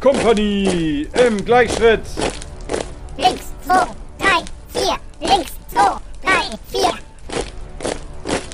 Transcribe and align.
Kompanie 0.00 1.06
im 1.26 1.44
Gleichschritt. 1.44 2.00
Links, 3.18 3.52
zwei, 3.66 3.84
drei, 4.18 4.42
vier. 4.72 4.96
Links, 5.20 5.52
zwei, 5.68 5.98
drei, 6.22 6.56
vier. 6.72 6.94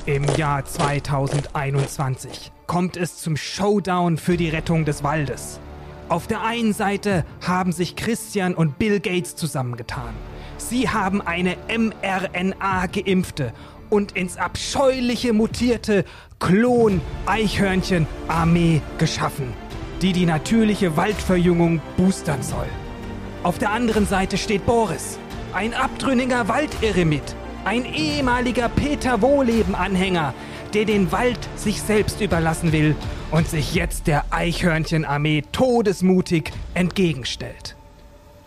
Im 0.05 0.25
Jahr 0.35 0.65
2021 0.65 2.51
kommt 2.65 2.97
es 2.97 3.19
zum 3.19 3.37
Showdown 3.37 4.17
für 4.17 4.35
die 4.35 4.49
Rettung 4.49 4.83
des 4.83 5.03
Waldes. 5.03 5.61
Auf 6.09 6.27
der 6.27 6.43
einen 6.43 6.73
Seite 6.73 7.23
haben 7.45 7.71
sich 7.71 7.95
Christian 7.95 8.53
und 8.53 8.77
Bill 8.77 8.99
Gates 8.99 9.37
zusammengetan. 9.37 10.13
Sie 10.57 10.89
haben 10.89 11.21
eine 11.21 11.55
mRNA-geimpfte 11.69 13.53
und 13.89 14.17
ins 14.17 14.35
abscheuliche 14.35 15.31
mutierte 15.31 16.03
Klon-Eichhörnchen-Armee 16.39 18.81
geschaffen, 18.97 19.53
die 20.01 20.13
die 20.13 20.25
natürliche 20.25 20.95
Waldverjüngung 20.97 21.81
boostern 21.97 22.43
soll. 22.43 22.67
Auf 23.43 23.57
der 23.57 23.71
anderen 23.71 24.05
Seite 24.05 24.37
steht 24.37 24.65
Boris, 24.65 25.17
ein 25.53 25.73
abtrünniger 25.73 26.47
Waldirremit, 26.47 27.35
ein 27.65 27.85
ehemaliger 27.85 28.69
Peter 28.69 29.21
Wohleben-Anhänger, 29.21 30.33
der 30.73 30.85
den 30.85 31.11
Wald 31.11 31.39
sich 31.55 31.81
selbst 31.81 32.21
überlassen 32.21 32.71
will 32.71 32.95
und 33.31 33.47
sich 33.47 33.73
jetzt 33.73 34.07
der 34.07 34.25
Eichhörnchenarmee 34.31 35.43
todesmutig 35.51 36.51
entgegenstellt. 36.73 37.75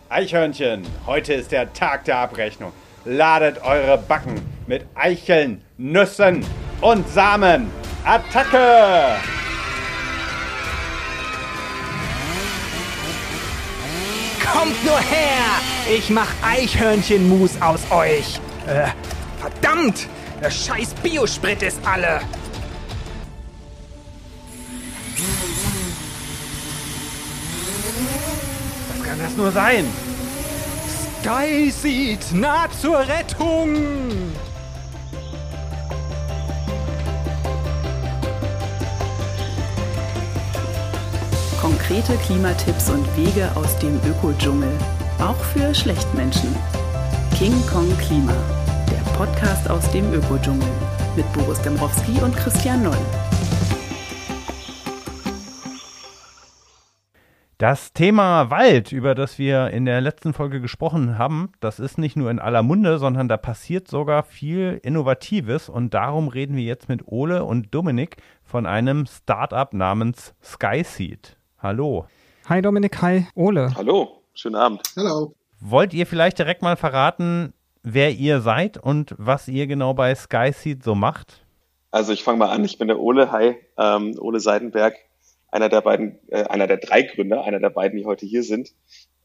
Eichhörnchen, 0.08 0.82
heute 1.06 1.34
ist 1.34 1.52
der 1.52 1.72
Tag 1.72 2.04
der 2.04 2.18
Abrechnung. 2.18 2.72
Ladet 3.04 3.62
eure 3.62 3.96
Backen 3.96 4.40
mit 4.66 4.84
Eicheln, 4.94 5.62
Nüssen 5.78 6.44
und 6.80 7.08
Samen. 7.08 7.70
Attacke! 8.04 9.16
Kommt 14.52 14.84
nur 14.84 14.98
her! 14.98 15.44
Ich 15.96 16.10
mach 16.10 16.28
Eichhörnchenmus 16.42 17.52
aus 17.60 17.80
euch! 17.90 18.40
Äh, 18.66 18.88
verdammt! 19.40 20.08
Der 20.42 20.50
scheiß 20.50 20.94
Biosprit 21.02 21.62
ist 21.62 21.78
alle! 21.84 22.20
Was 28.88 29.06
kann 29.06 29.18
das 29.18 29.36
nur 29.36 29.52
sein? 29.52 29.86
Skyseed, 31.20 32.32
nah 32.32 32.66
zur 32.80 32.98
Rettung! 32.98 33.76
Konkrete 41.90 42.16
Klimatipps 42.18 42.88
und 42.88 43.04
Wege 43.16 43.50
aus 43.56 43.76
dem 43.80 43.98
Ökodschungel. 44.08 44.70
Auch 45.18 45.34
für 45.34 45.74
Schlechtmenschen. 45.74 46.54
King 47.36 47.52
Kong 47.66 47.88
Klima. 47.98 48.32
Der 48.88 49.10
Podcast 49.18 49.68
aus 49.68 49.90
dem 49.90 50.12
Ökodschungel. 50.12 50.68
Mit 51.16 51.26
Boris 51.32 51.60
Dembrowski 51.62 52.22
und 52.22 52.36
Christian 52.36 52.84
Noll. 52.84 52.96
Das 57.58 57.92
Thema 57.92 58.50
Wald, 58.50 58.92
über 58.92 59.16
das 59.16 59.40
wir 59.40 59.70
in 59.70 59.84
der 59.84 60.00
letzten 60.00 60.32
Folge 60.32 60.60
gesprochen 60.60 61.18
haben, 61.18 61.50
das 61.58 61.80
ist 61.80 61.98
nicht 61.98 62.16
nur 62.16 62.30
in 62.30 62.38
aller 62.38 62.62
Munde, 62.62 63.00
sondern 63.00 63.26
da 63.26 63.36
passiert 63.36 63.88
sogar 63.88 64.22
viel 64.22 64.78
Innovatives 64.84 65.68
und 65.68 65.92
darum 65.92 66.28
reden 66.28 66.54
wir 66.54 66.62
jetzt 66.62 66.88
mit 66.88 67.08
Ole 67.08 67.42
und 67.42 67.74
Dominik 67.74 68.18
von 68.44 68.64
einem 68.64 69.06
Startup 69.06 69.74
namens 69.74 70.36
Skyseed. 70.40 71.39
Hallo. 71.62 72.06
Hi 72.48 72.62
Dominik, 72.62 73.02
hi 73.02 73.26
Ole. 73.34 73.74
Hallo, 73.74 74.22
schönen 74.32 74.54
Abend. 74.54 74.80
Hallo. 74.96 75.34
Wollt 75.60 75.92
ihr 75.92 76.06
vielleicht 76.06 76.38
direkt 76.38 76.62
mal 76.62 76.74
verraten, 76.74 77.52
wer 77.82 78.12
ihr 78.12 78.40
seid 78.40 78.78
und 78.78 79.14
was 79.18 79.46
ihr 79.46 79.66
genau 79.66 79.92
bei 79.92 80.14
Skyseed 80.14 80.82
so 80.82 80.94
macht? 80.94 81.44
Also 81.90 82.14
ich 82.14 82.24
fange 82.24 82.38
mal 82.38 82.48
an, 82.48 82.64
ich 82.64 82.78
bin 82.78 82.88
der 82.88 82.98
Ole, 82.98 83.30
hi, 83.30 83.56
ähm, 83.76 84.16
Ole 84.18 84.40
Seidenberg, 84.40 84.94
einer 85.48 85.68
der 85.68 85.82
beiden, 85.82 86.18
äh, 86.28 86.44
einer 86.44 86.66
der 86.66 86.78
drei 86.78 87.02
Gründer, 87.02 87.44
einer 87.44 87.60
der 87.60 87.68
beiden, 87.68 87.98
die 87.98 88.06
heute 88.06 88.24
hier 88.24 88.42
sind, 88.42 88.70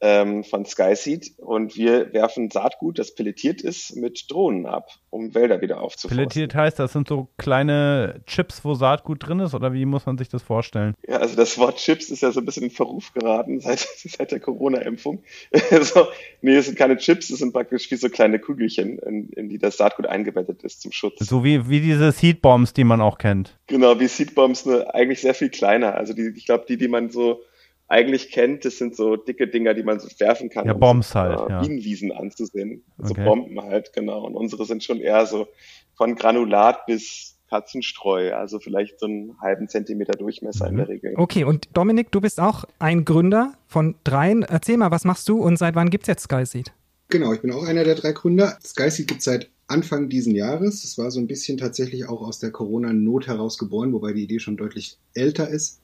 ähm, 0.00 0.44
von 0.44 0.64
Skyseed. 0.64 1.38
Und 1.38 1.76
wir 1.76 2.12
werfen 2.12 2.50
Saatgut, 2.50 2.98
das 2.98 3.14
pelletiert 3.14 3.62
ist, 3.62 3.96
mit 3.96 4.30
Drohnen 4.30 4.66
ab, 4.66 4.90
um 5.10 5.34
Wälder 5.34 5.60
wieder 5.60 5.80
aufzuforsten. 5.80 6.16
Pelletiert 6.16 6.54
heißt, 6.54 6.78
das 6.78 6.92
sind 6.92 7.08
so 7.08 7.28
kleine 7.38 8.20
Chips, 8.26 8.64
wo 8.64 8.74
Saatgut 8.74 9.26
drin 9.26 9.40
ist, 9.40 9.54
oder 9.54 9.72
wie 9.72 9.86
muss 9.86 10.06
man 10.06 10.18
sich 10.18 10.28
das 10.28 10.42
vorstellen? 10.42 10.94
Ja, 11.08 11.16
also 11.16 11.36
das 11.36 11.56
Wort 11.58 11.76
Chips 11.76 12.10
ist 12.10 12.22
ja 12.22 12.30
so 12.30 12.40
ein 12.40 12.44
bisschen 12.44 12.64
in 12.64 12.70
Verruf 12.70 13.12
geraten 13.14 13.60
seit, 13.60 13.78
seit 13.78 14.32
der 14.32 14.40
Corona-Impfung. 14.40 15.22
so, 15.80 16.06
nee, 16.42 16.56
es 16.56 16.66
sind 16.66 16.76
keine 16.76 16.96
Chips, 16.98 17.30
es 17.30 17.38
sind 17.38 17.52
praktisch 17.52 17.90
wie 17.90 17.96
so 17.96 18.08
kleine 18.08 18.38
Kügelchen, 18.38 18.98
in, 18.98 19.30
in 19.30 19.48
die 19.48 19.58
das 19.58 19.78
Saatgut 19.78 20.06
eingebettet 20.06 20.62
ist 20.62 20.82
zum 20.82 20.92
Schutz. 20.92 21.18
So 21.20 21.42
wie, 21.42 21.68
wie 21.68 21.80
diese 21.80 22.12
Seedbombs, 22.12 22.74
die 22.74 22.84
man 22.84 23.00
auch 23.00 23.18
kennt. 23.18 23.58
Genau, 23.66 23.98
wie 23.98 24.08
Seedbombs, 24.08 24.66
ne, 24.66 24.92
eigentlich 24.94 25.20
sehr 25.20 25.34
viel 25.34 25.48
kleiner. 25.48 25.94
Also 25.94 26.12
die, 26.12 26.32
ich 26.36 26.44
glaube, 26.44 26.66
die, 26.68 26.76
die 26.76 26.88
man 26.88 27.10
so 27.10 27.40
eigentlich 27.88 28.30
kennt, 28.32 28.64
das 28.64 28.78
sind 28.78 28.96
so 28.96 29.16
dicke 29.16 29.46
Dinger, 29.46 29.74
die 29.74 29.82
man 29.84 30.00
so 30.00 30.08
werfen 30.18 30.50
kann. 30.50 30.66
Ja, 30.66 30.74
um 30.74 30.80
Bombs 30.80 31.10
so, 31.10 31.20
halt, 31.20 31.38
äh, 31.38 31.52
ja. 31.52 31.60
Bienenwiesen 31.60 32.10
anzusehen. 32.12 32.82
So 32.98 33.12
Okay. 33.12 33.24
Bomben 33.24 33.60
halt, 33.60 33.92
genau. 33.92 34.24
Und 34.26 34.34
unsere 34.34 34.64
sind 34.64 34.82
schon 34.82 34.98
eher 35.00 35.26
so 35.26 35.46
von 35.94 36.14
Granulat 36.16 36.86
bis 36.86 37.34
Katzenstreu, 37.48 38.32
also 38.34 38.58
vielleicht 38.58 38.98
so 38.98 39.06
einen 39.06 39.36
halben 39.40 39.68
Zentimeter 39.68 40.18
Durchmesser 40.18 40.64
Mhm. 40.66 40.70
in 40.72 40.76
der 40.78 40.88
Regel. 40.88 41.14
Okay, 41.16 41.44
und 41.44 41.68
Dominik, 41.74 42.10
du 42.10 42.20
bist 42.20 42.40
auch 42.40 42.64
ein 42.80 43.04
Gründer 43.04 43.52
von 43.68 43.94
dreien. 44.02 44.42
Erzähl 44.42 44.76
mal, 44.76 44.90
was 44.90 45.04
machst 45.04 45.28
du 45.28 45.40
und 45.40 45.56
seit 45.56 45.76
wann 45.76 45.90
gibt's 45.90 46.08
jetzt 46.08 46.24
Skyseed? 46.24 46.72
Genau, 47.08 47.32
ich 47.32 47.40
bin 47.40 47.52
auch 47.52 47.62
einer 47.64 47.84
der 47.84 47.94
drei 47.94 48.10
Gründer. 48.10 48.58
Skyseed 48.64 49.06
gibt 49.06 49.18
es 49.20 49.26
seit 49.26 49.48
Anfang 49.68 50.08
diesen 50.08 50.34
Jahres. 50.34 50.82
Es 50.82 50.98
war 50.98 51.12
so 51.12 51.20
ein 51.20 51.28
bisschen 51.28 51.56
tatsächlich 51.56 52.08
auch 52.08 52.20
aus 52.20 52.40
der 52.40 52.50
Corona-Not 52.50 53.28
heraus 53.28 53.58
geboren, 53.58 53.92
wobei 53.92 54.12
die 54.12 54.24
Idee 54.24 54.40
schon 54.40 54.56
deutlich 54.56 54.98
älter 55.14 55.48
ist. 55.48 55.80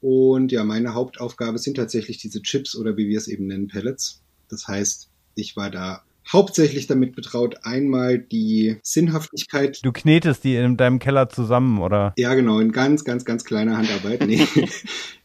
Und 0.00 0.52
ja, 0.52 0.64
meine 0.64 0.94
Hauptaufgabe 0.94 1.58
sind 1.58 1.76
tatsächlich 1.76 2.18
diese 2.18 2.42
Chips 2.42 2.76
oder 2.76 2.96
wie 2.96 3.08
wir 3.08 3.18
es 3.18 3.28
eben 3.28 3.46
nennen, 3.46 3.68
Pellets. 3.68 4.22
Das 4.48 4.68
heißt, 4.68 5.10
ich 5.34 5.56
war 5.56 5.70
da 5.70 6.02
hauptsächlich 6.30 6.86
damit 6.86 7.16
betraut, 7.16 7.56
einmal 7.62 8.18
die 8.18 8.76
Sinnhaftigkeit 8.82 9.80
Du 9.82 9.92
knetest 9.92 10.44
die 10.44 10.56
in 10.56 10.76
deinem 10.76 10.98
Keller 10.98 11.28
zusammen, 11.28 11.80
oder? 11.80 12.12
Ja, 12.16 12.34
genau, 12.34 12.60
in 12.60 12.72
ganz, 12.72 13.04
ganz, 13.04 13.24
ganz 13.24 13.44
kleiner 13.44 13.76
Handarbeit. 13.76 14.26
Nee. 14.26 14.46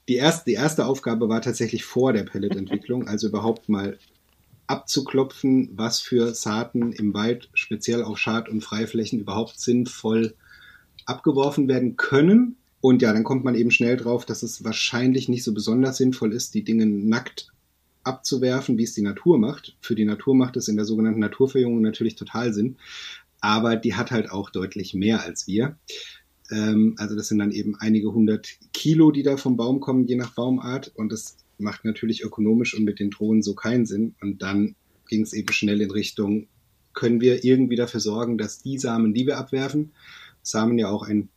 Die 0.09 0.15
erste, 0.15 0.43
die 0.47 0.55
erste 0.55 0.85
Aufgabe 0.85 1.29
war 1.29 1.41
tatsächlich 1.41 1.85
vor 1.85 2.11
der 2.11 2.23
Pelletentwicklung, 2.23 3.07
also 3.07 3.27
überhaupt 3.27 3.69
mal 3.69 3.97
abzuklopfen, 4.67 5.69
was 5.75 6.01
für 6.01 6.33
Saaten 6.33 6.91
im 6.91 7.13
Wald, 7.13 7.49
speziell 7.53 8.03
auf 8.03 8.17
Schad- 8.17 8.49
und 8.49 8.65
Freiflächen, 8.65 9.21
überhaupt 9.21 9.61
sinnvoll 9.61 10.35
abgeworfen 11.05 11.69
werden 11.69 11.95
können. 11.95 12.57
Und 12.83 13.01
ja, 13.01 13.13
dann 13.13 13.23
kommt 13.23 13.45
man 13.45 13.55
eben 13.55 13.71
schnell 13.71 13.95
drauf, 13.95 14.25
dass 14.25 14.43
es 14.43 14.65
wahrscheinlich 14.65 15.29
nicht 15.29 15.45
so 15.45 15.53
besonders 15.53 15.95
sinnvoll 15.95 16.33
ist, 16.33 16.53
die 16.53 16.65
Dinge 16.65 16.85
nackt 16.85 17.47
abzuwerfen, 18.03 18.77
wie 18.77 18.83
es 18.83 18.93
die 18.93 19.01
Natur 19.01 19.37
macht. 19.37 19.77
Für 19.79 19.95
die 19.95 20.03
Natur 20.03 20.35
macht 20.35 20.57
es 20.57 20.67
in 20.67 20.75
der 20.75 20.83
sogenannten 20.83 21.21
Naturverjüngung 21.21 21.81
natürlich 21.81 22.15
total 22.15 22.53
Sinn. 22.53 22.75
Aber 23.39 23.77
die 23.77 23.95
hat 23.95 24.11
halt 24.11 24.29
auch 24.29 24.49
deutlich 24.49 24.93
mehr 24.93 25.23
als 25.23 25.47
wir. 25.47 25.77
Ähm, 26.51 26.95
also 26.97 27.15
das 27.15 27.29
sind 27.29 27.39
dann 27.39 27.53
eben 27.53 27.77
einige 27.79 28.11
hundert 28.11 28.49
Kilo, 28.73 29.11
die 29.11 29.23
da 29.23 29.37
vom 29.37 29.55
Baum 29.55 29.79
kommen, 29.79 30.05
je 30.05 30.17
nach 30.17 30.33
Baumart. 30.33 30.91
Und 30.93 31.13
das 31.13 31.37
macht 31.57 31.85
natürlich 31.85 32.21
ökonomisch 32.21 32.73
und 32.73 32.83
mit 32.83 32.99
den 32.99 33.11
Drohnen 33.11 33.43
so 33.43 33.55
keinen 33.55 33.85
Sinn. 33.85 34.13
Und 34.19 34.41
dann 34.41 34.75
ging 35.07 35.21
es 35.21 35.31
eben 35.31 35.53
schnell 35.53 35.79
in 35.79 35.91
Richtung, 35.91 36.47
können 36.91 37.21
wir 37.21 37.45
irgendwie 37.45 37.77
dafür 37.77 38.01
sorgen, 38.01 38.37
dass 38.37 38.61
die 38.61 38.77
Samen, 38.77 39.13
die 39.13 39.25
wir 39.25 39.37
abwerfen, 39.37 39.93
Samen 40.41 40.77
ja 40.77 40.89
auch 40.89 41.03
ein 41.03 41.29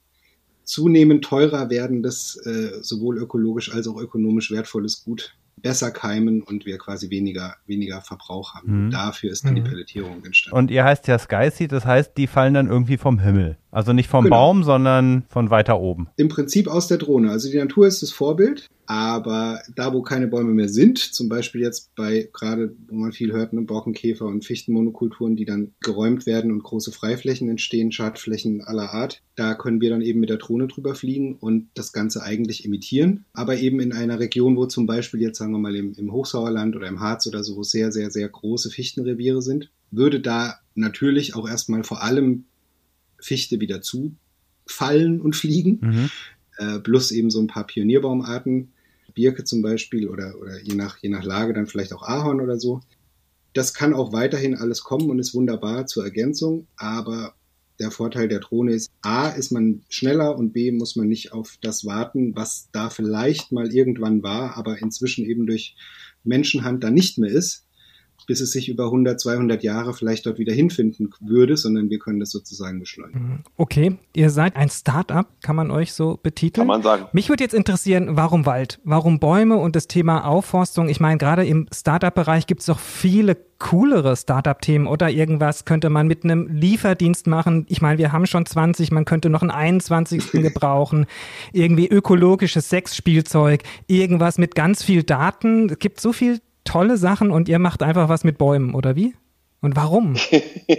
zunehmend 0.66 1.24
teurer 1.24 1.70
werdendes, 1.70 2.36
äh, 2.44 2.82
sowohl 2.82 3.18
ökologisch 3.18 3.72
als 3.72 3.88
auch 3.88 3.98
ökonomisch 3.98 4.50
wertvolles 4.50 5.04
Gut, 5.04 5.34
besser 5.62 5.90
keimen 5.90 6.42
und 6.42 6.66
wir 6.66 6.76
quasi 6.76 7.08
weniger, 7.08 7.56
weniger 7.66 8.02
Verbrauch 8.02 8.54
haben. 8.54 8.86
Mhm. 8.86 8.90
Dafür 8.90 9.32
ist 9.32 9.44
dann 9.46 9.54
die 9.54 9.62
Mhm. 9.62 9.66
Pelletierung 9.68 10.24
entstanden. 10.24 10.58
Und 10.58 10.70
ihr 10.70 10.84
heißt 10.84 11.08
ja 11.08 11.18
Skyseed, 11.18 11.72
das 11.72 11.86
heißt, 11.86 12.12
die 12.18 12.26
fallen 12.26 12.52
dann 12.52 12.68
irgendwie 12.68 12.98
vom 12.98 13.18
Himmel. 13.20 13.56
Also 13.76 13.92
nicht 13.92 14.08
vom 14.08 14.24
Genau. 14.24 14.36
Baum, 14.36 14.62
sondern 14.64 15.24
von 15.28 15.50
weiter 15.50 15.78
oben. 15.78 16.08
Im 16.16 16.28
Prinzip 16.28 16.66
aus 16.66 16.88
der 16.88 16.96
Drohne. 16.96 17.30
Also 17.30 17.50
die 17.50 17.58
Natur 17.58 17.86
ist 17.86 18.00
das 18.00 18.10
Vorbild, 18.10 18.66
aber 18.86 19.60
da, 19.74 19.92
wo 19.92 20.00
keine 20.00 20.28
Bäume 20.28 20.54
mehr 20.54 20.70
sind, 20.70 20.96
zum 20.96 21.28
Beispiel 21.28 21.60
jetzt 21.60 21.94
bei 21.94 22.30
gerade, 22.32 22.74
wo 22.88 22.94
man 22.94 23.12
viel 23.12 23.34
hört, 23.34 23.52
ne, 23.52 23.60
Borkenkäfer 23.60 24.24
und 24.24 24.46
Fichtenmonokulturen, 24.46 25.36
die 25.36 25.44
dann 25.44 25.72
geräumt 25.80 26.24
werden 26.24 26.52
und 26.52 26.62
große 26.62 26.90
Freiflächen 26.90 27.50
entstehen, 27.50 27.92
Schadflächen 27.92 28.62
aller 28.62 28.94
Art, 28.94 29.20
da 29.34 29.52
können 29.52 29.82
wir 29.82 29.90
dann 29.90 30.00
eben 30.00 30.20
mit 30.20 30.30
der 30.30 30.38
Drohne 30.38 30.68
drüber 30.68 30.94
fliegen 30.94 31.36
und 31.36 31.68
das 31.74 31.92
Ganze 31.92 32.22
eigentlich 32.22 32.64
imitieren. 32.64 33.26
Aber 33.34 33.58
eben 33.58 33.80
in 33.80 33.92
einer 33.92 34.18
Region, 34.18 34.56
wo 34.56 34.64
zum 34.64 34.86
Beispiel 34.86 35.20
jetzt 35.20 35.36
sagen 35.36 35.52
wir 35.52 35.58
mal 35.58 35.76
im, 35.76 35.92
im 35.98 36.12
Hochsauerland 36.12 36.76
oder 36.76 36.88
im 36.88 37.00
Harz 37.00 37.26
oder 37.26 37.44
so, 37.44 37.56
wo 37.56 37.62
sehr, 37.62 37.92
sehr, 37.92 38.10
sehr 38.10 38.30
große 38.30 38.70
Fichtenreviere 38.70 39.42
sind, 39.42 39.70
würde 39.90 40.20
da 40.20 40.60
natürlich 40.74 41.36
auch 41.36 41.46
erstmal 41.46 41.84
vor 41.84 42.02
allem 42.02 42.46
Fichte 43.26 43.60
wieder 43.60 43.80
zufallen 43.82 45.20
und 45.20 45.36
fliegen 45.36 45.78
Mhm. 45.82 46.10
äh, 46.58 46.78
plus 46.78 47.10
eben 47.10 47.30
so 47.30 47.40
ein 47.40 47.48
paar 47.48 47.66
Pionierbaumarten. 47.66 48.72
Birke 49.14 49.44
zum 49.44 49.62
Beispiel 49.62 50.08
oder, 50.08 50.34
oder 50.40 50.60
je, 50.62 50.74
nach, 50.74 50.98
je 50.98 51.08
nach 51.08 51.24
Lage 51.24 51.54
dann 51.54 51.66
vielleicht 51.66 51.92
auch 51.92 52.02
Ahorn 52.02 52.40
oder 52.40 52.58
so. 52.60 52.80
Das 53.54 53.72
kann 53.72 53.94
auch 53.94 54.12
weiterhin 54.12 54.54
alles 54.54 54.82
kommen 54.82 55.08
und 55.10 55.18
ist 55.18 55.34
wunderbar 55.34 55.86
zur 55.86 56.04
Ergänzung, 56.04 56.66
aber 56.76 57.34
der 57.78 57.90
Vorteil 57.90 58.28
der 58.28 58.40
Drohne 58.40 58.72
ist, 58.72 58.90
A, 59.02 59.28
ist 59.28 59.50
man 59.52 59.82
schneller 59.88 60.36
und 60.36 60.52
B, 60.52 60.70
muss 60.70 60.96
man 60.96 61.08
nicht 61.08 61.32
auf 61.32 61.58
das 61.62 61.84
warten, 61.84 62.36
was 62.36 62.68
da 62.72 62.90
vielleicht 62.90 63.52
mal 63.52 63.72
irgendwann 63.72 64.22
war, 64.22 64.56
aber 64.56 64.78
inzwischen 64.80 65.24
eben 65.24 65.46
durch 65.46 65.76
Menschenhand 66.24 66.84
da 66.84 66.90
nicht 66.90 67.18
mehr 67.18 67.30
ist 67.30 67.65
bis 68.26 68.40
es 68.40 68.52
sich 68.52 68.68
über 68.68 68.86
100, 68.86 69.20
200 69.20 69.62
Jahre 69.62 69.94
vielleicht 69.94 70.26
dort 70.26 70.38
wieder 70.38 70.52
hinfinden 70.52 71.10
würde, 71.20 71.56
sondern 71.56 71.90
wir 71.90 71.98
können 71.98 72.20
das 72.20 72.30
sozusagen 72.30 72.80
beschleunigen. 72.80 73.20
Mhm. 73.20 73.38
Okay, 73.56 73.96
ihr 74.14 74.30
seid 74.30 74.56
ein 74.56 74.68
Start-up, 74.68 75.28
kann 75.42 75.56
man 75.56 75.70
euch 75.70 75.92
so 75.92 76.18
betiteln? 76.22 76.62
Kann 76.62 76.66
man 76.66 76.82
sagen. 76.82 77.06
Mich 77.12 77.28
würde 77.28 77.44
jetzt 77.44 77.54
interessieren, 77.54 78.16
warum 78.16 78.46
Wald? 78.46 78.80
Warum 78.84 79.20
Bäume 79.20 79.56
und 79.56 79.76
das 79.76 79.86
Thema 79.86 80.26
Aufforstung? 80.26 80.88
Ich 80.88 81.00
meine, 81.00 81.18
gerade 81.18 81.46
im 81.46 81.66
Start-up-Bereich 81.72 82.46
gibt 82.46 82.60
es 82.60 82.66
doch 82.66 82.78
viele 82.78 83.36
coolere 83.58 84.16
Startup-Themen 84.16 84.86
oder 84.86 85.08
irgendwas 85.08 85.64
könnte 85.64 85.88
man 85.88 86.06
mit 86.06 86.24
einem 86.24 86.46
Lieferdienst 86.48 87.26
machen. 87.26 87.64
Ich 87.68 87.80
meine, 87.80 87.98
wir 87.98 88.12
haben 88.12 88.26
schon 88.26 88.44
20, 88.44 88.90
man 88.90 89.04
könnte 89.04 89.30
noch 89.30 89.42
einen 89.42 89.50
21. 89.50 90.32
gebrauchen. 90.32 91.06
Irgendwie 91.52 91.88
ökologisches 91.88 92.68
Sexspielzeug, 92.68 93.62
irgendwas 93.86 94.38
mit 94.38 94.54
ganz 94.54 94.82
viel 94.82 95.02
Daten. 95.02 95.70
Es 95.70 95.78
gibt 95.78 96.00
so 96.00 96.12
viel 96.12 96.40
tolle 96.66 96.96
Sachen 96.96 97.30
und 97.30 97.48
ihr 97.48 97.58
macht 97.58 97.82
einfach 97.82 98.08
was 98.08 98.24
mit 98.24 98.38
Bäumen, 98.38 98.74
oder 98.74 98.96
wie? 98.96 99.14
Und 99.62 99.74
warum? 99.74 100.16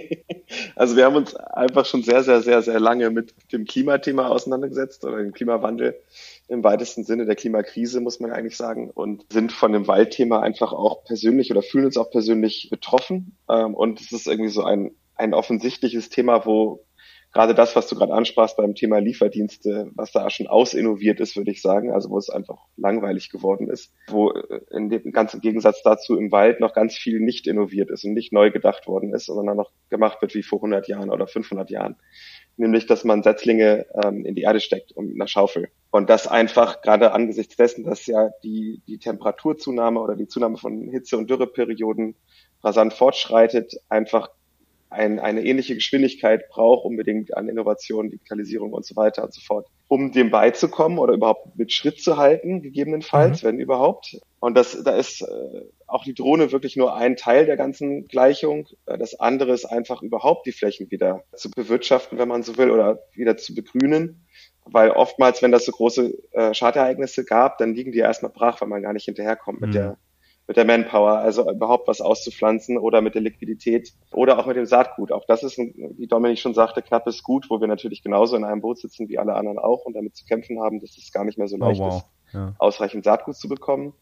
also 0.75 0.95
wir 0.95 1.05
haben 1.05 1.15
uns 1.15 1.35
einfach 1.35 1.85
schon 1.85 2.03
sehr, 2.03 2.23
sehr, 2.23 2.41
sehr, 2.41 2.61
sehr 2.61 2.79
lange 2.79 3.09
mit 3.09 3.33
dem 3.51 3.65
Klimathema 3.65 4.27
auseinandergesetzt 4.27 5.03
oder 5.03 5.17
dem 5.17 5.33
Klimawandel 5.33 5.99
im 6.47 6.63
weitesten 6.63 7.03
Sinne 7.03 7.25
der 7.25 7.35
Klimakrise, 7.35 7.99
muss 7.99 8.19
man 8.19 8.31
eigentlich 8.31 8.55
sagen, 8.55 8.89
und 8.91 9.25
sind 9.31 9.51
von 9.51 9.73
dem 9.73 9.87
Waldthema 9.87 10.39
einfach 10.39 10.71
auch 10.71 11.03
persönlich 11.03 11.51
oder 11.51 11.63
fühlen 11.63 11.85
uns 11.85 11.97
auch 11.97 12.11
persönlich 12.11 12.69
betroffen. 12.69 13.35
Ähm, 13.49 13.73
und 13.73 13.99
es 13.99 14.11
ist 14.11 14.27
irgendwie 14.27 14.51
so 14.51 14.63
ein, 14.63 14.91
ein 15.15 15.33
offensichtliches 15.33 16.09
Thema, 16.09 16.45
wo 16.45 16.85
gerade 17.33 17.53
das, 17.53 17.75
was 17.75 17.87
du 17.87 17.95
gerade 17.95 18.13
ansprachst 18.13 18.57
beim 18.57 18.75
Thema 18.75 18.99
Lieferdienste, 18.99 19.91
was 19.95 20.11
da 20.11 20.29
schon 20.29 20.47
ausinnoviert 20.47 21.19
ist, 21.19 21.35
würde 21.35 21.51
ich 21.51 21.61
sagen, 21.61 21.91
also 21.91 22.09
wo 22.09 22.17
es 22.17 22.29
einfach 22.29 22.65
langweilig 22.77 23.29
geworden 23.29 23.69
ist, 23.69 23.93
wo 24.07 24.31
äh, 24.31 24.61
in 24.71 24.89
dem 24.89 25.11
ganzen 25.11 25.41
Gegensatz 25.41 25.83
dazu 25.83 26.17
im 26.17 26.31
Wald 26.31 26.59
noch 26.59 26.73
ganz 26.73 26.95
viel 26.95 27.19
nicht 27.19 27.47
innoviert 27.47 27.91
ist 27.91 28.05
und 28.05 28.13
nicht 28.13 28.33
neu 28.33 28.51
gedacht 28.51 28.87
worden 28.87 29.13
ist, 29.13 29.25
sondern 29.25 29.57
noch 29.57 29.71
gemacht 29.89 30.21
wird 30.21 30.33
wie 30.35 30.43
vor 30.43 30.59
100 30.59 30.87
Jahren 30.87 31.09
oder 31.09 31.27
500 31.27 31.69
Jahren. 31.69 31.97
Nämlich, 32.55 32.87
dass 32.87 33.03
man 33.03 33.21
Setzlinge 33.21 33.85
ähm, 34.03 34.25
in 34.25 34.33
die 34.33 34.41
Erde 34.41 34.59
steckt 34.59 34.91
und 34.91 35.07
mit 35.07 35.15
einer 35.15 35.27
Schaufel. 35.27 35.69
Und 35.91 36.09
das 36.09 36.27
einfach 36.27 36.81
gerade 36.81 37.11
angesichts 37.11 37.55
dessen, 37.55 37.83
dass 37.83 38.07
ja 38.07 38.31
die, 38.43 38.81
die 38.87 38.97
Temperaturzunahme 38.97 39.99
oder 39.99 40.15
die 40.15 40.27
Zunahme 40.27 40.57
von 40.57 40.89
Hitze- 40.89 41.17
und 41.17 41.29
Dürreperioden 41.29 42.15
rasant 42.63 42.93
fortschreitet, 42.93 43.75
einfach 43.89 44.29
ein, 44.89 45.19
eine 45.19 45.43
ähnliche 45.43 45.75
Geschwindigkeit 45.75 46.49
braucht, 46.49 46.85
unbedingt 46.85 47.35
an 47.35 47.49
Innovation, 47.49 48.09
Digitalisierung 48.09 48.73
und 48.73 48.85
so 48.85 48.95
weiter 48.95 49.23
und 49.23 49.33
so 49.33 49.41
fort, 49.41 49.67
um 49.87 50.11
dem 50.11 50.31
beizukommen 50.31 50.97
oder 50.97 51.13
überhaupt 51.13 51.57
mit 51.57 51.71
Schritt 51.71 52.01
zu 52.01 52.17
halten, 52.17 52.61
gegebenenfalls, 52.61 53.43
mhm. 53.43 53.47
wenn 53.47 53.59
überhaupt. 53.59 54.17
Und 54.39 54.55
das, 54.55 54.81
da 54.83 54.95
ist 54.95 55.21
äh, 55.21 55.61
auch 55.87 56.03
die 56.03 56.13
Drohne 56.13 56.51
wirklich 56.51 56.75
nur 56.75 56.95
ein 56.95 57.15
Teil 57.15 57.45
der 57.45 57.57
ganzen 57.57 58.07
Gleichung. 58.07 58.67
Äh, 58.85 58.97
das 58.97 59.19
andere 59.19 59.51
ist 59.53 59.65
einfach 59.65 60.01
überhaupt 60.01 60.45
die 60.45 60.51
Flächen 60.51 60.89
wieder 60.91 61.23
zu 61.35 61.51
bewirtschaften, 61.51 62.17
wenn 62.17 62.27
man 62.27 62.43
so 62.43 62.57
will, 62.57 62.71
oder 62.71 62.99
wieder 63.13 63.37
zu 63.37 63.53
begrünen. 63.55 64.25
Weil 64.65 64.91
oftmals, 64.91 65.41
wenn 65.41 65.51
das 65.51 65.65
so 65.65 65.71
große 65.71 66.13
äh, 66.31 66.53
Schadenereignisse 66.53 67.23
gab, 67.23 67.57
dann 67.57 67.73
liegen 67.73 67.93
die 67.93 67.99
erstmal 67.99 68.31
brach, 68.31 68.61
weil 68.61 68.67
man 68.67 68.81
gar 68.81 68.93
nicht 68.93 69.05
hinterherkommt 69.05 69.61
mhm. 69.61 69.67
mit 69.67 69.75
der 69.75 69.97
mit 70.47 70.55
der 70.55 70.65
Manpower, 70.65 71.19
also 71.19 71.49
überhaupt 71.51 71.87
was 71.87 71.99
auszupflanzen 71.99 72.77
oder 72.77 73.01
mit 73.01 73.15
der 73.15 73.21
Liquidität 73.21 73.91
oder 74.11 74.39
auch 74.39 74.45
mit 74.45 74.55
dem 74.55 74.65
Saatgut. 74.65 75.11
Auch 75.11 75.25
das 75.25 75.43
ist, 75.43 75.57
wie 75.57 76.07
Dominik 76.07 76.39
schon 76.39 76.53
sagte, 76.53 76.81
knappes 76.81 77.21
Gut, 77.21 77.49
wo 77.49 77.59
wir 77.59 77.67
natürlich 77.67 78.01
genauso 78.01 78.37
in 78.37 78.45
einem 78.45 78.61
Boot 78.61 78.79
sitzen 78.79 79.09
wie 79.09 79.19
alle 79.19 79.35
anderen 79.35 79.59
auch 79.59 79.83
und 79.85 79.93
damit 79.95 80.15
zu 80.15 80.25
kämpfen 80.25 80.61
haben, 80.61 80.79
dass 80.79 80.97
es 80.97 81.11
gar 81.11 81.25
nicht 81.25 81.37
mehr 81.37 81.49
so 81.49 81.57
oh, 81.57 81.59
leicht 81.59 81.81
oh, 81.81 81.85
wow. 81.85 81.97
ist, 81.97 82.33
ja. 82.33 82.53
ausreichend 82.59 83.03
Saatgut 83.03 83.35
zu 83.35 83.49
bekommen. 83.49 83.93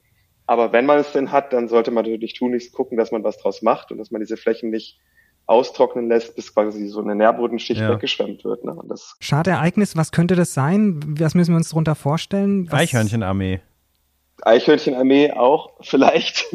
Aber 0.45 0.71
wenn 0.71 0.85
man 0.85 0.99
es 0.99 1.11
denn 1.11 1.31
hat, 1.31 1.51
dann 1.51 1.67
sollte 1.67 1.89
man 1.89 2.05
natürlich 2.05 2.35
tunlichst 2.35 2.73
gucken, 2.73 2.97
dass 2.97 3.11
man 3.11 3.23
was 3.23 3.37
draus 3.37 3.63
macht 3.63 3.91
und 3.91 3.97
dass 3.97 4.11
man 4.11 4.21
diese 4.21 4.37
Flächen 4.37 4.69
nicht 4.69 4.99
austrocknen 5.47 6.07
lässt, 6.07 6.35
bis 6.35 6.53
quasi 6.53 6.87
so 6.87 7.01
eine 7.01 7.15
Nährbodenschicht 7.15 7.81
ja. 7.81 7.89
weggeschwemmt 7.89 8.43
wird. 8.43 8.63
Ne? 8.63 8.77
Das 8.87 9.15
Schadereignis, 9.19 9.95
was 9.95 10.11
könnte 10.11 10.35
das 10.35 10.53
sein? 10.53 10.99
Was 11.19 11.33
müssen 11.33 11.53
wir 11.53 11.57
uns 11.57 11.69
darunter 11.69 11.95
vorstellen? 11.95 12.67
Eichhörnchenarmee. 12.71 13.61
Eichhörnchenarmee 14.41 15.31
auch 15.31 15.71
vielleicht, 15.81 16.45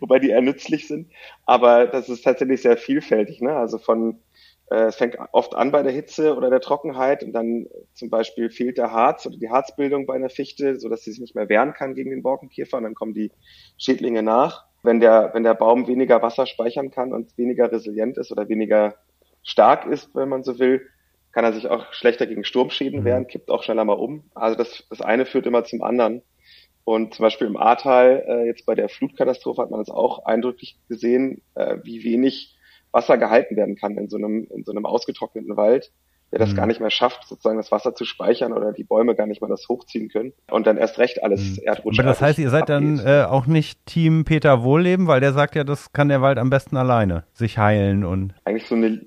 wobei 0.00 0.18
die 0.18 0.30
eher 0.30 0.42
nützlich 0.42 0.88
sind. 0.88 1.10
Aber 1.46 1.86
das 1.86 2.08
ist 2.08 2.22
tatsächlich 2.22 2.62
sehr 2.62 2.76
vielfältig. 2.76 3.40
Ne? 3.40 3.54
Also 3.54 3.78
von 3.78 4.18
äh, 4.70 4.86
es 4.86 4.96
fängt 4.96 5.16
oft 5.32 5.54
an 5.54 5.72
bei 5.72 5.82
der 5.82 5.92
Hitze 5.92 6.36
oder 6.36 6.48
der 6.48 6.60
Trockenheit 6.60 7.22
und 7.22 7.32
dann 7.32 7.66
zum 7.94 8.08
Beispiel 8.08 8.50
fehlt 8.50 8.78
der 8.78 8.92
Harz 8.92 9.26
oder 9.26 9.36
die 9.36 9.50
Harzbildung 9.50 10.06
bei 10.06 10.14
einer 10.14 10.30
Fichte, 10.30 10.78
so 10.78 10.88
dass 10.88 11.02
sie 11.04 11.10
sich 11.10 11.20
nicht 11.20 11.34
mehr 11.34 11.48
wehren 11.48 11.74
kann 11.74 11.94
gegen 11.94 12.10
den 12.10 12.22
Borkenkäfer 12.22 12.78
und 12.78 12.84
dann 12.84 12.94
kommen 12.94 13.14
die 13.14 13.32
Schädlinge 13.76 14.22
nach. 14.22 14.64
Wenn 14.82 15.00
der, 15.00 15.30
wenn 15.34 15.44
der 15.44 15.54
Baum 15.54 15.86
weniger 15.88 16.22
Wasser 16.22 16.46
speichern 16.46 16.90
kann 16.90 17.12
und 17.12 17.36
weniger 17.36 17.70
resilient 17.70 18.16
ist 18.16 18.32
oder 18.32 18.48
weniger 18.48 18.94
stark 19.42 19.86
ist, 19.86 20.14
wenn 20.14 20.28
man 20.28 20.42
so 20.42 20.58
will, 20.58 20.86
kann 21.32 21.44
er 21.44 21.52
sich 21.52 21.68
auch 21.68 21.92
schlechter 21.92 22.26
gegen 22.26 22.44
Sturmschäden 22.44 23.00
mhm. 23.00 23.04
wehren, 23.04 23.26
kippt 23.26 23.50
auch 23.50 23.62
schneller 23.62 23.84
mal 23.84 23.94
um. 23.94 24.24
Also 24.34 24.56
das, 24.56 24.84
das 24.88 25.00
eine 25.00 25.26
führt 25.26 25.46
immer 25.46 25.64
zum 25.64 25.82
anderen. 25.82 26.22
Und 26.84 27.14
zum 27.14 27.24
Beispiel 27.24 27.46
im 27.46 27.56
Ahrtal, 27.56 28.24
äh, 28.26 28.46
jetzt 28.46 28.66
bei 28.66 28.74
der 28.74 28.88
Flutkatastrophe 28.88 29.62
hat 29.62 29.70
man 29.70 29.80
das 29.80 29.90
auch 29.90 30.24
eindrücklich 30.24 30.78
gesehen, 30.88 31.42
äh, 31.54 31.76
wie 31.82 32.02
wenig 32.04 32.56
Wasser 32.92 33.18
gehalten 33.18 33.56
werden 33.56 33.76
kann 33.76 33.96
in 33.96 34.08
so 34.08 34.16
einem, 34.16 34.48
in 34.50 34.64
so 34.64 34.72
einem 34.72 34.86
ausgetrockneten 34.86 35.56
Wald, 35.56 35.92
der 36.32 36.38
das 36.38 36.52
mhm. 36.52 36.56
gar 36.56 36.66
nicht 36.66 36.80
mehr 36.80 36.90
schafft, 36.90 37.26
sozusagen 37.28 37.56
das 37.56 37.72
Wasser 37.72 37.94
zu 37.94 38.04
speichern 38.04 38.52
oder 38.52 38.72
die 38.72 38.84
Bäume 38.84 39.14
gar 39.14 39.26
nicht 39.26 39.40
mehr 39.40 39.50
das 39.50 39.68
hochziehen 39.68 40.08
können 40.08 40.32
und 40.50 40.66
dann 40.66 40.76
erst 40.76 40.98
recht 40.98 41.22
alles 41.22 41.58
mhm. 41.58 41.64
Erdrutsch. 41.64 41.98
Aber 41.98 42.08
das 42.08 42.20
heißt, 42.20 42.38
ihr 42.38 42.50
seid 42.50 42.70
abgeht. 42.70 42.76
dann 42.76 43.06
äh, 43.06 43.24
auch 43.24 43.46
nicht 43.46 43.84
Team 43.86 44.24
Peter 44.24 44.62
Wohlleben, 44.62 45.06
weil 45.06 45.20
der 45.20 45.32
sagt 45.32 45.54
ja, 45.56 45.64
das 45.64 45.92
kann 45.92 46.08
der 46.08 46.22
Wald 46.22 46.38
am 46.38 46.50
besten 46.50 46.76
alleine 46.76 47.24
sich 47.32 47.58
heilen 47.58 48.04
und. 48.04 48.34
Eigentlich 48.44 48.66
so 48.66 48.74
eine 48.74 49.00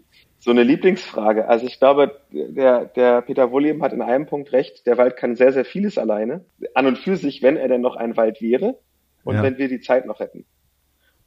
so 0.44 0.52
eine 0.52 0.64
Lieblingsfrage. 0.64 1.48
Also 1.48 1.66
ich 1.66 1.80
glaube, 1.80 2.20
der, 2.30 2.84
der 2.84 3.22
Peter 3.22 3.54
Wolleben 3.54 3.82
hat 3.82 3.94
in 3.94 4.02
einem 4.02 4.26
Punkt 4.26 4.52
recht. 4.52 4.86
Der 4.86 4.98
Wald 4.98 5.16
kann 5.16 5.38
sehr, 5.38 5.54
sehr 5.54 5.64
vieles 5.64 5.98
alleine. 5.98 6.44
An 6.74 6.86
und 6.86 6.98
für 6.98 7.16
sich, 7.16 7.42
wenn 7.42 7.56
er 7.56 7.70
denn 7.70 7.80
noch 7.80 7.96
ein 7.96 8.18
Wald 8.18 8.42
wäre 8.42 8.78
und 9.24 9.36
ja. 9.36 9.44
wenn 9.44 9.58
wir 9.58 9.70
die 9.70 9.80
Zeit 9.80 10.06
noch 10.06 10.20
hätten. 10.20 10.46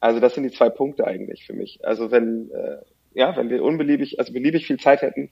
Also 0.01 0.21
das 0.21 0.35
sind 0.35 0.43
die 0.43 0.51
zwei 0.51 0.69
Punkte 0.69 1.07
eigentlich 1.07 1.47
für 1.47 1.55
mich. 1.55 1.81
Also 1.83 2.11
wenn, 2.11 2.51
äh, 2.51 2.77
ja, 3.15 3.35
wenn 3.39 3.49
wir 3.49 3.65
unbeliebig, 3.65 4.19
also 4.19 4.35
beliebig 4.35 4.67
viel 4.67 4.77
Zeit 4.77 5.01
hätten, 5.01 5.31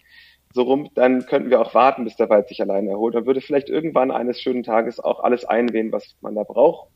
so 0.55 0.63
rum, 0.63 0.89
dann 0.95 1.27
könnten 1.27 1.51
wir 1.51 1.61
auch 1.61 1.75
warten, 1.75 2.05
bis 2.05 2.17
der 2.17 2.31
Wald 2.31 2.49
sich 2.49 2.63
alleine 2.63 2.89
erholt. 2.89 3.15
Dann 3.15 3.27
würde 3.27 3.43
vielleicht 3.43 3.69
irgendwann 3.69 4.11
eines 4.11 4.41
schönen 4.41 4.63
Tages 4.63 4.99
auch 4.99 5.21
alles 5.21 5.45
einwehen, 5.45 5.93
was 5.93 6.17
man 6.23 6.35
da 6.35 6.43
braucht. 6.45 6.89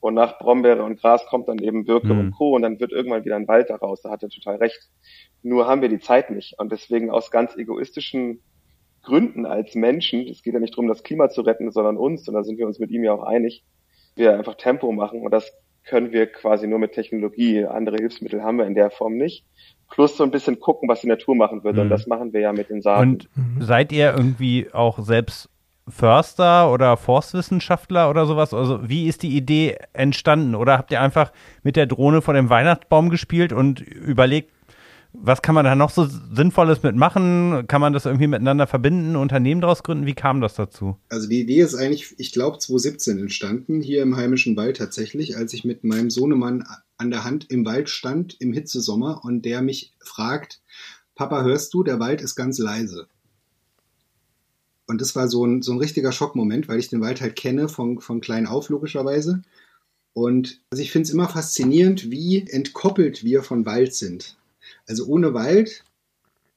Und 0.00 0.14
nach 0.14 0.38
Brombeere 0.38 0.84
und 0.84 1.00
Gras 1.00 1.26
kommt 1.26 1.48
dann 1.48 1.58
eben 1.58 1.84
Birke 1.84 2.14
mhm. 2.14 2.20
und 2.20 2.30
Co. 2.32 2.54
Und 2.54 2.62
dann 2.62 2.78
wird 2.78 2.92
irgendwann 2.92 3.24
wieder 3.24 3.36
ein 3.36 3.48
Wald 3.48 3.70
daraus. 3.70 4.02
Da 4.02 4.10
hat 4.10 4.22
er 4.22 4.28
total 4.28 4.56
recht. 4.56 4.78
Nur 5.42 5.66
haben 5.66 5.82
wir 5.82 5.88
die 5.88 5.98
Zeit 5.98 6.30
nicht. 6.30 6.54
Und 6.58 6.70
deswegen 6.70 7.10
aus 7.10 7.30
ganz 7.30 7.56
egoistischen 7.56 8.40
Gründen 9.02 9.46
als 9.46 9.74
Menschen, 9.74 10.26
es 10.28 10.42
geht 10.42 10.54
ja 10.54 10.60
nicht 10.60 10.74
darum, 10.74 10.88
das 10.88 11.02
Klima 11.02 11.30
zu 11.30 11.40
retten, 11.40 11.70
sondern 11.70 11.96
uns, 11.96 12.28
und 12.28 12.34
da 12.34 12.44
sind 12.44 12.58
wir 12.58 12.66
uns 12.66 12.78
mit 12.78 12.90
ihm 12.90 13.04
ja 13.04 13.12
auch 13.12 13.22
einig, 13.22 13.64
wir 14.14 14.36
einfach 14.36 14.56
Tempo 14.56 14.92
machen. 14.92 15.22
Und 15.22 15.32
das 15.32 15.52
können 15.84 16.12
wir 16.12 16.26
quasi 16.26 16.66
nur 16.68 16.78
mit 16.78 16.92
Technologie. 16.92 17.64
Andere 17.64 17.96
Hilfsmittel 17.96 18.42
haben 18.42 18.58
wir 18.58 18.66
in 18.66 18.74
der 18.74 18.90
Form 18.90 19.16
nicht. 19.16 19.44
Plus 19.90 20.16
so 20.16 20.24
ein 20.24 20.30
bisschen 20.30 20.60
gucken, 20.60 20.88
was 20.88 21.00
die 21.00 21.06
Natur 21.06 21.34
machen 21.34 21.64
würde. 21.64 21.78
Mhm. 21.78 21.82
Und 21.84 21.90
das 21.90 22.06
machen 22.06 22.32
wir 22.32 22.40
ja 22.40 22.52
mit 22.52 22.68
den 22.68 22.82
Saaten. 22.82 23.10
Und 23.10 23.28
seid 23.58 23.90
ihr 23.90 24.14
irgendwie 24.16 24.68
auch 24.72 24.98
selbst 24.98 25.48
Förster 25.90 26.72
oder 26.72 26.96
Forstwissenschaftler 26.96 28.10
oder 28.10 28.26
sowas? 28.26 28.54
Also 28.54 28.88
wie 28.88 29.06
ist 29.06 29.22
die 29.22 29.36
Idee 29.36 29.76
entstanden? 29.92 30.54
Oder 30.54 30.78
habt 30.78 30.90
ihr 30.90 31.00
einfach 31.00 31.32
mit 31.62 31.76
der 31.76 31.86
Drohne 31.86 32.22
vor 32.22 32.34
dem 32.34 32.50
Weihnachtsbaum 32.50 33.10
gespielt 33.10 33.52
und 33.52 33.80
überlegt, 33.80 34.52
was 35.12 35.42
kann 35.42 35.54
man 35.54 35.64
da 35.64 35.74
noch 35.74 35.90
so 35.90 36.06
Sinnvolles 36.06 36.82
mitmachen? 36.82 37.66
Kann 37.66 37.80
man 37.80 37.92
das 37.92 38.04
irgendwie 38.04 38.26
miteinander 38.26 38.66
verbinden, 38.66 39.16
Unternehmen 39.16 39.60
daraus 39.60 39.82
gründen? 39.82 40.06
Wie 40.06 40.14
kam 40.14 40.40
das 40.40 40.54
dazu? 40.54 40.96
Also 41.08 41.28
die 41.28 41.40
Idee 41.40 41.60
ist 41.60 41.74
eigentlich, 41.74 42.14
ich 42.18 42.32
glaube, 42.32 42.58
2017 42.58 43.18
entstanden, 43.18 43.80
hier 43.80 44.02
im 44.02 44.16
heimischen 44.16 44.56
Wald 44.56 44.76
tatsächlich, 44.76 45.36
als 45.36 45.54
ich 45.54 45.64
mit 45.64 45.82
meinem 45.82 46.10
Sohnemann 46.10 46.64
an 46.98 47.10
der 47.10 47.24
Hand 47.24 47.50
im 47.50 47.64
Wald 47.64 47.88
stand, 47.88 48.36
im 48.38 48.52
Hitzesommer, 48.52 49.22
und 49.24 49.44
der 49.44 49.62
mich 49.62 49.94
fragt, 50.00 50.60
Papa, 51.14 51.42
hörst 51.42 51.72
du, 51.74 51.82
der 51.82 51.98
Wald 51.98 52.20
ist 52.20 52.36
ganz 52.36 52.58
leise. 52.58 53.08
Und 54.88 55.02
das 55.02 55.14
war 55.14 55.28
so 55.28 55.44
ein, 55.44 55.62
so 55.62 55.72
ein 55.72 55.78
richtiger 55.78 56.12
Schockmoment, 56.12 56.66
weil 56.66 56.78
ich 56.78 56.88
den 56.88 57.02
Wald 57.02 57.20
halt 57.20 57.36
kenne, 57.36 57.68
von, 57.68 58.00
von 58.00 58.20
klein 58.20 58.46
auf 58.46 58.70
logischerweise. 58.70 59.42
Und 60.14 60.60
also 60.70 60.82
ich 60.82 60.90
finde 60.90 61.06
es 61.06 61.12
immer 61.12 61.28
faszinierend, 61.28 62.10
wie 62.10 62.40
entkoppelt 62.48 63.22
wir 63.22 63.42
von 63.42 63.66
Wald 63.66 63.94
sind. 63.94 64.38
Also 64.86 65.06
ohne 65.06 65.34
Wald 65.34 65.84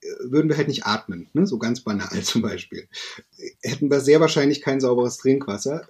äh, 0.01 0.07
würden 0.23 0.49
wir 0.49 0.55
halt 0.55 0.69
nicht 0.69 0.85
atmen, 0.85 1.27
ne? 1.33 1.45
so 1.45 1.59
ganz 1.59 1.81
banal 1.81 2.21
zum 2.23 2.41
Beispiel. 2.41 2.87
Hätten 3.61 3.91
wir 3.91 3.99
sehr 3.99 4.21
wahrscheinlich 4.21 4.61
kein 4.61 4.79
sauberes 4.79 5.17
Trinkwasser. 5.17 5.87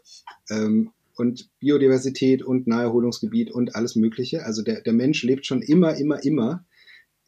Ähm, 0.49 0.91
und 1.15 1.49
Biodiversität 1.59 2.41
und 2.41 2.65
Naherholungsgebiet 2.65 3.51
und 3.51 3.75
alles 3.75 3.95
Mögliche. 3.95 4.43
Also 4.43 4.63
der, 4.63 4.81
der 4.81 4.93
Mensch 4.93 5.21
lebt 5.21 5.45
schon 5.45 5.61
immer, 5.61 5.95
immer, 5.95 6.23
immer 6.23 6.65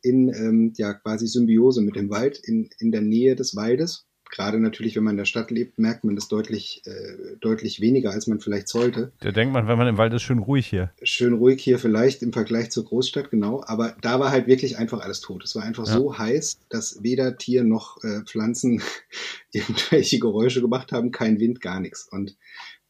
in 0.01 0.29
ähm, 0.29 0.73
ja 0.75 0.93
quasi 0.93 1.27
Symbiose 1.27 1.81
mit 1.81 1.95
dem 1.95 2.09
Wald, 2.09 2.39
in, 2.39 2.69
in 2.79 2.91
der 2.91 3.01
Nähe 3.01 3.35
des 3.35 3.55
Waldes. 3.55 4.07
Gerade 4.33 4.59
natürlich, 4.59 4.95
wenn 4.95 5.03
man 5.03 5.11
in 5.13 5.17
der 5.17 5.25
Stadt 5.25 5.51
lebt, 5.51 5.77
merkt 5.77 6.03
man 6.03 6.15
das 6.15 6.27
deutlich, 6.27 6.81
äh, 6.85 7.37
deutlich 7.39 7.81
weniger, 7.81 8.09
als 8.09 8.25
man 8.25 8.39
vielleicht 8.39 8.67
sollte. 8.67 9.11
Da 9.19 9.31
denkt 9.31 9.53
man, 9.53 9.67
wenn 9.67 9.77
man 9.77 9.87
im 9.87 9.99
Wald 9.99 10.11
ist, 10.11 10.23
schön 10.23 10.39
ruhig 10.39 10.65
hier. 10.65 10.91
Schön 11.03 11.33
ruhig 11.33 11.61
hier 11.61 11.77
vielleicht 11.77 12.23
im 12.23 12.33
Vergleich 12.33 12.71
zur 12.71 12.83
Großstadt, 12.85 13.29
genau. 13.29 13.63
Aber 13.63 13.95
da 14.01 14.19
war 14.19 14.31
halt 14.31 14.47
wirklich 14.47 14.79
einfach 14.79 15.01
alles 15.01 15.21
tot. 15.21 15.43
Es 15.43 15.53
war 15.55 15.61
einfach 15.61 15.85
Ja. 15.85 15.93
so 15.93 16.17
heiß, 16.17 16.57
dass 16.69 17.03
weder 17.03 17.37
Tier 17.37 17.63
noch 17.63 18.03
äh, 18.03 18.21
Pflanzen 18.25 18.81
irgendwelche 19.51 20.17
Geräusche 20.17 20.61
gemacht 20.61 20.91
haben, 20.91 21.11
kein 21.11 21.39
Wind, 21.39 21.61
gar 21.61 21.79
nichts. 21.79 22.07
Und 22.09 22.35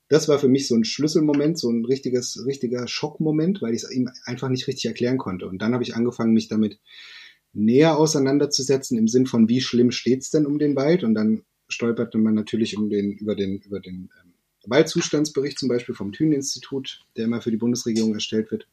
das 0.07 0.29
war 0.29 0.39
für 0.39 0.47
mich 0.47 0.69
so 0.69 0.75
ein 0.75 0.85
Schlüsselmoment, 0.85 1.59
so 1.59 1.69
ein 1.69 1.83
richtiges, 1.83 2.45
richtiger 2.45 2.87
Schockmoment, 2.87 3.61
weil 3.61 3.73
ich 3.73 3.83
es 3.83 3.91
ihm 3.91 4.09
einfach 4.23 4.47
nicht 4.47 4.67
richtig 4.67 4.85
erklären 4.85 5.17
konnte. 5.17 5.45
Und 5.47 5.61
dann 5.61 5.73
habe 5.73 5.83
ich 5.83 5.93
angefangen, 5.93 6.31
mich 6.31 6.47
damit 6.47 6.79
näher 7.53 7.97
auseinanderzusetzen 7.97 8.97
im 8.97 9.07
Sinn 9.07 9.25
von, 9.25 9.47
wie 9.47 9.61
schlimm 9.61 9.91
steht's 9.91 10.31
denn 10.31 10.45
um 10.45 10.59
den 10.59 10.75
Wald? 10.75 11.03
Und 11.03 11.13
dann 11.13 11.43
stolperte 11.67 12.17
man 12.17 12.33
natürlich 12.33 12.77
um 12.77 12.89
den, 12.89 13.13
über 13.13 13.35
den, 13.35 13.59
über 13.59 13.79
den 13.79 14.09
ähm, 14.21 14.33
Waldzustandsbericht 14.65 15.59
zum 15.59 15.69
Beispiel 15.69 15.95
vom 15.95 16.11
Thünen-Institut, 16.11 17.05
der 17.17 17.25
immer 17.25 17.41
für 17.41 17.51
die 17.51 17.57
Bundesregierung 17.57 18.13
erstellt 18.13 18.51
wird. 18.51 18.67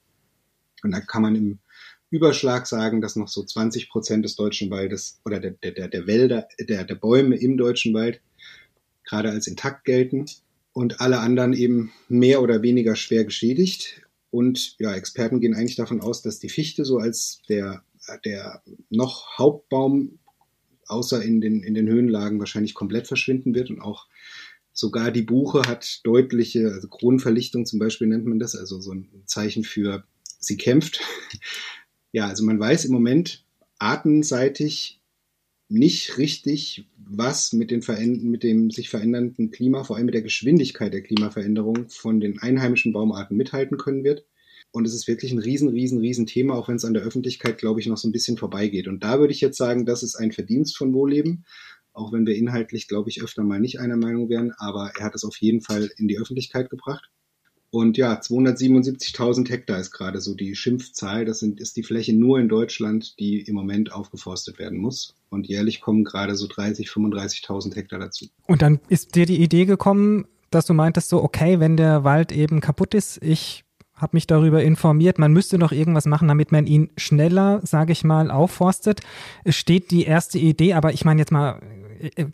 Und 0.83 0.93
da 0.93 1.01
kann 1.01 1.23
man 1.23 1.37
im 1.37 1.59
Überschlag 2.11 2.67
sagen, 2.67 3.01
dass 3.01 3.17
noch 3.17 3.29
so 3.29 3.45
20 3.45 3.89
Prozent 3.89 4.25
des 4.25 4.35
deutschen 4.37 4.71
Waldes 4.71 5.21
oder 5.25 5.41
der, 5.41 5.53
der, 5.53 5.73
der, 5.73 5.89
der 5.89 6.07
Wälder, 6.07 6.49
der, 6.59 6.85
der 6.85 6.95
Bäume 6.95 7.37
im 7.37 7.57
deutschen 7.57 7.95
Wald 7.95 8.21
gerade 9.05 9.31
als 9.31 9.47
intakt 9.47 9.85
gelten 9.85 10.27
und 10.73 11.01
alle 11.01 11.21
anderen 11.21 11.53
eben 11.53 11.93
mehr 12.09 12.43
oder 12.43 12.63
weniger 12.63 12.97
schwer 12.97 13.25
geschädigt. 13.25 14.03
Und 14.31 14.77
ja, 14.79 14.95
Experten 14.95 15.41
gehen 15.41 15.55
eigentlich 15.55 15.77
davon 15.77 16.01
aus, 16.01 16.23
dass 16.23 16.39
die 16.39 16.49
Fichte 16.49 16.85
so 16.85 16.99
als 16.99 17.43
der, 17.49 17.83
der 18.19 18.63
noch 18.89 19.39
Hauptbaum 19.39 20.19
außer 20.87 21.23
in 21.23 21.41
den, 21.41 21.63
in 21.63 21.75
den 21.75 21.89
Höhenlagen 21.89 22.39
wahrscheinlich 22.39 22.75
komplett 22.75 23.07
verschwinden 23.07 23.55
wird 23.55 23.71
und 23.71 23.81
auch 23.81 24.07
sogar 24.73 25.11
die 25.11 25.23
Buche 25.23 25.63
hat 25.67 26.01
deutliche, 26.05 26.73
also 26.73 26.89
Kronenverlichtung 26.89 27.67
zum 27.67 27.79
Beispiel 27.79 28.09
nennt 28.09 28.27
man 28.27 28.39
das, 28.39 28.57
also 28.57 28.81
so 28.81 28.93
ein 28.93 29.23
Zeichen 29.27 29.65
für 29.65 30.05
sie 30.39 30.57
kämpft. 30.57 31.01
Ja, 32.13 32.27
also 32.27 32.45
man 32.45 32.59
weiß 32.59 32.87
im 32.87 32.93
Moment 32.93 33.45
artenseitig 33.79 35.01
nicht 35.69 36.19
richtig, 36.19 36.89
was 36.97 37.53
mit, 37.53 37.71
den 37.71 37.85
mit 38.23 38.43
dem 38.43 38.73
sich 38.73 38.89
verändernden 38.89 39.53
Klima, 39.53 39.85
vor 39.85 39.95
allem 39.95 40.07
mit 40.07 40.17
der 40.17 40.23
Geschwindigkeit 40.23 40.93
der 40.93 41.03
Klimaveränderung 41.03 41.89
von 41.89 42.19
den 42.19 42.41
einheimischen 42.41 42.93
Baumarten 42.93 43.37
mithalten 43.37 43.79
können 43.79 44.03
wird. 44.03 44.25
Und 44.73 44.87
es 44.87 44.95
ist 44.95 45.09
wirklich 45.09 45.33
ein 45.33 45.39
riesen, 45.39 45.69
riesen, 45.69 45.99
riesen 45.99 46.27
Thema, 46.27 46.55
auch 46.55 46.69
wenn 46.69 46.77
es 46.77 46.85
an 46.85 46.95
der 46.95 47.03
Öffentlichkeit, 47.03 47.59
glaube 47.59 47.81
ich, 47.81 47.87
noch 47.87 47.97
so 47.97 48.09
ein 48.09 48.13
bisschen 48.13 48.37
vorbeigeht. 48.37 48.87
Und 48.87 49.03
da 49.03 49.19
würde 49.19 49.33
ich 49.33 49.41
jetzt 49.41 49.59
sagen, 49.59 49.85
das 49.85 50.03
ist 50.03 50.15
ein 50.15 50.33
Verdienst 50.33 50.77
von 50.77 50.93
Wohlleben, 50.95 51.45
auch 51.93 52.13
wenn 52.13 52.27
wir 52.27 52.37
inhaltlich, 52.37 52.87
glaube 52.87 53.11
ich, 53.11 53.23
öfter 53.23 53.43
mal 53.43 53.59
nicht 53.59 53.81
einer 53.81 53.97
Meinung 53.97 54.29
wären, 54.29 54.53
aber 54.59 54.93
er 54.97 55.07
hat 55.07 55.15
es 55.15 55.25
auf 55.25 55.37
jeden 55.39 55.61
Fall 55.61 55.91
in 55.97 56.07
die 56.07 56.19
Öffentlichkeit 56.19 56.71
gebracht. 56.71 57.11
Und 57.73 57.97
ja, 57.97 58.19
277.000 58.19 59.49
Hektar 59.49 59.79
ist 59.79 59.93
gerade 59.93 60.21
so 60.21 60.35
die 60.35 60.57
Schimpfzahl. 60.57 61.25
Das 61.25 61.39
sind, 61.39 61.61
ist 61.61 61.77
die 61.77 61.85
Fläche 61.85 62.13
nur 62.13 62.41
in 62.41 62.49
Deutschland, 62.49 63.19
die 63.21 63.41
im 63.41 63.55
Moment 63.55 63.93
aufgeforstet 63.93 64.59
werden 64.59 64.79
muss. 64.79 65.15
Und 65.29 65.47
jährlich 65.47 65.81
kommen 65.81 66.03
gerade 66.03 66.35
so 66.35 66.49
30, 66.49 66.89
35.000 66.89 67.77
Hektar 67.77 68.01
dazu. 68.01 68.27
Und 68.47 68.63
dann 68.63 68.81
ist 68.89 69.15
dir 69.15 69.25
die 69.25 69.41
Idee 69.41 69.67
gekommen, 69.67 70.27
dass 70.51 70.67
du 70.67 70.75
meintest 70.75 71.11
so, 71.11 71.23
okay, 71.23 71.61
wenn 71.61 71.77
der 71.77 72.03
Wald 72.03 72.33
eben 72.33 72.61
kaputt 72.61 72.95
ist, 72.95 73.23
ich 73.23 73.65
habe 74.01 74.17
mich 74.17 74.27
darüber 74.27 74.63
informiert, 74.63 75.19
man 75.19 75.33
müsste 75.33 75.59
noch 75.59 75.73
irgendwas 75.73 76.07
machen, 76.07 76.29
damit 76.29 76.53
man 76.53 76.67
ihn 76.67 76.91
schneller, 76.97 77.61
sage 77.63 77.93
ich 77.93 78.05
mal, 78.05 78.31
aufforstet. 78.31 79.01
Es 79.45 79.57
steht 79.57 79.91
die 79.91 80.05
erste 80.05 80.39
Idee, 80.39 80.75
aber 80.75 80.93
ich 80.93 81.05
meine 81.05 81.21
jetzt 81.21 81.33
mal, 81.33 81.61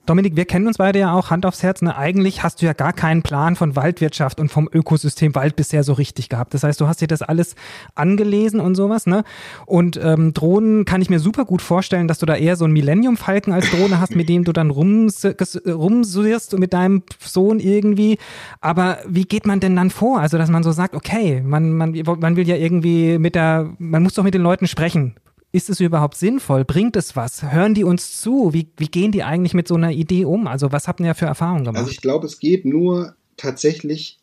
Dominik, 0.07 0.37
wir 0.37 0.45
kennen 0.45 0.67
uns 0.67 0.79
beide 0.79 1.01
ja 1.01 1.13
auch, 1.13 1.31
Hand 1.31 1.45
aufs 1.45 1.63
Herz, 1.63 1.83
ne? 1.83 1.97
eigentlich 1.97 2.43
hast 2.43 2.63
du 2.63 2.67
ja 2.67 2.73
gar 2.73 2.93
keinen 2.93 3.23
Plan 3.23 3.57
von 3.57 3.75
Waldwirtschaft 3.75 4.39
und 4.39 4.51
vom 4.51 4.69
Ökosystem 4.73 5.35
Wald 5.35 5.57
bisher 5.57 5.83
so 5.83 5.93
richtig 5.93 6.29
gehabt. 6.29 6.55
Das 6.55 6.63
heißt, 6.63 6.81
du 6.81 6.87
hast 6.87 7.01
dir 7.01 7.09
das 7.09 7.23
alles 7.23 7.57
angelesen 7.95 8.61
und 8.61 8.75
sowas, 8.75 9.07
ne? 9.07 9.25
Und 9.67 9.99
ähm, 10.03 10.35
Drohnen 10.35 10.85
kann 10.85 11.03
ich 11.03 11.11
mir 11.11 11.19
super 11.19 11.45
gut 11.45 11.63
vorstellen, 11.63 12.07
dass 12.07 12.19
du 12.19 12.27
da 12.27 12.37
eher 12.37 12.57
so 12.57 12.65
einen 12.65 12.75
Millennium-Falken 12.75 13.53
als 13.53 13.71
Drohne 13.71 14.01
hast, 14.01 14.15
mit 14.15 14.29
dem 14.29 14.45
du 14.45 14.53
dann 14.53 14.71
rums, 14.71 15.27
rumsurrst 15.67 16.55
und 16.55 16.61
mit 16.61 16.73
deinem 16.73 17.03
Sohn 17.21 17.59
irgendwie. 17.59 18.19
Aber 18.61 18.99
wie 19.07 19.25
geht 19.25 19.47
man 19.47 19.61
denn 19.61 19.75
dann 19.75 19.91
vor? 19.91 20.21
Also, 20.21 20.39
dass 20.39 20.51
man 20.51 20.63
so 20.63 20.73
sagt, 20.73 20.95
okay, 20.95 21.43
man, 21.45 21.73
man, 21.73 22.03
man 22.21 22.37
will 22.37 22.47
ja 22.47 22.57
irgendwie 22.57 23.19
mit 23.19 23.35
der, 23.35 23.71
man 23.79 24.03
muss 24.03 24.15
doch 24.15 24.25
mit 24.25 24.35
den 24.35 24.43
Leuten 24.43 24.67
sprechen. 24.67 25.17
Ist 25.57 25.71
es 25.71 25.81
überhaupt 25.81 26.19
sinnvoll? 26.19 26.67
Bringt 26.67 26.97
es 26.97 27.17
was? 27.17 27.43
Hören 27.51 27.73
die 27.73 27.83
uns 27.83 28.21
zu? 28.21 28.53
Wie, 28.53 28.69
wie 28.77 28.89
gehen 28.89 29.11
die 29.11 29.23
eigentlich 29.23 29.55
mit 29.55 29.67
so 29.67 29.75
einer 29.75 29.91
Idee 29.91 30.27
um? 30.27 30.49
Also, 30.49 30.71
was 30.71 30.87
habt 30.87 31.01
ihr 31.01 31.15
für 31.15 31.25
Erfahrungen 31.25 31.65
gemacht? 31.65 31.79
Also 31.79 31.91
ich 31.91 32.03
glaube, 32.03 32.27
es 32.27 32.39
geht 32.39 32.67
nur 32.67 33.17
tatsächlich, 33.39 34.19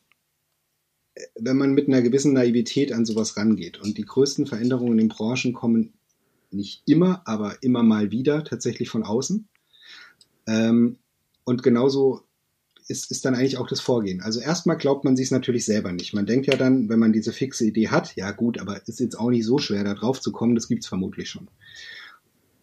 äh, 1.15 1.21
wenn 1.39 1.57
man 1.57 1.73
mit 1.73 1.87
einer 1.87 2.03
gewissen 2.03 2.33
Naivität 2.33 2.93
an 2.93 3.07
sowas 3.07 3.35
rangeht. 3.35 3.81
Und 3.81 3.97
die 3.97 4.05
größten 4.05 4.45
Veränderungen 4.45 4.91
in 4.91 4.97
den 4.99 5.07
Branchen 5.07 5.53
kommen 5.53 5.93
nicht 6.51 6.83
immer, 6.87 7.23
aber 7.25 7.55
immer 7.63 7.81
mal 7.81 8.11
wieder 8.11 8.43
tatsächlich 8.43 8.89
von 8.89 9.01
außen. 9.01 9.47
Ähm, 10.45 10.97
und 11.45 11.63
genauso 11.63 12.21
ist, 12.87 13.11
ist 13.11 13.25
dann 13.25 13.35
eigentlich 13.35 13.57
auch 13.57 13.67
das 13.67 13.79
Vorgehen. 13.79 14.21
Also 14.21 14.39
erstmal 14.39 14.77
glaubt 14.77 15.05
man 15.05 15.15
sich 15.15 15.25
es 15.25 15.31
natürlich 15.31 15.65
selber 15.65 15.91
nicht. 15.91 16.13
Man 16.13 16.25
denkt 16.25 16.47
ja 16.47 16.55
dann, 16.55 16.89
wenn 16.89 16.99
man 16.99 17.13
diese 17.13 17.33
fixe 17.33 17.65
Idee 17.65 17.89
hat, 17.89 18.15
ja 18.15 18.31
gut, 18.31 18.59
aber 18.59 18.87
ist 18.87 18.99
jetzt 18.99 19.19
auch 19.19 19.29
nicht 19.29 19.45
so 19.45 19.57
schwer, 19.57 19.83
da 19.83 19.93
drauf 19.93 20.21
zu 20.21 20.31
kommen, 20.31 20.55
das 20.55 20.67
gibt's 20.67 20.87
vermutlich 20.87 21.29
schon. 21.29 21.47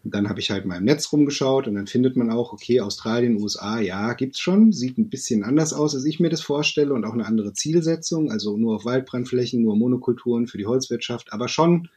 Und 0.03 0.15
dann 0.15 0.31
habe 0.31 0.41
ich 0.41 0.51
halt 0.51 0.65
mal 0.65 0.79
im 0.79 0.85
Netz 0.85 1.13
rumgeschaut 1.13 1.69
und 1.69 1.75
dann 1.75 1.87
findet 1.87 2.17
man 2.17 2.31
auch, 2.31 2.55
okay, 2.55 2.81
Australien, 2.81 3.41
USA, 3.41 3.81
ja, 3.81 4.15
gibt's 4.15 4.41
schon, 4.41 4.73
sieht 4.73 4.97
ein 4.97 5.11
bisschen 5.11 5.45
anders 5.45 5.75
aus, 5.75 5.95
als 5.95 6.07
ich 6.07 6.21
mir 6.21 6.31
das 6.31 6.41
vorstelle 6.41 6.95
und 6.95 7.05
auch 7.05 7.13
eine 7.13 7.27
andere 7.27 7.53
Zielsetzung, 7.53 8.31
also 8.31 8.57
nur 8.57 8.77
auf 8.77 8.87
Waldbrandflächen, 8.87 9.61
nur 9.61 9.77
Monokulturen 9.77 10.47
für 10.47 10.57
die 10.57 10.67
Holzwirtschaft, 10.67 11.35
aber 11.35 11.49
schon 11.49 11.91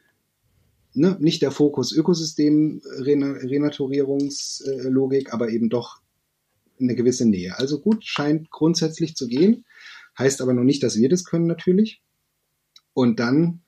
ne, 0.94 1.16
nicht 1.20 1.42
der 1.42 1.52
Fokus 1.52 1.94
Ökosystem 1.94 2.82
Renaturierungslogik, 3.00 5.34
aber 5.34 5.50
eben 5.50 5.70
doch 5.70 6.03
eine 6.80 6.96
gewisse 6.96 7.28
Nähe. 7.28 7.58
Also 7.58 7.80
gut, 7.80 8.06
scheint 8.06 8.50
grundsätzlich 8.50 9.16
zu 9.16 9.28
gehen, 9.28 9.66
heißt 10.18 10.42
aber 10.42 10.54
noch 10.54 10.64
nicht, 10.64 10.84
dass 10.84 10.98
wir 10.98 11.10
das 11.10 11.24
können 11.24 11.48
natürlich. 11.48 12.02
Und 12.94 13.20
dann 13.20 13.62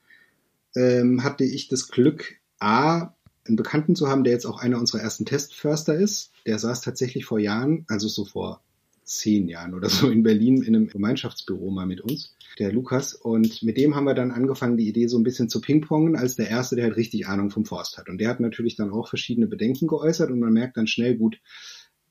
ähm, 0.76 1.24
hatte 1.24 1.44
ich 1.44 1.68
das 1.68 1.88
Glück, 1.88 2.36
A, 2.60 3.14
einen 3.48 3.56
Bekannten 3.56 3.96
zu 3.96 4.08
haben, 4.08 4.24
der 4.24 4.34
jetzt 4.34 4.46
auch 4.46 4.60
einer 4.60 4.80
unserer 4.80 5.02
ersten 5.02 5.26
Testförster 5.26 5.96
ist. 5.96 6.32
Der 6.46 6.60
saß 6.60 6.82
tatsächlich 6.82 7.26
vor 7.26 7.40
Jahren, 7.40 7.86
also 7.88 8.08
so 8.08 8.26
vor 8.26 8.62
zehn 9.04 9.48
Jahren 9.48 9.76
oder 9.76 9.90
so 9.90 10.10
in 10.10 10.24
Berlin 10.24 10.64
in 10.64 10.76
einem 10.76 10.88
Gemeinschaftsbüro 10.88 11.70
mal 11.70 11.86
mit 11.86 12.02
uns, 12.02 12.36
der 12.60 12.74
Lukas. 12.74 13.14
Und 13.14 13.62
mit 13.64 13.78
dem 13.78 13.96
haben 13.96 14.06
wir 14.06 14.16
dann 14.16 14.32
angefangen, 14.32 14.78
die 14.78 14.88
Idee 14.88 15.08
so 15.08 15.18
ein 15.18 15.24
bisschen 15.24 15.48
zu 15.48 15.62
pingpongen, 15.62 16.16
als 16.16 16.36
der 16.36 16.50
Erste, 16.50 16.76
der 16.76 16.86
halt 16.86 16.98
richtig 16.98 17.28
Ahnung 17.28 17.52
vom 17.52 17.66
Forst 17.66 17.98
hat. 17.98 18.10
Und 18.10 18.20
der 18.20 18.30
hat 18.30 18.40
natürlich 18.40 18.76
dann 18.76 18.92
auch 18.92 19.08
verschiedene 19.08 19.48
Bedenken 19.48 19.88
geäußert 19.88 20.32
und 20.32 20.40
man 20.40 20.54
merkt 20.54 20.78
dann 20.78 20.88
schnell 20.88 21.16
gut, 21.16 21.40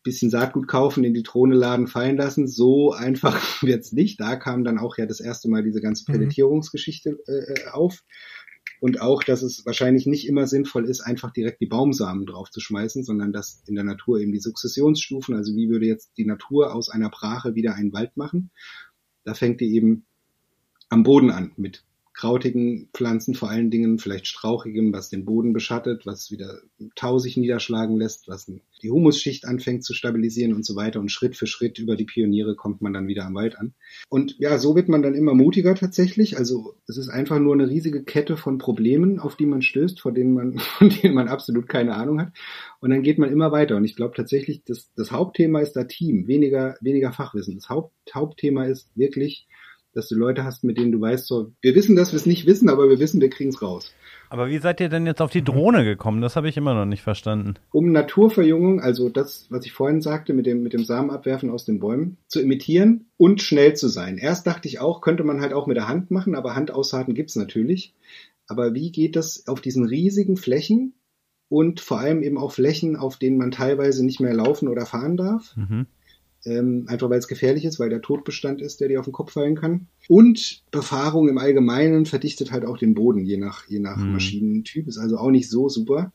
bisschen 0.04 0.30
Saatgut 0.30 0.68
kaufen, 0.68 1.02
in 1.02 1.14
die 1.14 1.24
Drohne 1.24 1.56
laden, 1.56 1.88
fallen 1.88 2.16
lassen. 2.16 2.46
So 2.46 2.92
einfach 2.92 3.40
wird's 3.62 3.90
nicht. 3.90 4.20
Da 4.20 4.36
kam 4.36 4.62
dann 4.62 4.78
auch 4.78 4.96
ja 4.96 5.06
das 5.06 5.18
erste 5.18 5.48
Mal 5.48 5.64
diese 5.64 5.80
ganze 5.80 6.04
Pelletierungsgeschichte 6.04 7.18
äh, 7.26 7.70
auf. 7.70 8.04
Und 8.80 9.00
auch, 9.00 9.22
dass 9.22 9.42
es 9.42 9.64
wahrscheinlich 9.64 10.06
nicht 10.06 10.28
immer 10.28 10.46
sinnvoll 10.46 10.84
ist, 10.88 11.00
einfach 11.00 11.32
direkt 11.32 11.60
die 11.60 11.66
Baumsamen 11.66 12.26
drauf 12.26 12.50
zu 12.50 12.60
schmeißen, 12.60 13.02
sondern 13.02 13.32
dass 13.32 13.62
in 13.66 13.74
der 13.74 13.84
Natur 13.84 14.20
eben 14.20 14.32
die 14.32 14.40
Sukzessionsstufen, 14.40 15.34
also 15.34 15.56
wie 15.56 15.70
würde 15.70 15.86
jetzt 15.86 16.12
die 16.18 16.26
Natur 16.26 16.74
aus 16.74 16.90
einer 16.90 17.08
Brache 17.08 17.54
wieder 17.54 17.74
einen 17.74 17.92
Wald 17.92 18.16
machen, 18.16 18.50
da 19.24 19.32
fängt 19.34 19.60
die 19.60 19.74
eben 19.74 20.04
am 20.90 21.02
Boden 21.02 21.30
an 21.30 21.52
mit 21.56 21.82
krautigen 22.14 22.88
Pflanzen, 22.94 23.34
vor 23.34 23.50
allen 23.50 23.70
Dingen 23.70 23.98
vielleicht 23.98 24.28
strauchigem, 24.28 24.92
was 24.92 25.08
den 25.08 25.24
Boden 25.24 25.52
beschattet, 25.52 26.06
was 26.06 26.30
wieder 26.30 26.60
Tau 26.94 27.18
sich 27.18 27.36
niederschlagen 27.36 27.96
lässt, 27.96 28.28
was 28.28 28.50
die 28.82 28.90
Humusschicht 28.90 29.46
anfängt 29.46 29.82
zu 29.82 29.94
stabilisieren 29.94 30.54
und 30.54 30.64
so 30.64 30.76
weiter. 30.76 31.00
Und 31.00 31.10
Schritt 31.10 31.36
für 31.36 31.48
Schritt 31.48 31.78
über 31.78 31.96
die 31.96 32.04
Pioniere 32.04 32.54
kommt 32.54 32.82
man 32.82 32.92
dann 32.92 33.08
wieder 33.08 33.26
am 33.26 33.34
Wald 33.34 33.58
an. 33.58 33.74
Und 34.08 34.36
ja, 34.38 34.58
so 34.58 34.76
wird 34.76 34.88
man 34.88 35.02
dann 35.02 35.14
immer 35.14 35.34
mutiger 35.34 35.74
tatsächlich. 35.74 36.38
Also 36.38 36.76
es 36.86 36.98
ist 36.98 37.08
einfach 37.08 37.40
nur 37.40 37.54
eine 37.54 37.68
riesige 37.68 38.04
Kette 38.04 38.36
von 38.36 38.58
Problemen, 38.58 39.18
auf 39.18 39.36
die 39.36 39.46
man 39.46 39.62
stößt, 39.62 40.00
vor 40.00 40.12
denen 40.12 40.34
man, 40.34 40.58
von 40.78 40.90
denen 40.90 41.14
man 41.14 41.26
absolut 41.26 41.68
keine 41.68 41.94
Ahnung 41.94 42.20
hat. 42.20 42.32
Und 42.80 42.90
dann 42.90 43.02
geht 43.02 43.18
man 43.18 43.32
immer 43.32 43.50
weiter. 43.50 43.76
Und 43.76 43.84
ich 43.84 43.96
glaube 43.96 44.14
tatsächlich, 44.14 44.62
das, 44.64 44.92
das 44.94 45.10
Hauptthema 45.10 45.60
ist 45.60 45.72
da 45.72 45.84
Team, 45.84 46.28
weniger, 46.28 46.76
weniger 46.80 47.12
Fachwissen. 47.12 47.56
Das 47.56 47.68
Haupt, 47.68 47.92
Hauptthema 48.14 48.66
ist 48.66 48.90
wirklich, 48.94 49.48
dass 49.94 50.08
du 50.08 50.16
Leute 50.16 50.44
hast, 50.44 50.64
mit 50.64 50.76
denen 50.76 50.92
du 50.92 51.00
weißt, 51.00 51.26
so, 51.26 51.52
wir 51.60 51.74
wissen, 51.74 51.96
dass 51.96 52.12
wir 52.12 52.16
es 52.16 52.26
nicht 52.26 52.46
wissen, 52.46 52.68
aber 52.68 52.88
wir 52.88 52.98
wissen, 52.98 53.20
wir 53.20 53.30
kriegen 53.30 53.50
es 53.50 53.62
raus. 53.62 53.92
Aber 54.28 54.48
wie 54.48 54.58
seid 54.58 54.80
ihr 54.80 54.88
denn 54.88 55.06
jetzt 55.06 55.22
auf 55.22 55.30
die 55.30 55.44
Drohne 55.44 55.84
gekommen? 55.84 56.20
Das 56.20 56.34
habe 56.34 56.48
ich 56.48 56.56
immer 56.56 56.74
noch 56.74 56.86
nicht 56.86 57.02
verstanden. 57.02 57.54
Um 57.70 57.92
Naturverjüngung, 57.92 58.80
also 58.80 59.08
das, 59.08 59.46
was 59.50 59.64
ich 59.64 59.72
vorhin 59.72 60.00
sagte, 60.00 60.32
mit 60.32 60.46
dem, 60.46 60.62
mit 60.62 60.72
dem 60.72 60.84
Samenabwerfen 60.84 61.50
aus 61.50 61.64
den 61.64 61.78
Bäumen, 61.78 62.16
zu 62.26 62.40
imitieren 62.40 63.06
und 63.16 63.42
schnell 63.42 63.74
zu 63.74 63.88
sein. 63.88 64.18
Erst 64.18 64.46
dachte 64.46 64.66
ich 64.66 64.80
auch, 64.80 65.00
könnte 65.00 65.24
man 65.24 65.40
halt 65.40 65.52
auch 65.52 65.66
mit 65.66 65.76
der 65.76 65.88
Hand 65.88 66.10
machen, 66.10 66.34
aber 66.34 66.56
Handaussaten 66.56 67.14
gibt's 67.14 67.36
natürlich. 67.36 67.94
Aber 68.48 68.74
wie 68.74 68.90
geht 68.90 69.16
das 69.16 69.46
auf 69.46 69.60
diesen 69.60 69.86
riesigen 69.86 70.36
Flächen 70.36 70.94
und 71.48 71.80
vor 71.80 72.00
allem 72.00 72.22
eben 72.22 72.38
auch 72.38 72.52
Flächen, 72.52 72.96
auf 72.96 73.16
denen 73.16 73.38
man 73.38 73.52
teilweise 73.52 74.04
nicht 74.04 74.20
mehr 74.20 74.34
laufen 74.34 74.68
oder 74.68 74.86
fahren 74.86 75.16
darf? 75.16 75.56
Mhm. 75.56 75.86
Ähm, 76.46 76.84
einfach 76.88 77.10
weil 77.10 77.18
es 77.18 77.28
gefährlich 77.28 77.64
ist, 77.64 77.78
weil 77.80 77.90
der 77.90 78.02
Todbestand 78.02 78.60
ist, 78.60 78.80
der 78.80 78.88
dir 78.88 79.00
auf 79.00 79.06
den 79.06 79.12
Kopf 79.12 79.32
fallen 79.32 79.56
kann. 79.56 79.86
Und 80.08 80.62
Befahrung 80.70 81.28
im 81.28 81.38
Allgemeinen 81.38 82.06
verdichtet 82.06 82.52
halt 82.52 82.64
auch 82.64 82.78
den 82.78 82.94
Boden, 82.94 83.24
je 83.24 83.36
nach, 83.36 83.66
je 83.66 83.78
nach 83.78 83.96
Mhm. 83.96 84.12
Maschinentyp, 84.12 84.86
ist 84.88 84.98
also 84.98 85.16
auch 85.18 85.30
nicht 85.30 85.48
so 85.48 85.68
super. 85.68 86.12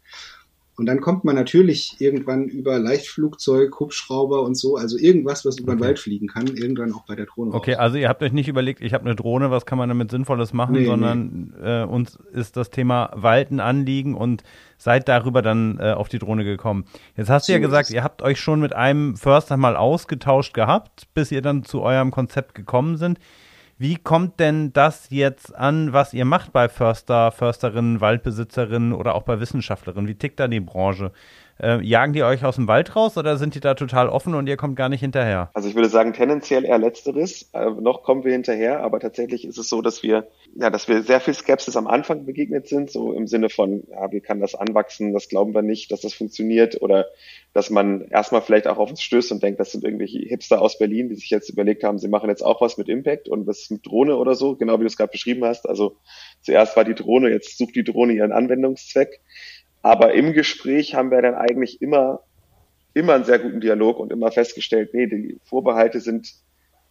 Und 0.80 0.86
dann 0.86 1.02
kommt 1.02 1.26
man 1.26 1.36
natürlich 1.36 1.98
irgendwann 2.00 2.46
über 2.46 2.80
Leichtflugzeug, 2.80 3.78
Hubschrauber 3.80 4.42
und 4.44 4.56
so, 4.56 4.78
also 4.78 4.98
irgendwas, 4.98 5.46
was 5.46 5.60
über 5.60 5.76
den. 5.76 5.82
Wald 5.82 6.00
fliegen 6.00 6.28
kann, 6.28 6.48
irgendwann 6.48 6.94
auch 6.94 7.06
bei 7.06 7.16
der 7.16 7.26
Drohne 7.26 7.54
Okay, 7.54 7.74
raus. 7.74 7.80
also 7.82 7.98
ihr 7.98 8.08
habt 8.08 8.24
euch 8.24 8.32
nicht 8.32 8.48
überlegt, 8.48 8.82
ich 8.82 8.94
habe 8.94 9.06
eine 9.06 9.16
Drohne, 9.16 9.52
was 9.52 9.66
kann 9.66 9.78
man 9.78 9.90
damit 9.90 10.10
Sinnvolles 10.10 10.54
machen, 10.54 10.74
Nee, 10.76 10.86
sondern 10.86 11.54
Äh, 11.62 11.84
uns 11.84 12.18
ist 12.32 12.56
das 12.56 12.70
Thema 12.70 13.12
Wald 13.14 13.52
ein 13.52 13.60
Anliegen 13.60 14.16
und 14.16 14.44
seid 14.78 15.10
darüber 15.10 15.42
dann 15.42 15.78
äh, 15.80 15.92
auf 15.92 16.08
die 16.08 16.20
Drohne 16.20 16.46
gekommen. 16.46 16.86
Jetzt 17.18 17.30
hast 17.30 17.48
du 17.50 17.52
So 17.52 17.58
ja 17.58 17.60
gesagt, 17.60 17.90
ihr 17.92 18.04
habt 18.04 18.22
euch 18.22 18.40
schon 18.40 18.62
mit 18.62 18.74
einem 18.74 19.18
Förster 19.18 19.58
mal 19.58 19.76
ausgetauscht 19.76 20.54
gehabt, 20.54 21.08
bis 21.14 21.32
ihr 21.32 21.42
dann 21.42 21.64
zu 21.64 21.82
eurem 21.82 22.12
Konzept 22.12 22.56
gekommen 22.56 22.96
sind. 22.96 23.20
Wie 23.82 23.96
kommt 23.96 24.42
denn 24.42 24.74
das 24.74 25.10
jetzt 25.10 25.56
an, 25.56 25.94
was 25.94 26.14
ihr 26.14 26.26
macht 26.26 26.52
bei 26.52 26.68
Förster, 26.68 27.32
Försterinnen, 27.32 28.02
Waldbesitzerinnen 28.02 28.92
oder 28.92 29.16
auch 29.16 29.24
bei 29.24 29.40
Wissenschaftlerinnen? 29.40 30.06
Wie 30.06 30.16
tickt 30.16 30.42
da 30.42 30.50
die 30.50 30.60
Branche? 30.60 31.14
Äh, 31.62 31.84
jagen 31.84 32.14
die 32.14 32.24
euch 32.24 32.46
aus 32.46 32.56
dem 32.56 32.68
Wald 32.68 32.96
raus 32.96 33.18
oder 33.18 33.38
sind 33.38 33.56
die 33.56 33.60
da 33.60 33.74
total 33.74 34.08
offen 34.08 34.34
und 34.34 34.48
ihr 34.48 34.56
kommt 34.56 34.76
gar 34.76 34.88
nicht 34.88 35.02
hinterher? 35.02 35.50
Also 35.54 35.68
ich 35.68 35.76
würde 35.76 35.90
sagen, 35.90 36.14
tendenziell 36.14 36.64
eher 36.64 36.78
letzteres. 36.78 37.50
Äh, 37.54 37.72
noch 37.72 38.04
kommen 38.04 38.24
wir 38.24 38.32
hinterher, 38.32 38.82
aber 38.82 39.00
tatsächlich 39.00 39.46
ist 39.46 39.58
es 39.58 39.68
so, 39.68 39.82
dass 39.82 40.02
wir, 40.02 40.28
ja, 40.56 40.70
dass 40.70 40.88
wir 40.88 41.04
sehr 41.04 41.20
viel 41.20 41.34
Skepsis 41.34 41.76
am 41.76 41.88
Anfang 41.88 42.26
begegnet 42.26 42.68
sind, 42.68 42.90
so 42.92 43.12
im 43.12 43.28
Sinne 43.28 43.50
von, 43.50 43.84
ja, 43.90 44.12
wie 44.12 44.22
kann 44.22 44.40
das 44.40 44.56
anwachsen, 44.56 45.14
das 45.14 45.28
glauben 45.28 45.54
wir 45.54 45.62
nicht, 45.62 45.92
dass 45.92 46.02
das 46.02 46.14
funktioniert 46.14 46.82
oder 46.82 47.08
dass 47.54 47.70
man 47.70 48.08
erstmal 48.10 48.42
vielleicht 48.42 48.68
auch 48.68 48.78
auf 48.78 48.90
uns 48.90 49.02
stößt 49.02 49.32
und 49.32 49.44
denkt, 49.44 49.60
das 49.60 49.72
sind 49.72 49.84
irgendwelche 49.84 50.20
Hipster 50.20 50.62
aus 50.62 50.78
Berlin, 50.78 51.10
die 51.10 51.16
sich 51.16 51.30
jetzt 51.30 51.50
überlegt 51.50 51.84
haben, 51.84 51.98
sie 51.98 52.08
machen 52.08 52.30
jetzt 52.30 52.44
auch 52.44 52.62
was 52.62 52.78
mit 52.78 52.88
Impact 52.88 53.28
und 53.28 53.48
was 53.48 53.70
mit 53.70 53.86
Drohne 53.86 54.16
oder 54.18 54.36
so, 54.36 54.56
genau 54.56 54.76
wie 54.76 54.82
du 54.82 54.88
es 54.88 54.98
gerade 54.98 55.12
beschrieben 55.12 55.44
hast. 55.44 55.68
Also 55.68 55.98
zuerst 56.42 56.78
war 56.78 56.84
die 56.84 56.96
Drohne, 56.96 57.30
jetzt 57.30 57.58
sucht 57.58 57.76
die 57.76 57.84
Drohne 57.84 58.14
ihren 58.14 58.32
Anwendungszweck. 58.32 59.20
Aber 59.82 60.14
im 60.14 60.34
Gespräch 60.34 60.96
haben 60.96 61.12
wir 61.12 61.22
dann 61.22 61.36
eigentlich 61.36 61.82
immer, 61.82 62.22
immer 62.94 63.14
einen 63.14 63.24
sehr 63.24 63.40
guten 63.40 63.62
Dialog 63.62 64.00
und 64.00 64.12
immer 64.12 64.32
festgestellt, 64.32 64.94
nee, 64.94 65.08
die 65.08 65.40
Vorbehalte 65.44 66.02
sind 66.02 66.34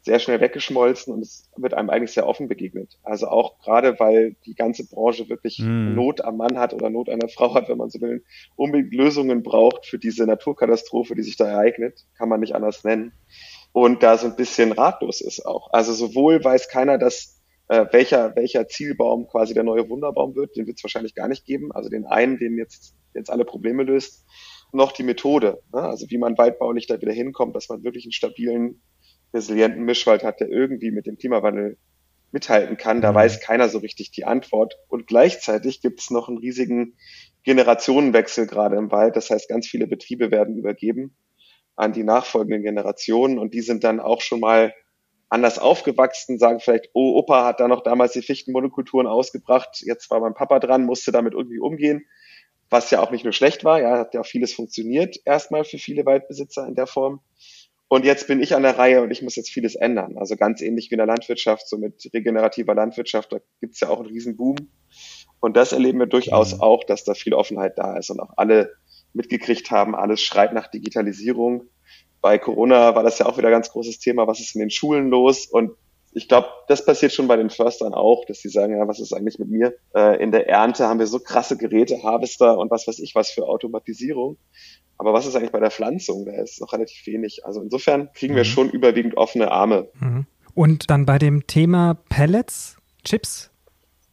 sehr 0.02 0.20
schnell 0.20 0.40
weggeschmolzen 0.40 1.12
und 1.12 1.20
es 1.20 1.50
wird 1.56 1.74
einem 1.74 1.90
eigentlich 1.90 2.12
sehr 2.12 2.26
offen 2.26 2.48
begegnet. 2.48 2.98
Also 3.02 3.28
auch 3.28 3.58
gerade, 3.58 3.98
weil 3.98 4.36
die 4.46 4.54
ganze 4.54 4.86
Branche 4.86 5.28
wirklich 5.28 5.58
Hm. 5.58 5.94
Not 5.94 6.22
am 6.22 6.36
Mann 6.36 6.56
hat 6.56 6.72
oder 6.72 6.88
Not 6.88 7.10
an 7.10 7.18
der 7.18 7.28
Frau 7.28 7.54
hat, 7.54 7.68
wenn 7.68 7.78
man 7.78 7.90
so 7.90 8.00
will, 8.00 8.24
unbedingt 8.56 8.94
Lösungen 8.94 9.42
braucht 9.42 9.86
für 9.86 9.98
diese 9.98 10.24
Naturkatastrophe, 10.24 11.14
die 11.14 11.22
sich 11.22 11.36
da 11.36 11.48
ereignet, 11.48 12.06
kann 12.16 12.28
man 12.28 12.40
nicht 12.40 12.54
anders 12.54 12.84
nennen. 12.84 13.12
Und 13.72 14.02
da 14.02 14.16
so 14.16 14.28
ein 14.28 14.36
bisschen 14.36 14.72
ratlos 14.72 15.20
ist 15.20 15.44
auch. 15.44 15.72
Also 15.72 15.92
sowohl 15.92 16.42
weiß 16.42 16.68
keiner, 16.68 16.96
dass 16.96 17.37
äh, 17.68 17.86
welcher, 17.92 18.34
welcher 18.36 18.66
Zielbaum 18.68 19.28
quasi 19.28 19.54
der 19.54 19.62
neue 19.64 19.88
Wunderbaum 19.88 20.34
wird, 20.34 20.56
den 20.56 20.66
wird 20.66 20.78
es 20.78 20.84
wahrscheinlich 20.84 21.14
gar 21.14 21.28
nicht 21.28 21.44
geben. 21.44 21.72
Also 21.72 21.88
den 21.88 22.06
einen, 22.06 22.38
den 22.38 22.56
jetzt, 22.56 22.94
jetzt 23.14 23.30
alle 23.30 23.44
Probleme 23.44 23.82
löst, 23.82 24.24
noch 24.72 24.92
die 24.92 25.02
Methode. 25.02 25.62
Ne? 25.72 25.82
Also 25.82 26.06
wie 26.10 26.18
man 26.18 26.36
waldbaulich 26.38 26.86
da 26.86 27.00
wieder 27.00 27.12
hinkommt, 27.12 27.54
dass 27.56 27.68
man 27.68 27.84
wirklich 27.84 28.04
einen 28.04 28.12
stabilen, 28.12 28.82
resilienten 29.34 29.84
Mischwald 29.84 30.24
hat, 30.24 30.40
der 30.40 30.48
irgendwie 30.48 30.90
mit 30.90 31.06
dem 31.06 31.18
Klimawandel 31.18 31.76
mithalten 32.32 32.76
kann. 32.76 33.00
Da 33.00 33.12
Mhm. 33.12 33.16
weiß 33.16 33.40
keiner 33.40 33.68
so 33.68 33.78
richtig 33.78 34.10
die 34.10 34.24
Antwort. 34.24 34.74
Und 34.88 35.06
gleichzeitig 35.06 35.80
gibt 35.80 36.00
es 36.00 36.10
noch 36.10 36.28
einen 36.28 36.38
riesigen 36.38 36.96
Generationenwechsel 37.44 38.46
gerade 38.46 38.76
im 38.76 38.90
Wald. 38.90 39.16
Das 39.16 39.30
heißt, 39.30 39.48
ganz 39.48 39.66
viele 39.66 39.86
Betriebe 39.86 40.30
werden 40.30 40.56
übergeben 40.56 41.16
an 41.76 41.92
die 41.92 42.04
nachfolgenden 42.04 42.62
Generationen 42.62 43.38
und 43.38 43.54
die 43.54 43.60
sind 43.60 43.84
dann 43.84 44.00
auch 44.00 44.20
schon 44.20 44.40
mal 44.40 44.74
anders 45.28 45.58
aufgewachsen, 45.58 46.38
sagen 46.38 46.60
vielleicht, 46.60 46.90
oh, 46.94 47.18
Opa 47.18 47.44
hat 47.44 47.60
da 47.60 47.68
noch 47.68 47.82
damals 47.82 48.12
die 48.12 48.22
Fichtenmonokulturen 48.22 49.06
ausgebracht, 49.06 49.82
jetzt 49.84 50.10
war 50.10 50.20
mein 50.20 50.34
Papa 50.34 50.58
dran, 50.58 50.84
musste 50.84 51.12
damit 51.12 51.34
irgendwie 51.34 51.58
umgehen, 51.58 52.06
was 52.70 52.90
ja 52.90 53.00
auch 53.00 53.10
nicht 53.10 53.24
nur 53.24 53.32
schlecht 53.32 53.64
war, 53.64 53.80
ja, 53.80 53.98
hat 53.98 54.14
ja 54.14 54.20
auch 54.20 54.26
vieles 54.26 54.52
funktioniert, 54.54 55.16
erstmal 55.24 55.64
für 55.64 55.78
viele 55.78 56.04
Waldbesitzer 56.06 56.66
in 56.66 56.74
der 56.74 56.86
Form. 56.86 57.20
Und 57.90 58.04
jetzt 58.04 58.26
bin 58.26 58.42
ich 58.42 58.54
an 58.54 58.62
der 58.62 58.76
Reihe 58.78 59.00
und 59.00 59.10
ich 59.10 59.22
muss 59.22 59.36
jetzt 59.36 59.50
vieles 59.50 59.74
ändern. 59.74 60.18
Also 60.18 60.36
ganz 60.36 60.60
ähnlich 60.60 60.90
wie 60.90 60.94
in 60.94 60.98
der 60.98 61.06
Landwirtschaft, 61.06 61.66
so 61.66 61.78
mit 61.78 62.10
regenerativer 62.12 62.74
Landwirtschaft, 62.74 63.32
da 63.32 63.38
gibt's 63.60 63.80
ja 63.80 63.88
auch 63.88 64.00
einen 64.00 64.08
Riesenboom. 64.08 64.56
Und 65.40 65.56
das 65.56 65.72
erleben 65.72 65.98
wir 65.98 66.06
durchaus 66.06 66.54
Mhm. 66.54 66.60
auch, 66.60 66.84
dass 66.84 67.04
da 67.04 67.14
viel 67.14 67.32
Offenheit 67.32 67.78
da 67.78 67.96
ist 67.96 68.10
und 68.10 68.20
auch 68.20 68.32
alle 68.36 68.74
mitgekriegt 69.14 69.70
haben, 69.70 69.94
alles 69.94 70.20
schreit 70.20 70.52
nach 70.52 70.68
Digitalisierung. 70.68 71.70
Bei 72.20 72.38
Corona 72.38 72.94
war 72.94 73.02
das 73.02 73.18
ja 73.18 73.26
auch 73.26 73.38
wieder 73.38 73.48
ein 73.48 73.52
ganz 73.52 73.70
großes 73.70 73.98
Thema, 73.98 74.26
was 74.26 74.40
ist 74.40 74.54
in 74.54 74.60
den 74.60 74.70
Schulen 74.70 75.08
los? 75.08 75.46
Und 75.46 75.72
ich 76.12 76.26
glaube, 76.28 76.48
das 76.68 76.84
passiert 76.84 77.12
schon 77.12 77.28
bei 77.28 77.36
den 77.36 77.50
Förstern 77.50 77.94
auch, 77.94 78.24
dass 78.26 78.40
die 78.40 78.48
sagen, 78.48 78.76
ja, 78.76 78.88
was 78.88 78.98
ist 78.98 79.12
eigentlich 79.12 79.38
mit 79.38 79.50
mir? 79.50 79.74
Äh, 79.94 80.22
in 80.22 80.32
der 80.32 80.48
Ernte 80.48 80.88
haben 80.88 80.98
wir 80.98 81.06
so 81.06 81.18
krasse 81.20 81.56
Geräte, 81.56 82.02
Harvester 82.02 82.58
und 82.58 82.70
was 82.70 82.86
weiß 82.88 82.98
ich 82.98 83.14
was 83.14 83.30
für 83.30 83.46
Automatisierung. 83.46 84.36
Aber 84.96 85.12
was 85.12 85.26
ist 85.26 85.36
eigentlich 85.36 85.52
bei 85.52 85.60
der 85.60 85.70
Pflanzung? 85.70 86.24
Da 86.24 86.32
ist 86.32 86.60
noch 86.60 86.72
relativ 86.72 87.06
wenig. 87.06 87.44
Also 87.44 87.60
insofern 87.60 88.12
kriegen 88.14 88.34
wir 88.34 88.42
Mhm. 88.42 88.46
schon 88.48 88.70
überwiegend 88.70 89.16
offene 89.16 89.52
Arme. 89.52 89.88
Mhm. 90.00 90.26
Und 90.54 90.90
dann 90.90 91.06
bei 91.06 91.18
dem 91.18 91.46
Thema 91.46 91.94
Pellets, 92.08 92.78
Chips, 93.04 93.50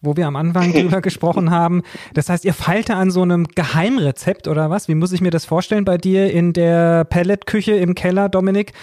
wo 0.05 0.15
wir 0.15 0.27
am 0.27 0.35
Anfang 0.35 0.71
drüber 0.73 1.01
gesprochen 1.01 1.51
haben. 1.51 1.81
Das 2.13 2.29
heißt, 2.29 2.45
ihr 2.45 2.53
feilt 2.53 2.89
da 2.89 2.99
an 2.99 3.11
so 3.11 3.21
einem 3.21 3.47
Geheimrezept 3.47 4.47
oder 4.47 4.69
was? 4.69 4.87
Wie 4.87 4.95
muss 4.95 5.11
ich 5.11 5.21
mir 5.21 5.31
das 5.31 5.45
vorstellen 5.45 5.85
bei 5.85 5.97
dir 5.97 6.31
in 6.31 6.53
der 6.53 7.03
Pelletküche 7.05 7.73
im 7.73 7.95
Keller, 7.95 8.29
Dominik? 8.29 8.73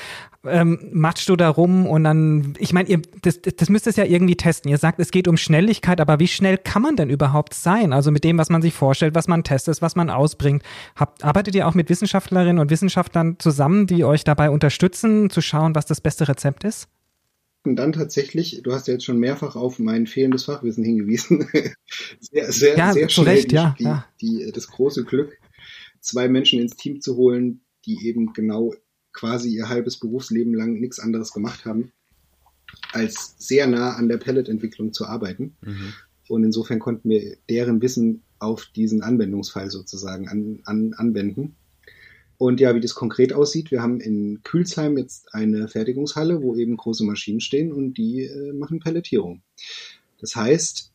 Ähm, 0.45 0.91
matschst 0.93 1.29
du 1.29 1.37
da 1.37 1.49
rum 1.49 1.87
und 1.87 2.03
dann, 2.03 2.55
ich 2.59 2.73
meine, 2.73 2.89
ihr, 2.89 3.01
das, 3.23 3.41
das 3.43 3.55
das 3.55 3.69
müsst 3.69 3.87
ihr 3.87 3.93
ja 3.93 4.05
irgendwie 4.05 4.35
testen. 4.35 4.73
Ihr 4.73 4.79
sagt, 4.79 4.99
es 4.99 5.13
geht 5.13 5.29
um 5.29 5.37
Schnelligkeit, 5.37 6.01
aber 6.01 6.19
wie 6.19 6.27
schnell 6.27 6.59
kann 6.59 6.83
man 6.83 6.97
denn 6.97 7.11
überhaupt 7.11 7.55
sein? 7.55 7.93
Also 7.93 8.11
mit 8.11 8.25
dem, 8.25 8.39
was 8.39 8.51
man 8.51 8.61
sich 8.61 8.75
vorstellt, 8.75 9.15
was 9.15 9.29
man 9.29 9.45
testet, 9.45 9.81
was 9.83 9.95
man 9.95 10.11
ausbringt. 10.11 10.65
Habt, 10.97 11.23
arbeitet 11.23 11.55
ihr 11.55 11.69
auch 11.69 11.75
mit 11.75 11.89
Wissenschaftlerinnen 11.89 12.59
und 12.59 12.71
Wissenschaftlern 12.71 13.37
zusammen, 13.39 13.87
die 13.87 14.05
euch 14.05 14.25
dabei 14.25 14.51
unterstützen, 14.51 15.31
zu 15.31 15.41
schauen, 15.41 15.77
was 15.77 15.87
das 15.87 16.01
beste 16.01 16.27
Rezept 16.27 16.65
ist? 16.65 16.89
Und 17.65 17.77
dann 17.77 17.93
tatsächlich, 17.93 18.61
du 18.63 18.73
hast 18.73 18.89
ja 18.89 18.95
jetzt 18.95 19.05
schon 19.05 19.19
mehrfach 19.19 19.55
auf 19.55 19.79
mein 19.79 20.07
fehlendes 20.07 20.45
Fachwissen 20.45 20.85
hingewiesen, 20.85 21.47
sehr, 22.21 22.53
sehr, 22.53 22.77
Ja, 22.77 22.93
sehr 22.93 23.09
schnell 23.09 23.27
Recht, 23.27 23.53
ja, 23.53 23.77
die, 23.79 23.85
ja. 23.85 24.07
Die, 24.21 24.51
das 24.53 24.67
große 24.67 25.05
Glück, 25.05 25.39
zwei 26.01 26.29
Menschen 26.29 26.61
ins 26.61 26.77
Team 26.77 27.01
zu 27.01 27.17
holen, 27.17 27.61
die 27.87 28.07
eben 28.07 28.33
genau 28.33 28.75
quasi 29.13 29.55
ihr 29.55 29.69
halbes 29.69 29.99
Berufsleben 29.99 30.55
lang 30.55 30.81
nichts 30.81 30.99
anderes 30.99 31.33
gemacht 31.33 31.65
haben, 31.65 31.93
als 32.93 33.37
sehr 33.39 33.67
nah 33.67 33.95
an 33.95 34.09
der 34.09 34.17
Pellet-Entwicklung 34.17 34.93
zu 34.93 35.07
arbeiten. 35.07 35.57
Mhm. 35.61 35.93
Und 36.29 36.45
insofern 36.45 36.79
konnten 36.79 37.11
wir 37.11 37.37
deren 37.49 37.83
Wissen 37.83 38.23
auf 38.39 38.67
diesen 38.75 39.03
Anwendungsfall 39.03 39.71
sozusagen 39.71 40.29
an, 40.29 40.61
an, 40.65 40.95
anwenden. 40.95 41.55
Und 42.43 42.59
ja, 42.59 42.75
wie 42.75 42.81
das 42.81 42.97
konkret 42.97 43.33
aussieht, 43.33 43.71
wir 43.71 43.83
haben 43.83 44.01
in 44.01 44.43
Kühlsheim 44.43 44.99
jetzt 44.99 45.33
eine 45.33 45.69
Fertigungshalle, 45.69 46.43
wo 46.43 46.57
eben 46.57 46.77
große 46.77 47.05
Maschinen 47.05 47.41
stehen 47.41 47.73
und 47.73 47.95
die 47.95 48.25
äh, 48.25 48.53
machen 48.53 48.81
Pelletierung. 48.81 49.45
Das 50.19 50.35
heißt, 50.35 50.91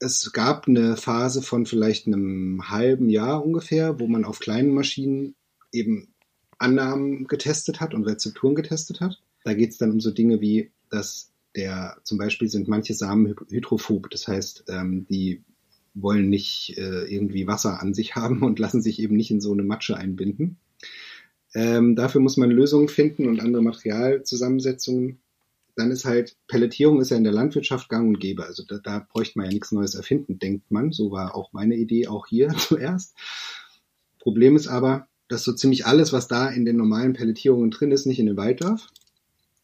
es 0.00 0.32
gab 0.34 0.68
eine 0.68 0.98
Phase 0.98 1.40
von 1.40 1.64
vielleicht 1.64 2.06
einem 2.06 2.68
halben 2.68 3.08
Jahr 3.08 3.42
ungefähr, 3.42 3.98
wo 4.00 4.06
man 4.06 4.26
auf 4.26 4.38
kleinen 4.38 4.74
Maschinen 4.74 5.34
eben 5.72 6.08
Annahmen 6.58 7.26
getestet 7.26 7.80
hat 7.80 7.94
und 7.94 8.04
Rezepturen 8.04 8.54
getestet 8.54 9.00
hat. 9.00 9.22
Da 9.44 9.54
geht 9.54 9.70
es 9.70 9.78
dann 9.78 9.92
um 9.92 10.00
so 10.00 10.10
Dinge 10.10 10.42
wie, 10.42 10.72
dass 10.90 11.32
der 11.54 11.96
zum 12.04 12.18
Beispiel 12.18 12.50
sind 12.50 12.68
manche 12.68 12.92
Samen 12.92 13.28
hy- 13.28 13.48
hydrophob, 13.50 14.10
das 14.10 14.28
heißt, 14.28 14.64
ähm, 14.68 15.06
die 15.08 15.42
wollen 15.94 16.28
nicht 16.28 16.74
äh, 16.76 17.04
irgendwie 17.06 17.46
Wasser 17.46 17.80
an 17.80 17.94
sich 17.94 18.14
haben 18.14 18.42
und 18.42 18.58
lassen 18.58 18.82
sich 18.82 18.98
eben 19.00 19.16
nicht 19.16 19.30
in 19.30 19.40
so 19.40 19.52
eine 19.54 19.62
Matsche 19.62 19.96
einbinden. 19.96 20.58
Ähm, 21.54 21.96
dafür 21.96 22.20
muss 22.20 22.36
man 22.36 22.50
Lösungen 22.50 22.88
finden 22.88 23.26
und 23.26 23.40
andere 23.40 23.62
Materialzusammensetzungen. 23.62 25.20
Dann 25.74 25.90
ist 25.90 26.04
halt, 26.04 26.36
Pelletierung 26.48 27.00
ist 27.00 27.10
ja 27.10 27.16
in 27.16 27.24
der 27.24 27.32
Landwirtschaft 27.32 27.88
gang 27.88 28.08
und 28.08 28.20
gäbe. 28.20 28.44
Also 28.44 28.64
da, 28.64 28.78
da 28.78 29.06
bräuchte 29.10 29.38
man 29.38 29.46
ja 29.46 29.52
nichts 29.52 29.72
Neues 29.72 29.94
erfinden, 29.94 30.38
denkt 30.38 30.70
man. 30.70 30.92
So 30.92 31.10
war 31.10 31.34
auch 31.34 31.52
meine 31.52 31.76
Idee 31.76 32.08
auch 32.08 32.26
hier 32.26 32.48
zuerst. 32.68 33.14
Problem 34.18 34.56
ist 34.56 34.68
aber, 34.68 35.08
dass 35.28 35.44
so 35.44 35.52
ziemlich 35.52 35.86
alles, 35.86 36.12
was 36.12 36.28
da 36.28 36.48
in 36.48 36.64
den 36.64 36.76
normalen 36.76 37.12
Pelletierungen 37.12 37.70
drin 37.70 37.90
ist, 37.90 38.06
nicht 38.06 38.18
in 38.18 38.26
den 38.26 38.36
Wald 38.36 38.62
darf. 38.62 38.88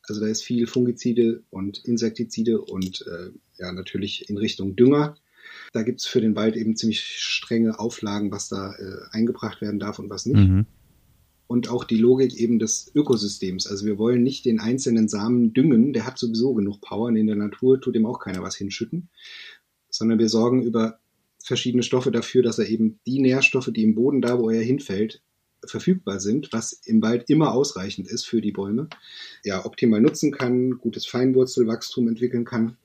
Also 0.05 0.21
da 0.21 0.27
ist 0.27 0.43
viel 0.43 0.67
Fungizide 0.67 1.43
und 1.51 1.85
Insektizide 1.85 2.61
und 2.61 3.07
äh, 3.07 3.31
ja 3.59 3.73
natürlich 3.73 4.29
in 4.29 4.37
Richtung 4.37 4.77
Dünger. 4.77 5.17
Da 5.73 5.83
gibt's 5.83 6.07
für 6.07 6.21
den 6.21 6.37
Wald 6.37 6.57
eben 6.57 6.77
ziemlich 6.77 7.01
strenge 7.01 7.79
Auflagen, 7.79 8.31
was 8.31 8.49
da 8.49 8.73
äh, 8.75 9.09
eingebracht 9.13 9.61
werden 9.61 9.79
darf 9.79 9.99
und 9.99 10.11
was 10.11 10.27
nicht. 10.27 10.49
Mhm. 10.49 10.67
Und 11.53 11.69
auch 11.69 11.85
die 11.85 11.99
Logik 11.99 12.35
eben 12.35 12.59
des 12.59 12.91
Ökosystems. 12.95 13.67
Also 13.67 13.85
wir 13.85 13.99
wollen 13.99 14.23
nicht 14.23 14.47
den 14.47 14.59
einzelnen 14.59 15.07
Samen 15.07 15.53
düngen, 15.53 15.93
der 15.93 16.07
hat 16.07 16.17
sowieso 16.17 16.55
genug 16.55 16.81
Power 16.81 17.09
und 17.09 17.17
in 17.17 17.27
der 17.27 17.37
Natur 17.37 17.79
tut 17.79 17.95
ihm 17.95 18.07
auch 18.07 18.21
keiner 18.21 18.43
was 18.43 18.57
hinschütten, 18.57 19.11
sondern 19.91 20.19
wir 20.19 20.31
sorgen 20.31 20.63
über 20.63 20.99
verschiedene 21.45 21.83
Stoffe 21.83 22.11
dafür, 22.11 22.43
dass 22.43 22.59
er 22.59 22.71
eben 22.71 23.01
die 23.07 23.21
Nährstoffe, 23.21 23.71
die 23.71 23.83
im 23.83 23.95
Boden 23.95 24.23
da, 24.23 24.39
wo 24.39 24.49
er 24.49 24.63
hinfällt, 24.63 25.21
verfügbar 25.63 26.21
sind, 26.21 26.55
was 26.55 26.73
im 26.73 27.03
Wald 27.03 27.29
immer 27.29 27.53
ausreichend 27.53 28.09
ist 28.09 28.25
für 28.25 28.41
die 28.41 28.53
Bäume, 28.53 28.89
ja, 29.45 29.67
optimal 29.67 30.01
nutzen 30.01 30.33
kann, 30.33 30.79
gutes 30.79 31.05
Feinwurzelwachstum 31.05 32.09
entwickeln 32.09 32.47
kann 32.47 32.79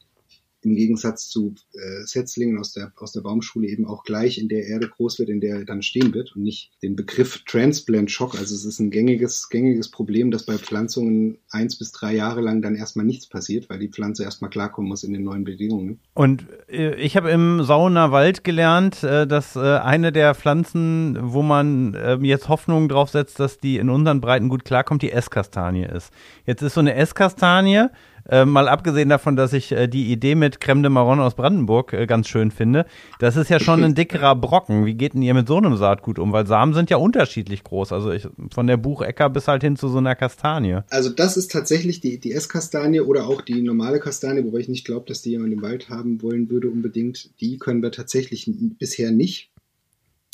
im 0.67 0.75
Gegensatz 0.75 1.29
zu 1.29 1.55
äh, 1.73 2.05
Setzlingen 2.05 2.59
aus 2.59 2.73
der, 2.73 2.91
aus 2.97 3.13
der 3.13 3.21
Baumschule 3.21 3.67
eben 3.67 3.85
auch 3.85 4.03
gleich 4.03 4.37
in 4.37 4.49
der 4.49 4.65
Erde 4.65 4.89
groß 4.89 5.19
wird, 5.19 5.29
in 5.29 5.39
der 5.39 5.59
er 5.59 5.65
dann 5.65 5.81
stehen 5.81 6.13
wird 6.13 6.35
und 6.35 6.43
nicht 6.43 6.71
den 6.83 6.95
Begriff 6.95 7.43
Transplant 7.45 8.11
Shock. 8.11 8.35
Also 8.35 8.53
es 8.53 8.65
ist 8.65 8.79
ein 8.79 8.91
gängiges, 8.91 9.49
gängiges 9.49 9.89
Problem, 9.89 10.29
dass 10.29 10.45
bei 10.45 10.57
Pflanzungen 10.57 11.37
eins 11.49 11.77
bis 11.77 11.91
drei 11.91 12.13
Jahre 12.15 12.41
lang 12.41 12.61
dann 12.61 12.75
erstmal 12.75 13.05
nichts 13.05 13.27
passiert, 13.27 13.69
weil 13.69 13.79
die 13.79 13.87
Pflanze 13.87 14.23
erstmal 14.23 14.49
klarkommen 14.49 14.89
muss 14.89 15.03
in 15.03 15.13
den 15.13 15.23
neuen 15.23 15.45
Bedingungen. 15.45 15.99
Und 16.13 16.45
äh, 16.69 16.95
ich 16.95 17.15
habe 17.15 17.31
im 17.31 17.63
Sauner 17.63 18.11
Wald 18.11 18.43
gelernt, 18.43 19.03
äh, 19.03 19.25
dass 19.25 19.55
äh, 19.55 19.59
eine 19.59 20.11
der 20.11 20.35
Pflanzen, 20.35 21.17
wo 21.21 21.41
man 21.41 21.97
ähm, 21.99 22.25
jetzt 22.25 22.49
Hoffnung 22.49 22.89
drauf 22.89 23.09
setzt, 23.09 23.39
dass 23.39 23.57
die 23.57 23.77
in 23.77 23.89
unseren 23.89 24.19
Breiten 24.19 24.49
gut 24.49 24.65
klarkommt, 24.65 25.01
die 25.01 25.11
Esskastanie 25.11 25.85
ist. 25.85 26.11
Jetzt 26.45 26.61
ist 26.61 26.73
so 26.73 26.81
eine 26.81 26.95
Esskastanie, 26.95 27.87
äh, 28.29 28.45
mal 28.45 28.67
abgesehen 28.67 29.09
davon, 29.09 29.35
dass 29.35 29.53
ich 29.53 29.71
äh, 29.71 29.87
die 29.87 30.11
Idee 30.11 30.35
mit 30.35 30.59
Creme 30.59 30.83
de 30.83 30.89
Marron 30.89 31.19
aus 31.19 31.35
Brandenburg 31.35 31.93
äh, 31.93 32.05
ganz 32.05 32.27
schön 32.27 32.51
finde. 32.51 32.85
Das 33.19 33.35
ist 33.35 33.49
ja 33.49 33.59
schon 33.59 33.83
ein 33.83 33.95
dickerer 33.95 34.35
Brocken. 34.35 34.85
Wie 34.85 34.95
geht 34.95 35.13
denn 35.13 35.21
ihr 35.21 35.33
mit 35.33 35.47
so 35.47 35.57
einem 35.57 35.77
Saatgut 35.77 36.19
um? 36.19 36.31
Weil 36.31 36.47
Samen 36.47 36.73
sind 36.73 36.89
ja 36.89 36.97
unterschiedlich 36.97 37.63
groß. 37.63 37.91
Also 37.91 38.11
ich, 38.11 38.27
von 38.53 38.67
der 38.67 38.77
Buchecker 38.77 39.29
bis 39.29 39.47
halt 39.47 39.63
hin 39.63 39.75
zu 39.75 39.87
so 39.87 39.97
einer 39.97 40.15
Kastanie. 40.15 40.81
Also 40.89 41.09
das 41.09 41.37
ist 41.37 41.51
tatsächlich 41.51 41.99
die, 41.99 42.19
die 42.19 42.33
Esskastanie 42.33 43.01
oder 43.01 43.27
auch 43.27 43.41
die 43.41 43.61
normale 43.61 43.99
Kastanie, 43.99 44.43
wobei 44.43 44.59
ich 44.59 44.69
nicht 44.69 44.85
glaube, 44.85 45.05
dass 45.07 45.21
die 45.21 45.31
jemand 45.31 45.53
im 45.53 45.61
Wald 45.61 45.89
haben 45.89 46.21
wollen 46.21 46.49
würde 46.49 46.69
unbedingt. 46.69 47.39
Die 47.41 47.57
können 47.57 47.81
wir 47.81 47.91
tatsächlich 47.91 48.51
bisher 48.79 49.11
nicht. 49.11 49.51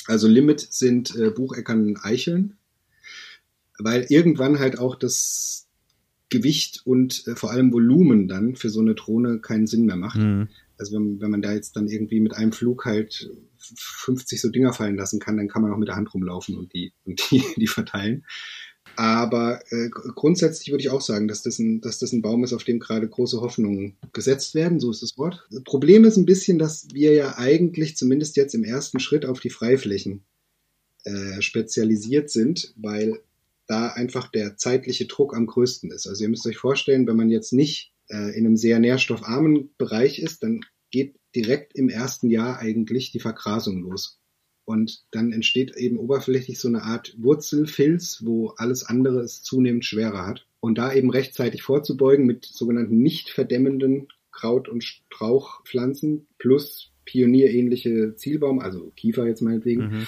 Also 0.08 0.28
Limit 0.28 0.60
sind 0.60 1.16
äh, 1.16 1.30
Bucheckern 1.30 1.98
Eicheln, 2.02 2.58
weil 3.80 4.06
irgendwann 4.10 4.60
halt 4.60 4.78
auch 4.78 4.96
das, 4.96 5.68
Gewicht 6.34 6.82
und 6.86 7.28
äh, 7.28 7.36
vor 7.36 7.52
allem 7.52 7.72
Volumen 7.72 8.28
dann 8.28 8.56
für 8.56 8.70
so 8.70 8.82
eine 8.82 8.96
Drohne 8.96 9.40
keinen 9.40 9.68
Sinn 9.68 9.86
mehr 9.86 9.96
macht. 9.96 10.18
Mhm. 10.20 10.50
Also 10.78 10.96
wenn, 10.96 11.22
wenn 11.22 11.32
man 11.32 11.42
da 11.42 11.54
jetzt 11.54 11.76
dann 11.76 11.88
irgendwie 11.88 12.20
mit 12.20 12.36
einem 12.36 12.52
Flug 12.52 12.86
halt 12.86 13.30
50 13.60 14.42
so 14.42 14.50
Dinger 14.50 14.74
fallen 14.74 14.98
lassen 14.98 15.20
kann, 15.20 15.38
dann 15.38 15.48
kann 15.48 15.62
man 15.62 15.72
auch 15.72 15.78
mit 15.78 15.88
der 15.88 15.96
Hand 15.96 16.14
rumlaufen 16.14 16.58
und 16.58 16.74
die, 16.74 16.92
und 17.06 17.22
die, 17.30 17.44
die 17.58 17.68
verteilen. 17.68 18.26
Aber 18.96 19.62
äh, 19.72 19.90
grundsätzlich 19.90 20.72
würde 20.72 20.82
ich 20.82 20.90
auch 20.90 21.02
sagen, 21.02 21.28
dass 21.28 21.42
das, 21.42 21.58
ein, 21.60 21.82
dass 21.82 22.00
das 22.00 22.12
ein 22.12 22.22
Baum 22.22 22.44
ist, 22.44 22.54
auf 22.54 22.64
dem 22.64 22.80
gerade 22.80 23.08
große 23.08 23.42
Hoffnungen 23.42 23.96
gesetzt 24.12 24.56
werden. 24.56 24.80
So 24.80 24.92
ist 24.92 25.02
das 25.02 25.18
Wort. 25.18 25.48
Das 25.52 25.64
Problem 25.64 26.04
ist 26.04 26.18
ein 26.18 26.26
bisschen, 26.26 26.60
dass 26.60 26.88
wir 26.94 27.14
ja 27.14 27.38
eigentlich 27.38 27.96
zumindest 27.96 28.36
jetzt 28.36 28.54
im 28.54 28.64
ersten 28.64 29.00
Schritt 29.00 29.26
auf 29.26 29.40
die 29.40 29.50
Freiflächen 29.50 30.24
äh, 31.06 31.42
spezialisiert 31.42 32.30
sind, 32.30 32.74
weil 32.76 33.20
da 33.74 33.88
einfach 33.88 34.28
der 34.30 34.56
zeitliche 34.56 35.08
Druck 35.08 35.36
am 35.36 35.48
größten 35.48 35.90
ist. 35.92 36.08
Also 36.08 36.24
ihr 36.24 36.30
müsst 36.30 36.46
euch 36.46 36.58
vorstellen, 36.58 37.08
wenn 37.08 37.16
man 37.16 37.32
jetzt 37.32 37.54
nicht 37.54 37.92
äh, 38.10 38.38
in 38.38 38.46
einem 38.46 38.56
sehr 38.56 38.80
nährstoffarmen 38.80 39.72
Bereich 39.80 40.20
ist, 40.20 40.44
dann 40.44 40.62
geht 40.92 41.16
direkt 41.36 41.76
im 41.76 41.90
ersten 41.90 42.30
Jahr 42.30 42.60
eigentlich 42.60 43.12
die 43.12 43.20
Vergrasung 43.20 43.82
los. 43.82 44.20
Und 44.66 45.06
dann 45.10 45.34
entsteht 45.34 45.76
eben 45.76 45.98
oberflächlich 45.98 46.60
so 46.60 46.68
eine 46.68 46.84
Art 46.84 47.16
Wurzelfilz, 47.18 48.22
wo 48.24 48.50
alles 48.58 48.84
andere 48.84 49.22
es 49.22 49.42
zunehmend 49.42 49.86
schwerer 49.86 50.28
hat. 50.28 50.46
Und 50.60 50.78
da 50.78 50.94
eben 50.94 51.10
rechtzeitig 51.10 51.64
vorzubeugen 51.64 52.28
mit 52.28 52.46
sogenannten 52.46 53.00
nicht 53.00 53.30
verdämmenden 53.30 54.08
Kraut- 54.32 54.70
und 54.70 54.84
Strauchpflanzen 54.84 56.28
plus 56.38 56.92
pionierähnliche 57.06 58.16
Zielbaum, 58.16 58.60
also 58.60 58.92
Kiefer 58.96 59.26
jetzt 59.26 59.42
meinetwegen, 59.42 59.84
mhm. 59.84 60.08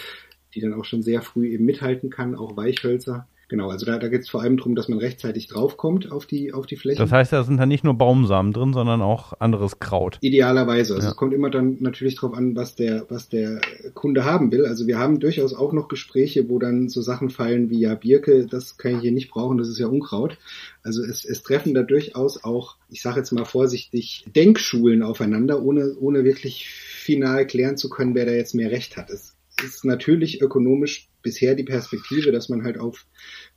die 0.53 0.61
dann 0.61 0.73
auch 0.73 0.85
schon 0.85 1.01
sehr 1.01 1.21
früh 1.21 1.49
eben 1.49 1.65
mithalten 1.65 2.09
kann, 2.09 2.35
auch 2.35 2.55
Weichhölzer. 2.55 3.27
Genau, 3.47 3.69
also 3.69 3.85
da, 3.85 3.99
da 3.99 4.07
geht 4.07 4.21
es 4.21 4.29
vor 4.29 4.41
allem 4.41 4.57
darum, 4.57 4.75
dass 4.75 4.87
man 4.87 4.97
rechtzeitig 4.97 5.47
draufkommt 5.47 6.11
auf 6.11 6.25
die, 6.25 6.51
auf 6.51 6.65
die 6.65 6.77
Fläche. 6.77 6.97
Das 6.97 7.11
heißt, 7.11 7.31
da 7.31 7.43
sind 7.43 7.57
dann 7.57 7.69
nicht 7.69 7.83
nur 7.83 7.93
Baumsamen 7.93 8.53
drin, 8.53 8.73
sondern 8.73 9.01
auch 9.03 9.33
anderes 9.39 9.79
Kraut. 9.79 10.17
Idealerweise. 10.21 10.95
Also 10.95 11.05
ja. 11.05 11.11
es 11.11 11.15
kommt 11.15 11.33
immer 11.33 11.51
dann 11.51 11.77
natürlich 11.79 12.15
darauf 12.15 12.33
an, 12.35 12.55
was 12.55 12.75
der, 12.75 13.05
was 13.09 13.29
der 13.29 13.61
Kunde 13.93 14.25
haben 14.25 14.51
will. 14.51 14.65
Also 14.65 14.87
wir 14.87 14.97
haben 14.97 15.19
durchaus 15.19 15.53
auch 15.53 15.73
noch 15.73 15.89
Gespräche, 15.89 16.49
wo 16.49 16.57
dann 16.57 16.89
so 16.89 17.01
Sachen 17.01 17.29
fallen 17.29 17.69
wie 17.69 17.79
ja 17.79 17.93
Birke, 17.93 18.47
das 18.47 18.77
kann 18.77 18.95
ich 18.95 19.01
hier 19.01 19.11
nicht 19.11 19.29
brauchen, 19.29 19.59
das 19.59 19.67
ist 19.67 19.77
ja 19.77 19.87
Unkraut. 19.87 20.39
Also 20.81 21.03
es, 21.03 21.23
es 21.23 21.43
treffen 21.43 21.75
da 21.75 21.83
durchaus 21.83 22.43
auch, 22.43 22.77
ich 22.89 23.01
sage 23.01 23.19
jetzt 23.19 23.31
mal 23.31 23.45
vorsichtig, 23.45 24.25
Denkschulen 24.35 25.03
aufeinander, 25.03 25.61
ohne, 25.61 25.95
ohne 25.99 26.23
wirklich 26.23 26.67
final 26.67 27.45
klären 27.45 27.77
zu 27.77 27.89
können, 27.89 28.15
wer 28.15 28.25
da 28.25 28.31
jetzt 28.31 28.55
mehr 28.55 28.71
Recht 28.71 28.97
hat. 28.97 29.11
Es 29.11 29.34
ist 29.65 29.85
natürlich 29.85 30.41
ökonomisch 30.41 31.09
bisher 31.21 31.55
die 31.55 31.63
Perspektive, 31.63 32.31
dass 32.31 32.49
man 32.49 32.63
halt 32.63 32.77
auf 32.77 33.05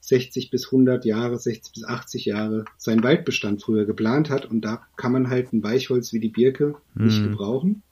60 0.00 0.50
bis 0.50 0.66
100 0.66 1.04
Jahre, 1.04 1.38
60 1.38 1.72
bis 1.74 1.84
80 1.84 2.24
Jahre 2.24 2.64
seinen 2.76 3.02
Waldbestand 3.02 3.62
früher 3.62 3.84
geplant 3.84 4.30
hat 4.30 4.46
und 4.46 4.62
da 4.62 4.86
kann 4.96 5.12
man 5.12 5.28
halt 5.28 5.52
ein 5.52 5.62
Weichholz 5.62 6.12
wie 6.12 6.20
die 6.20 6.30
Birke 6.30 6.76
mhm. 6.94 7.06
nicht 7.06 7.22
gebrauchen, 7.22 7.82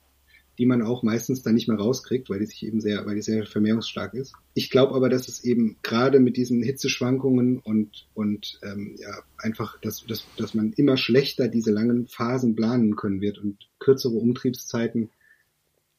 die 0.58 0.64
man 0.64 0.80
auch 0.80 1.02
meistens 1.02 1.42
dann 1.42 1.54
nicht 1.54 1.68
mehr 1.68 1.76
rauskriegt, 1.76 2.30
weil 2.30 2.38
die 2.38 2.46
sich 2.46 2.64
eben 2.64 2.80
sehr, 2.80 3.04
weil 3.04 3.16
die 3.16 3.22
sehr 3.22 3.44
vermehrungsstark 3.44 4.14
ist. 4.14 4.32
Ich 4.54 4.70
glaube 4.70 4.94
aber, 4.94 5.10
dass 5.10 5.28
es 5.28 5.44
eben 5.44 5.76
gerade 5.82 6.20
mit 6.20 6.38
diesen 6.38 6.62
Hitzeschwankungen 6.62 7.58
und 7.58 8.06
und 8.14 8.58
ähm, 8.62 8.96
ja 8.98 9.10
einfach, 9.36 9.78
dass, 9.82 10.06
dass 10.06 10.26
dass 10.38 10.54
man 10.54 10.72
immer 10.72 10.96
schlechter 10.96 11.48
diese 11.48 11.70
langen 11.70 12.06
Phasen 12.08 12.56
planen 12.56 12.96
können 12.96 13.20
wird 13.20 13.38
und 13.38 13.68
kürzere 13.78 14.14
Umtriebszeiten 14.14 15.10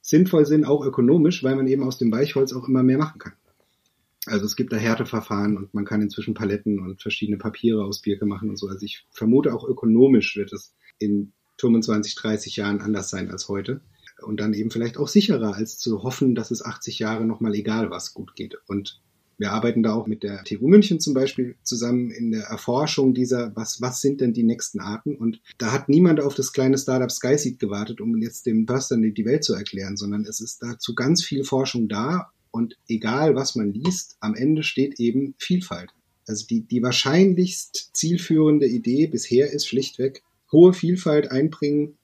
sinnvoll 0.08 0.46
sind, 0.46 0.66
auch 0.66 0.86
ökonomisch, 0.86 1.44
weil 1.44 1.58
man 1.58 1.68
eben 1.68 1.84
aus 1.84 1.98
dem 1.98 2.12
Weichholz 2.12 2.54
auch 2.54 2.68
immer 2.68 2.82
mehr 2.82 2.98
machen 2.98 3.20
kann. 3.20 3.34
Also 4.26 4.46
es 4.46 4.56
gibt 4.56 4.72
da 4.72 4.78
Härteverfahren 4.78 5.58
und 5.58 5.74
man 5.74 5.84
kann 5.84 6.02
inzwischen 6.02 6.34
Paletten 6.34 6.80
und 6.80 7.02
verschiedene 7.02 7.38
Papiere 7.38 7.84
aus 7.84 8.02
Birke 8.02 8.26
machen 8.26 8.50
und 8.50 8.58
so. 8.58 8.68
Also 8.68 8.86
ich 8.86 9.06
vermute 9.12 9.54
auch 9.54 9.68
ökonomisch 9.68 10.38
wird 10.38 10.54
es 10.54 10.74
in 10.98 11.34
25, 11.60 12.16
30 12.16 12.56
Jahren 12.56 12.80
anders 12.80 13.10
sein 13.10 13.30
als 13.30 13.50
heute. 13.50 13.82
Und 14.22 14.40
dann 14.40 14.54
eben 14.54 14.72
vielleicht 14.72 14.98
auch 14.98 15.10
sicherer, 15.10 15.56
als 15.56 15.78
zu 15.78 16.04
hoffen, 16.04 16.36
dass 16.36 16.52
es 16.52 16.64
80 16.64 17.00
Jahre 17.00 17.26
nochmal 17.26 17.54
egal 17.54 17.92
was 17.92 18.14
gut 18.14 18.36
geht. 18.36 18.58
Und 18.68 19.02
wir 19.38 19.52
arbeiten 19.52 19.84
da 19.84 19.94
auch 19.94 20.08
mit 20.08 20.24
der 20.24 20.44
TU 20.44 20.68
München 20.68 21.00
zum 21.00 21.14
Beispiel 21.14 21.56
zusammen 21.64 22.10
in 22.10 22.32
der 22.32 22.46
Erforschung 22.46 23.14
dieser, 23.14 23.56
was, 23.56 23.82
was 23.82 24.02
sind 24.02 24.20
denn 24.20 24.34
die 24.34 24.44
nächsten 24.44 24.80
Arten? 24.80 25.16
Und 25.16 25.42
da 25.60 25.72
hat 25.72 25.90
niemand 25.90 26.20
auf 26.20 26.34
das 26.34 26.54
kleine 26.54 26.78
Startup 26.78 27.12
Skyseed 27.12 27.60
gewartet, 27.60 28.02
um 28.02 28.18
jetzt 28.18 28.48
dem 28.48 28.66
Förstern 28.66 29.02
die 29.14 29.26
Welt 29.26 29.44
zu 29.44 29.54
erklären, 29.54 29.96
sondern 29.96 30.26
es 30.26 30.40
ist 30.40 30.64
dazu 30.64 30.96
ganz 30.96 31.24
viel 31.24 31.44
Forschung 31.44 31.88
da 31.88 32.32
und 32.50 32.78
egal, 32.88 33.36
was 33.36 33.56
man 33.56 33.72
liest, 33.72 34.18
am 34.20 34.34
Ende 34.34 34.64
steht 34.64 35.00
eben 35.00 35.36
Vielfalt. 35.38 35.92
Also 36.26 36.46
die, 36.48 36.62
die 36.62 36.82
wahrscheinlichst 36.82 37.92
zielführende 37.94 38.68
Idee 38.68 39.08
bisher 39.08 39.52
ist 39.52 39.68
schlichtweg 39.68 40.24
hohe 40.52 40.74
Vielfalt 40.74 41.32
einbringen 41.32 41.98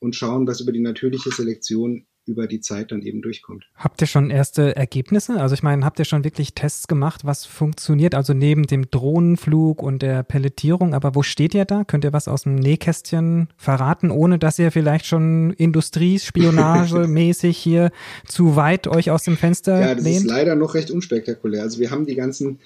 und 0.00 0.16
schauen, 0.16 0.46
was 0.46 0.60
über 0.60 0.72
die 0.72 0.80
natürliche 0.80 1.30
Selektion 1.30 2.06
über 2.30 2.46
die 2.46 2.60
Zeit 2.60 2.92
dann 2.92 3.02
eben 3.02 3.20
durchkommt. 3.22 3.68
Habt 3.74 4.00
ihr 4.00 4.06
schon 4.06 4.30
erste 4.30 4.74
Ergebnisse? 4.76 5.40
Also 5.40 5.54
ich 5.54 5.62
meine, 5.62 5.84
habt 5.84 5.98
ihr 5.98 6.04
schon 6.04 6.24
wirklich 6.24 6.54
Tests 6.54 6.88
gemacht, 6.88 7.24
was 7.24 7.44
funktioniert? 7.44 8.14
Also 8.14 8.32
neben 8.32 8.66
dem 8.66 8.90
Drohnenflug 8.90 9.82
und 9.82 10.02
der 10.02 10.22
Pelletierung, 10.22 10.94
aber 10.94 11.14
wo 11.14 11.22
steht 11.22 11.54
ihr 11.54 11.64
da? 11.64 11.84
Könnt 11.84 12.04
ihr 12.04 12.12
was 12.12 12.28
aus 12.28 12.44
dem 12.44 12.54
Nähkästchen 12.54 13.48
verraten, 13.56 14.10
ohne 14.10 14.38
dass 14.38 14.58
ihr 14.58 14.70
vielleicht 14.70 15.06
schon 15.06 15.52
Industriespionage 15.52 17.06
mäßig 17.06 17.58
hier 17.62 17.90
zu 18.26 18.56
weit 18.56 18.86
euch 18.86 19.10
aus 19.10 19.24
dem 19.24 19.36
Fenster 19.36 19.80
Ja, 19.80 19.94
das 19.94 20.04
lehnt? 20.04 20.16
ist 20.18 20.26
leider 20.26 20.54
noch 20.54 20.74
recht 20.74 20.90
unspektakulär. 20.90 21.62
Also 21.62 21.80
wir 21.80 21.90
haben 21.90 22.06
die 22.06 22.14
ganzen 22.14 22.60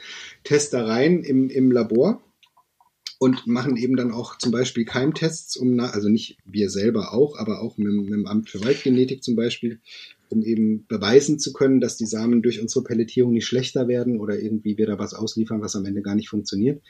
Testereien 0.45 1.23
im, 1.23 1.49
im 1.49 1.71
Labor 1.73 2.21
und 3.19 3.47
machen 3.47 3.77
eben 3.77 3.97
dann 3.97 4.13
auch 4.13 4.39
zum 4.39 4.51
Beispiel 4.51 4.85
Keimtests, 4.85 5.57
um, 5.57 5.79
also 5.81 6.09
nicht 6.09 6.39
wir 6.45 6.71
selber 6.71 7.13
auch, 7.13 7.39
aber 7.39 7.63
auch 7.63 7.79
mit, 7.79 7.93
mit 7.93 8.13
dem 8.13 8.27
Amt 8.27 8.51
für 8.51 8.63
Waldgenetik 8.65 9.23
zum 9.23 9.37
Beispiel, 9.37 9.81
um 10.29 10.43
eben 10.43 10.87
beweisen 10.87 11.39
zu 11.39 11.53
können, 11.53 11.81
dass 11.81 11.97
die 11.97 12.07
Samen 12.07 12.43
durch 12.43 12.61
unsere 12.61 12.85
Pelletierung 12.85 13.33
nicht 13.33 13.47
schlechter 13.47 13.89
werden 13.89 14.21
oder 14.21 14.39
irgendwie 14.39 14.77
wir 14.77 14.87
da 14.87 14.99
was 14.99 15.15
ausliefern, 15.15 15.61
was 15.61 15.77
am 15.77 15.85
Ende 15.85 16.03
gar 16.03 16.15
nicht 16.15 16.29
funktioniert. 16.29 16.83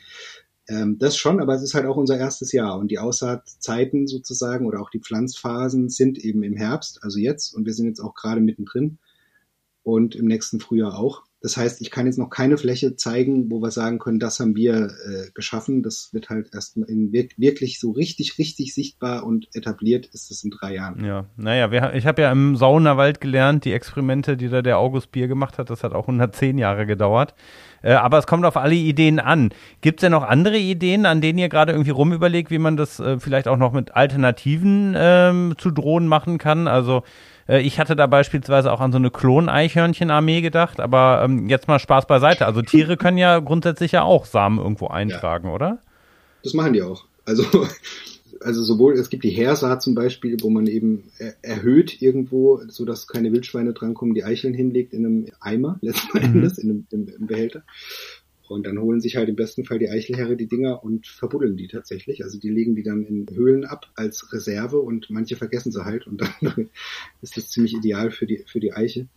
Ähm, 0.67 0.99
das 0.99 1.17
schon, 1.17 1.41
aber 1.41 1.55
es 1.55 1.63
ist 1.63 1.75
halt 1.75 1.87
auch 1.87 1.97
unser 1.97 2.17
erstes 2.17 2.53
Jahr 2.53 2.79
und 2.79 2.91
die 2.91 2.99
Aussaatzeiten 2.99 4.07
sozusagen 4.07 4.67
oder 4.67 4.81
auch 4.81 4.91
die 4.91 5.01
Pflanzphasen 5.01 5.91
sind 5.91 6.19
eben 6.19 6.43
im 6.43 6.57
Herbst, 6.57 7.03
also 7.03 7.19
jetzt 7.19 7.55
und 7.55 7.67
wir 7.67 7.75
sind 7.75 7.87
jetzt 7.87 8.01
auch 8.01 8.15
gerade 8.15 8.41
mittendrin 8.41 8.99
und 9.83 10.15
im 10.15 10.27
nächsten 10.27 10.61
Frühjahr 10.61 10.99
auch. 10.99 11.25
Das 11.45 11.59
heißt, 11.59 11.83
ich 11.83 11.91
kann 11.91 12.07
jetzt 12.07 12.19
noch 12.19 12.31
keine 12.31 12.57
Fläche 12.57 12.97
zeigen, 12.97 13.51
wo 13.51 13.61
wir 13.61 13.71
sagen 13.71 13.99
können, 13.99 14.19
das 14.19 14.41
haben 14.41 14.57
wir 14.57 14.87
äh, 14.87 15.31
geschaffen. 15.35 15.83
Das 15.83 16.09
wird 16.15 16.31
halt 16.31 16.49
erst 16.55 16.79
in 16.79 17.13
wirklich 17.13 17.79
so 17.79 17.91
richtig, 17.91 18.39
richtig 18.39 18.73
sichtbar 18.73 19.27
und 19.27 19.55
etabliert 19.55 20.07
ist 20.07 20.31
es 20.31 20.43
in 20.43 20.51
drei 20.51 20.77
Jahren. 20.77 21.05
Ja, 21.05 21.27
naja, 21.37 21.71
wir, 21.71 21.93
ich 21.93 22.07
habe 22.07 22.23
ja 22.23 22.33
im 22.33 22.57
Saunerwald 22.57 23.21
gelernt, 23.21 23.67
die 23.67 23.75
Experimente, 23.75 24.39
die 24.39 24.49
da 24.49 24.63
der 24.63 24.79
August 24.79 25.13
Bier 25.13 25.29
gemacht 25.29 25.59
hat, 25.59 25.69
das 25.69 25.85
hat 25.85 25.93
auch 25.93 26.05
110 26.05 26.57
Jahre 26.57 26.87
gedauert. 26.87 27.35
Äh, 27.83 27.93
aber 27.93 28.17
es 28.17 28.27
kommt 28.27 28.47
auf 28.47 28.57
alle 28.57 28.75
Ideen 28.75 29.21
an. 29.21 29.51
Gibt 29.83 30.01
es 30.01 30.01
denn 30.01 30.13
noch 30.13 30.23
andere 30.23 30.57
Ideen, 30.57 31.05
an 31.05 31.21
denen 31.21 31.39
ihr 31.39 31.51
gerade 31.51 31.73
irgendwie 31.73 31.91
rumüberlegt, 31.91 32.51
wie 32.51 32.59
man 32.59 32.79
das 32.79 33.01
äh, 33.01 33.21
vielleicht 33.21 33.49
auch 33.49 33.59
noch 33.59 33.75
mit 33.75 33.95
Alternativen 33.95 34.95
ähm, 34.97 35.55
zu 35.59 35.71
Drohnen 35.71 36.09
machen 36.09 36.39
kann? 36.39 36.69
Also 36.69 37.03
ich 37.49 37.79
hatte 37.79 37.97
da 37.97 38.07
beispielsweise 38.07 38.73
auch 38.73 38.81
an 38.81 38.93
so 38.93 38.99
eine 38.99 39.11
Klon-Eichhörnchen-Armee 39.11 40.41
gedacht, 40.41 40.81
aber 40.81 41.23
ähm, 41.25 41.49
jetzt 41.49 41.69
mal 41.69 41.79
Spaß 41.79 42.07
beiseite. 42.07 42.47
Also 42.47 42.63
Tiere 42.63 42.97
können 42.97 43.19
ja 43.19 43.39
grundsätzlich 43.41 43.93
ja 43.93 44.03
auch 44.03 44.25
Samen 44.25 44.59
irgendwo 44.59 44.89
eintragen, 44.89 45.49
ja. 45.49 45.55
oder? 45.55 45.79
Das 46.43 46.55
machen 46.55 46.73
die 46.73 46.83
auch. 46.83 47.05
Also, 47.25 47.45
also 48.41 48.63
sowohl, 48.63 48.95
es 48.95 49.11
gibt 49.11 49.25
die 49.25 49.31
Heersaat 49.31 49.83
zum 49.83 49.95
Beispiel, 49.95 50.37
wo 50.41 50.51
man 50.51 50.67
eben 50.67 51.05
erhöht 51.43 52.01
irgendwo, 52.01 52.61
so 52.69 52.85
dass 52.85 53.07
keine 53.07 53.33
Wildschweine 53.33 53.73
drankommen, 53.73 54.15
die 54.15 54.25
Eicheln 54.25 54.55
hinlegt 54.55 54.93
in 54.93 55.05
einem 55.05 55.27
Eimer, 55.41 55.79
letzten 55.83 56.19
mhm. 56.19 56.25
Endes, 56.25 56.59
in 56.59 56.71
einem, 56.71 56.87
in 56.91 57.15
einem 57.15 57.27
Behälter. 57.27 57.63
Und 58.49 58.67
dann 58.67 58.79
holen 58.79 59.01
sich 59.01 59.17
halt 59.17 59.29
im 59.29 59.37
besten 59.37 59.65
Fall 59.65 59.79
die 59.79 59.89
Eichelherre 59.89 60.37
die 60.37 60.49
Dinger 60.49 60.85
und 60.85 61.07
verbuddeln 61.07 61.57
die 61.57 61.69
tatsächlich. 61.69 62.23
Also 62.23 62.39
die 62.39 62.51
legen 62.51 62.77
die 62.77 62.83
dann 62.83 63.05
in 63.05 63.27
Höhlen 63.35 63.65
ab 63.65 63.91
als 63.95 64.33
Reserve 64.33 64.79
und 64.79 65.09
manche 65.11 65.37
vergessen 65.37 65.73
sie 65.73 65.85
halt 65.85 66.07
und 66.07 66.21
dann 66.21 66.69
ist 67.23 67.37
das 67.37 67.51
ziemlich 67.51 67.75
ideal 67.75 68.11
für 68.11 68.27
die, 68.27 68.45
für 68.47 68.61
die 68.61 68.73
Eiche, 68.73 69.09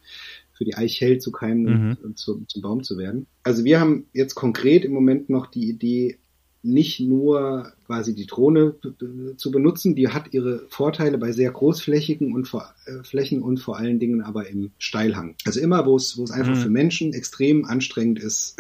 für 0.54 0.64
die 0.64 0.76
Eichhell 0.76 1.20
zu 1.20 1.32
keimen 1.32 1.90
mhm. 1.90 1.98
und 2.04 2.18
zu, 2.18 2.44
zum 2.48 2.62
Baum 2.62 2.84
zu 2.84 2.98
werden. 2.98 3.28
Also 3.44 3.64
wir 3.66 3.80
haben 3.80 4.08
jetzt 4.14 4.36
konkret 4.36 4.86
im 4.86 4.94
Moment 4.94 5.30
noch 5.30 5.48
die 5.48 5.70
Idee, 5.70 6.18
nicht 6.68 7.00
nur 7.00 7.72
quasi 7.86 8.14
die 8.14 8.26
Drohne 8.26 8.76
zu 9.38 9.52
benutzen, 9.52 9.96
die 9.96 10.10
hat 10.10 10.34
ihre 10.34 10.66
Vorteile 10.70 11.18
bei 11.18 11.32
sehr 11.32 11.52
großflächigen 11.52 12.34
und 12.34 12.48
vor, 12.48 12.74
äh, 12.86 13.04
Flächen 13.04 13.42
und 13.42 13.60
vor 13.60 13.78
allen 13.78 14.00
Dingen 14.00 14.22
aber 14.22 14.50
im 14.50 14.72
Steilhang. 14.78 15.36
Also 15.46 15.60
immer, 15.60 15.86
wo 15.86 15.96
es, 15.96 16.18
wo 16.18 16.24
es 16.24 16.32
einfach 16.32 16.56
mhm. 16.56 16.62
für 16.62 16.70
Menschen 16.70 17.14
extrem 17.14 17.66
anstrengend 17.66 18.20
ist, 18.20 18.58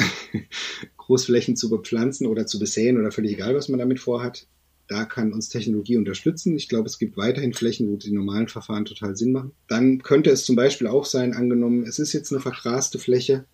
Großflächen 0.98 1.56
zu 1.56 1.70
bepflanzen 1.70 2.28
oder 2.28 2.48
zu 2.48 2.60
besäen 2.60 2.98
oder 2.98 3.12
völlig 3.12 3.34
egal, 3.34 3.56
was 3.56 3.70
man 3.70 3.80
damit 3.80 4.00
vorhat, 4.00 4.48
da 4.88 5.04
kann 5.04 5.34
uns 5.34 5.50
Technologie 5.50 5.98
unterstützen. 5.98 6.56
Ich 6.56 6.70
glaube, 6.70 6.88
es 6.88 6.98
gibt 6.98 7.17
weiterhin 7.17 7.54
Flächen, 7.54 7.91
wo 7.91 7.98
die 7.98 8.12
normalen 8.12 8.48
Verfahren 8.48 8.86
total 8.86 9.17
Sinn 9.17 9.34
machen. 9.34 9.52
Dann 9.67 10.02
könnte 10.02 10.30
es 10.30 10.46
zum 10.46 10.56
Beispiel 10.56 10.88
auch 10.88 11.06
sein, 11.06 11.34
angenommen, 11.34 11.84
es 11.84 12.00
ist 12.00 12.13
jetzt 12.13 12.32
eine 12.32 12.39
vergraste 12.39 13.00
Fläche, 13.00 13.46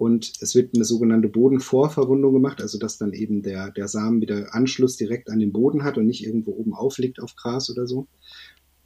und 0.00 0.32
es 0.40 0.54
wird 0.54 0.74
eine 0.74 0.86
sogenannte 0.86 1.28
Bodenvorverwundung 1.28 2.32
gemacht, 2.32 2.62
also 2.62 2.78
dass 2.78 2.96
dann 2.96 3.12
eben 3.12 3.42
der, 3.42 3.70
der 3.70 3.86
Samen 3.86 4.22
wieder 4.22 4.54
Anschluss 4.54 4.96
direkt 4.96 5.28
an 5.28 5.40
den 5.40 5.52
Boden 5.52 5.84
hat 5.84 5.98
und 5.98 6.06
nicht 6.06 6.24
irgendwo 6.24 6.52
oben 6.52 6.72
aufliegt 6.72 7.20
auf 7.20 7.36
Gras 7.36 7.68
oder 7.68 7.86
so, 7.86 8.08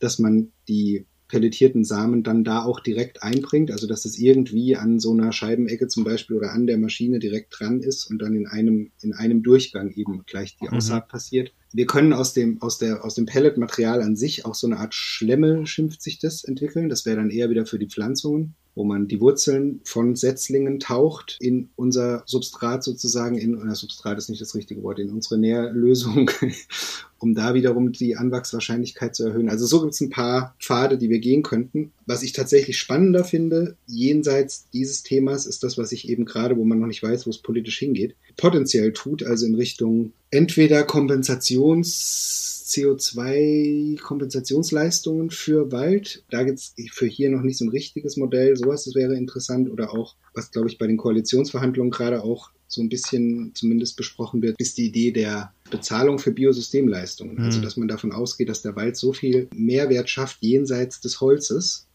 dass 0.01 0.19
man 0.19 0.51
die 0.67 1.07
pelletierten 1.29 1.85
Samen 1.85 2.25
dann 2.25 2.43
da 2.43 2.65
auch 2.65 2.81
direkt 2.81 3.23
einbringt, 3.23 3.71
also 3.71 3.87
dass 3.87 4.07
es 4.07 4.19
irgendwie 4.19 4.75
an 4.75 4.99
so 4.99 5.13
einer 5.13 5.31
Scheibenecke 5.31 5.87
zum 5.87 6.03
Beispiel 6.03 6.37
oder 6.37 6.51
an 6.51 6.67
der 6.67 6.79
Maschine 6.79 7.21
direkt 7.21 7.55
dran 7.57 7.81
ist 7.81 8.11
und 8.11 8.19
dann 8.19 8.35
in 8.35 8.49
einem, 8.49 8.91
in 9.01 9.13
einem 9.13 9.45
Durchgang 9.45 9.93
eben 9.93 10.25
gleich 10.27 10.57
die 10.57 10.67
mhm. 10.67 10.79
Aussaat 10.79 11.07
mhm. 11.07 11.11
passiert. 11.13 11.53
Wir 11.75 11.87
können 11.87 12.13
aus 12.13 12.33
dem, 12.33 12.63
aus 12.63 12.79
der, 12.79 13.05
aus 13.05 13.17
dem 13.17 13.27
Pelletmaterial 13.27 14.01
an 14.01 14.15
sich 14.15 14.47
auch 14.47 14.55
so 14.55 14.69
eine 14.69 14.79
Art 14.79 14.95
Schlemme, 14.95 15.67
schimpft 15.67 16.03
sich 16.03 16.21
das, 16.21 16.45
entwickeln. 16.45 16.89
Das 16.89 17.05
wäre 17.05 17.17
dann 17.17 17.31
eher 17.31 17.51
wieder 17.51 17.67
für 17.67 17.81
die 17.81 17.89
Pflanzungen 17.89 18.55
wo 18.75 18.85
man 18.85 19.07
die 19.07 19.21
Wurzeln 19.21 19.81
von 19.85 20.17
Setzlingen 20.17 20.81
taucht 20.81 21.37
in 21.41 21.71
unser 21.77 22.23
Substrat 22.27 22.83
sozusagen, 22.83 23.39
in, 23.39 23.61
oder 23.61 23.75
Substrat 23.75 24.19
ist 24.19 24.29
nicht 24.29 24.43
das 24.43 24.55
richtige 24.55 24.83
Wort, 24.83 24.99
in 24.99 25.11
unsere 25.11 25.39
Nährlösung, 25.39 26.31
um 27.19 27.35
da 27.35 27.55
wiederum 27.55 27.93
die 27.93 28.17
Anwachswahrscheinlichkeit 28.17 29.15
zu 29.15 29.25
erhöhen. 29.25 29.49
Also 29.49 29.67
so 29.67 29.81
gibt 29.81 29.95
es 29.95 30.01
ein 30.01 30.11
paar 30.11 30.55
Pfade, 30.59 30.99
die 30.99 31.09
wir 31.09 31.21
gehen 31.21 31.43
könnten. 31.43 31.93
Was 32.07 32.23
ich 32.23 32.33
tatsächlich 32.33 32.79
spannender 32.79 33.25
finde, 33.25 33.77
jenseits 33.87 34.69
dieses 34.73 35.03
Themas, 35.03 35.47
ist 35.47 35.63
das, 35.63 35.79
was 35.79 35.93
ich 35.93 36.09
eben 36.09 36.25
gerade, 36.25 36.57
wo 36.57 36.65
man 36.65 36.81
noch 36.81 36.89
nicht 36.89 37.03
weiß, 37.03 37.27
wo 37.27 37.31
es 37.31 37.39
politisch 37.39 37.79
hingeht, 37.79 38.17
potenziell 38.37 38.93
tut, 38.93 39.23
also 39.23 39.47
in 39.47 39.55
Richtung 39.55 40.13
entweder 40.31 40.85
Kompensations 40.85 42.55
CO2-Kompensationsleistungen 42.75 45.31
für 45.31 45.71
Wald. 45.71 46.25
Da 46.31 46.43
gibt 46.43 46.59
es 46.59 46.75
für 46.93 47.07
hier 47.07 47.31
noch 47.31 47.43
nicht 47.43 47.59
so 47.59 47.67
ein 47.67 47.71
richtiges 47.71 48.17
Modell. 48.17 48.57
Sowas 48.57 48.85
das 48.85 48.95
wäre 48.95 49.15
interessant. 49.15 49.71
Oder 49.71 49.93
auch, 49.93 50.15
was 50.33 50.51
glaube 50.51 50.69
ich 50.69 50.79
bei 50.79 50.87
den 50.87 50.97
Koalitionsverhandlungen 50.97 51.91
gerade 51.91 52.25
auch 52.25 52.49
so 52.67 52.81
ein 52.83 52.89
bisschen 52.89 53.53
zumindest 53.55 53.97
besprochen 53.97 54.41
wird, 54.43 54.59
ist 54.59 54.79
die 54.79 54.87
Idee 54.87 55.13
der 55.13 55.53
Bezahlung 55.71 56.19
für 56.19 56.33
Biosystemleistungen. 56.33 57.37
Mhm. 57.37 57.45
Also 57.45 57.61
dass 57.61 57.77
man 57.77 57.89
davon 57.89 58.13
ausgeht, 58.13 58.49
dass 58.49 58.63
der 58.63 58.77
Wald 58.77 58.97
so 58.97 59.13
viel 59.13 59.49
Mehrwert 59.55 60.09
schafft 60.11 60.39
jenseits 60.41 61.01
des 61.01 61.21
Holzes 61.21 61.87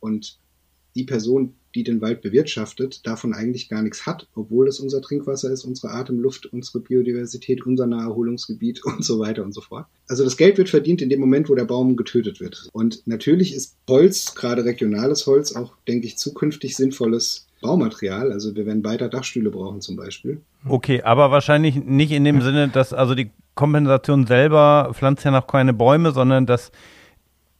und 0.00 0.38
die 0.96 1.04
Person, 1.04 1.54
die 1.74 1.84
den 1.84 2.00
Wald 2.00 2.22
bewirtschaftet, 2.22 3.06
davon 3.06 3.34
eigentlich 3.34 3.68
gar 3.68 3.82
nichts 3.82 4.06
hat, 4.06 4.26
obwohl 4.34 4.66
es 4.66 4.80
unser 4.80 5.02
Trinkwasser 5.02 5.50
ist, 5.50 5.64
unsere 5.64 5.92
Atemluft, 5.92 6.46
unsere 6.46 6.80
Biodiversität, 6.80 7.64
unser 7.66 7.86
Naherholungsgebiet 7.86 8.84
und 8.84 9.04
so 9.04 9.20
weiter 9.20 9.44
und 9.44 9.52
so 9.52 9.60
fort. 9.60 9.86
Also 10.08 10.24
das 10.24 10.36
Geld 10.36 10.58
wird 10.58 10.70
verdient 10.70 11.02
in 11.02 11.10
dem 11.10 11.20
Moment, 11.20 11.48
wo 11.48 11.54
der 11.54 11.64
Baum 11.64 11.96
getötet 11.96 12.40
wird. 12.40 12.68
Und 12.72 13.06
natürlich 13.06 13.54
ist 13.54 13.76
Holz, 13.88 14.34
gerade 14.34 14.64
regionales 14.64 15.26
Holz, 15.26 15.54
auch, 15.54 15.74
denke 15.86 16.06
ich, 16.06 16.16
zukünftig 16.16 16.74
sinnvolles 16.74 17.46
Baumaterial. 17.60 18.32
Also 18.32 18.54
wir 18.54 18.66
werden 18.66 18.84
weiter 18.84 19.08
Dachstühle 19.08 19.50
brauchen 19.50 19.80
zum 19.80 19.96
Beispiel. 19.96 20.40
Okay, 20.68 21.02
aber 21.02 21.30
wahrscheinlich 21.30 21.76
nicht 21.76 22.12
in 22.12 22.24
dem 22.24 22.40
Sinne, 22.40 22.68
dass 22.68 22.92
also 22.92 23.14
die 23.14 23.30
Kompensation 23.54 24.26
selber 24.26 24.90
pflanzt 24.92 25.24
ja 25.24 25.30
noch 25.30 25.46
keine 25.46 25.72
Bäume, 25.72 26.12
sondern 26.12 26.46
dass 26.46 26.70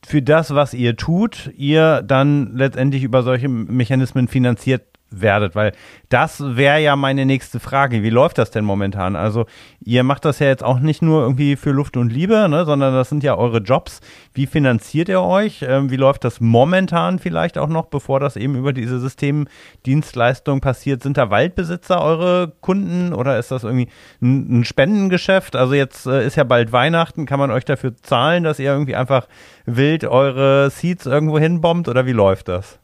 für 0.07 0.23
das, 0.23 0.55
was 0.55 0.73
ihr 0.73 0.97
tut, 0.97 1.51
ihr 1.57 2.01
dann 2.01 2.57
letztendlich 2.57 3.03
über 3.03 3.25
solche 3.25 3.49
Mechanismen 3.49 4.29
finanziert 4.29 4.83
werdet, 5.21 5.55
weil 5.55 5.73
das 6.09 6.57
wäre 6.57 6.81
ja 6.81 6.97
meine 6.97 7.27
nächste 7.27 7.61
Frage. 7.61 8.03
Wie 8.03 8.11
läuft 8.11 8.39
das 8.39 8.51
denn 8.51 8.65
momentan? 8.65 9.17
Also 9.17 9.47
ihr 9.81 10.03
macht 10.05 10.25
das 10.25 10.39
ja 10.39 10.47
jetzt 10.47 10.63
auch 10.63 10.79
nicht 10.79 11.03
nur 11.03 11.23
irgendwie 11.23 11.57
für 11.57 11.71
Luft 11.71 11.97
und 11.97 12.13
Liebe, 12.13 12.49
ne, 12.49 12.65
sondern 12.65 12.95
das 12.95 13.09
sind 13.09 13.25
ja 13.25 13.37
eure 13.37 13.59
Jobs. 13.59 14.01
Wie 14.35 14.47
finanziert 14.47 15.09
ihr 15.09 15.23
euch? 15.23 15.65
Ähm, 15.67 15.91
wie 15.91 15.97
läuft 15.97 16.25
das 16.25 16.41
momentan 16.41 17.19
vielleicht 17.19 17.59
auch 17.59 17.69
noch, 17.69 17.87
bevor 17.87 18.21
das 18.21 18.37
eben 18.37 18.55
über 18.57 18.73
diese 18.73 19.01
Systemdienstleistung 19.01 20.61
passiert? 20.61 21.03
Sind 21.03 21.17
da 21.17 21.31
Waldbesitzer 21.31 22.01
eure 22.01 22.53
Kunden 22.61 23.13
oder 23.13 23.39
ist 23.39 23.51
das 23.51 23.65
irgendwie 23.65 23.89
ein, 24.23 24.61
ein 24.61 24.65
Spendengeschäft? 24.65 25.57
Also 25.57 25.75
jetzt 25.75 26.07
äh, 26.07 26.27
ist 26.27 26.37
ja 26.37 26.45
bald 26.45 26.73
Weihnachten, 26.73 27.27
kann 27.27 27.41
man 27.41 27.51
euch 27.51 27.65
dafür 27.65 27.97
zahlen, 27.97 28.45
dass 28.45 28.59
ihr 28.59 28.71
irgendwie 28.71 28.97
einfach 28.97 29.27
wild 29.65 30.05
eure 30.05 30.71
Seeds 30.71 31.07
irgendwo 31.07 31.39
hinbombt 31.39 31.89
oder 31.89 32.07
wie 32.07 32.13
läuft 32.13 32.49
das? 32.49 32.79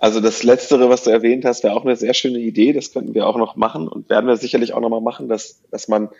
Also 0.00 0.20
das 0.20 0.44
Letztere, 0.44 0.88
was 0.88 1.02
du 1.02 1.10
erwähnt 1.10 1.44
hast, 1.44 1.64
wäre 1.64 1.74
auch 1.74 1.84
eine 1.84 1.96
sehr 1.96 2.14
schöne 2.14 2.38
Idee. 2.38 2.72
Das 2.72 2.92
könnten 2.92 3.14
wir 3.14 3.26
auch 3.26 3.36
noch 3.36 3.56
machen 3.56 3.88
und 3.88 4.08
werden 4.08 4.28
wir 4.28 4.36
sicherlich 4.36 4.72
auch 4.72 4.80
noch 4.80 4.90
mal 4.90 5.00
machen, 5.00 5.28
dass, 5.28 5.60
dass 5.72 5.88
man 5.88 6.10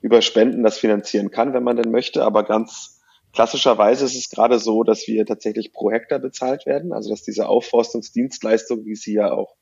über 0.00 0.22
Spenden 0.22 0.64
das 0.64 0.76
finanzieren 0.76 1.30
kann, 1.30 1.54
wenn 1.54 1.62
man 1.62 1.76
denn 1.76 1.92
möchte. 1.92 2.24
Aber 2.24 2.42
ganz 2.42 3.00
klassischerweise 3.32 4.06
ist 4.06 4.16
es 4.16 4.28
gerade 4.28 4.58
so, 4.58 4.82
dass 4.82 5.06
wir 5.06 5.24
tatsächlich 5.24 5.72
pro 5.72 5.92
Hektar 5.92 6.18
bezahlt 6.18 6.66
werden. 6.66 6.92
Also 6.92 7.10
dass 7.10 7.22
diese 7.22 7.48
Aufforstungsdienstleistung, 7.48 8.82
die 8.82 8.96
sie 8.96 9.14
ja 9.14 9.30
auch 9.30 9.54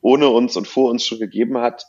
ohne 0.00 0.28
uns 0.28 0.56
und 0.56 0.66
vor 0.66 0.90
uns 0.90 1.06
schon 1.06 1.20
gegeben 1.20 1.58
hat, 1.58 1.84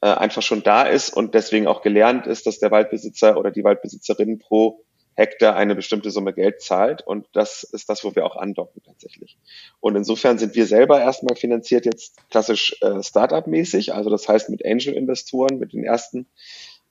äh, 0.00 0.06
einfach 0.06 0.42
schon 0.42 0.62
da 0.62 0.84
ist 0.84 1.10
und 1.10 1.34
deswegen 1.34 1.66
auch 1.66 1.82
gelernt 1.82 2.28
ist, 2.28 2.46
dass 2.46 2.60
der 2.60 2.70
Waldbesitzer 2.70 3.36
oder 3.36 3.50
die 3.50 3.64
Waldbesitzerin 3.64 4.38
pro 4.38 4.84
Hektar 5.14 5.56
eine 5.56 5.74
bestimmte 5.74 6.10
Summe 6.10 6.32
Geld 6.32 6.60
zahlt. 6.60 7.02
Und 7.06 7.26
das 7.32 7.62
ist 7.62 7.88
das, 7.88 8.04
wo 8.04 8.14
wir 8.14 8.26
auch 8.26 8.36
andocken 8.36 8.82
tatsächlich. 8.84 9.38
Und 9.80 9.96
insofern 9.96 10.38
sind 10.38 10.54
wir 10.54 10.66
selber 10.66 11.00
erstmal 11.00 11.36
finanziert 11.36 11.86
jetzt 11.86 12.16
klassisch 12.30 12.76
äh, 12.80 13.02
Startup-mäßig, 13.02 13.94
also 13.94 14.10
das 14.10 14.28
heißt 14.28 14.50
mit 14.50 14.64
Angel-Investoren, 14.64 15.58
mit 15.58 15.72
den 15.72 15.84
ersten 15.84 16.26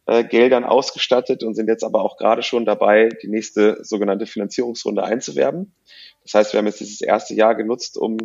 äh, 0.05 0.23
Geldern 0.23 0.63
ausgestattet 0.63 1.43
und 1.43 1.55
sind 1.55 1.67
jetzt 1.67 1.83
aber 1.83 2.01
auch 2.01 2.17
gerade 2.17 2.43
schon 2.43 2.65
dabei, 2.65 3.09
die 3.21 3.29
nächste 3.29 3.83
sogenannte 3.83 4.25
Finanzierungsrunde 4.25 5.03
einzuwerben. 5.03 5.73
Das 6.23 6.33
heißt, 6.33 6.53
wir 6.53 6.59
haben 6.59 6.67
jetzt 6.67 6.79
dieses 6.79 7.01
erste 7.01 7.33
Jahr 7.33 7.55
genutzt, 7.55 7.97
um 7.97 8.17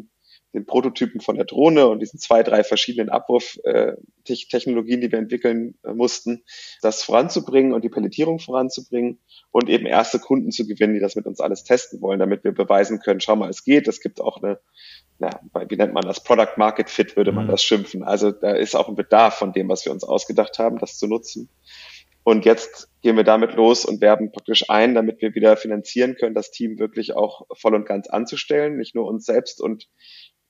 den 0.55 0.65
Prototypen 0.67 1.21
von 1.21 1.37
der 1.37 1.45
Drohne 1.45 1.89
und 1.89 2.01
diesen 2.01 2.19
zwei, 2.19 2.43
drei 2.43 2.65
verschiedenen 2.65 3.11
Abwurftechnologien, 3.11 5.01
die 5.01 5.13
wir 5.13 5.19
entwickeln 5.19 5.75
äh, 5.85 5.93
mussten, 5.93 6.43
das 6.81 7.03
voranzubringen 7.03 7.73
und 7.75 7.85
die 7.85 7.91
Pelletierung 7.91 8.39
voranzubringen 8.39 9.19
und 9.51 9.69
eben 9.69 9.87
erste 9.87 10.19
Kunden 10.19 10.51
zu 10.51 10.67
gewinnen, 10.67 10.95
die 10.95 11.01
das 11.01 11.17
mit 11.17 11.27
uns 11.27 11.41
alles 11.41 11.65
testen 11.65 12.01
wollen, 12.01 12.19
damit 12.19 12.45
wir 12.45 12.53
beweisen 12.53 13.01
können, 13.01 13.21
schau 13.21 13.37
mal, 13.37 13.51
es 13.51 13.65
geht. 13.65 13.89
Es 13.89 14.01
gibt 14.01 14.21
auch 14.21 14.43
eine, 14.43 14.59
na, 15.19 15.39
wie 15.69 15.77
nennt 15.77 15.93
man 15.93 16.05
das, 16.05 16.23
Product 16.23 16.57
Market 16.57 16.89
Fit 16.89 17.17
würde 17.17 17.33
man 17.33 17.47
mhm. 17.47 17.51
das 17.51 17.63
schimpfen. 17.63 18.03
Also 18.03 18.31
da 18.31 18.53
ist 18.53 18.75
auch 18.75 18.89
ein 18.89 18.97
Bedarf 18.97 19.35
von 19.35 19.53
dem, 19.53 19.69
was 19.69 19.85
wir 19.85 19.93
uns 19.93 20.05
ausgedacht 20.05 20.59
haben, 20.59 20.79
das 20.79 20.99
zu 20.99 21.07
nutzen. 21.07 21.51
Und 22.29 22.45
jetzt 22.45 22.91
gehen 23.01 23.17
wir 23.17 23.25
damit 23.25 23.55
los 23.55 23.87
und 23.87 24.03
werben 24.03 24.33
praktisch 24.33 24.69
ein, 24.69 24.95
damit 24.95 25.23
wir 25.23 25.35
wieder 25.35 25.57
finanzieren 25.57 26.15
können, 26.15 26.35
das 26.35 26.51
Team 26.51 26.79
wirklich 26.79 27.17
auch 27.17 27.47
voll 27.55 27.75
und 27.75 27.87
ganz 27.87 28.07
anzustellen, 28.07 28.77
nicht 28.77 28.95
nur 28.95 29.07
uns 29.07 29.25
selbst 29.25 29.63
und 29.63 29.89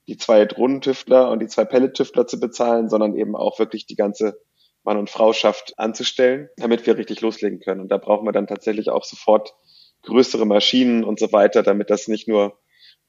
die 0.08 0.16
zwei 0.16 0.46
Drohnentüftler 0.46 1.30
und 1.30 1.40
die 1.40 1.46
zwei 1.46 1.64
Pellet-Tüftler 1.64 2.26
zu 2.26 2.40
bezahlen, 2.40 2.88
sondern 2.88 3.14
eben 3.14 3.36
auch 3.36 3.58
wirklich 3.58 3.86
die 3.86 3.94
ganze 3.94 4.40
Mann- 4.82 4.98
und 4.98 5.10
Frauschaft 5.10 5.74
anzustellen, 5.76 6.48
damit 6.56 6.86
wir 6.86 6.96
richtig 6.96 7.20
loslegen 7.20 7.60
können. 7.60 7.82
Und 7.82 7.88
da 7.88 7.98
brauchen 7.98 8.26
wir 8.26 8.32
dann 8.32 8.46
tatsächlich 8.46 8.88
auch 8.88 9.04
sofort 9.04 9.54
größere 10.02 10.46
Maschinen 10.46 11.04
und 11.04 11.18
so 11.18 11.30
weiter, 11.32 11.62
damit 11.62 11.90
das 11.90 12.08
nicht 12.08 12.26
nur 12.26 12.58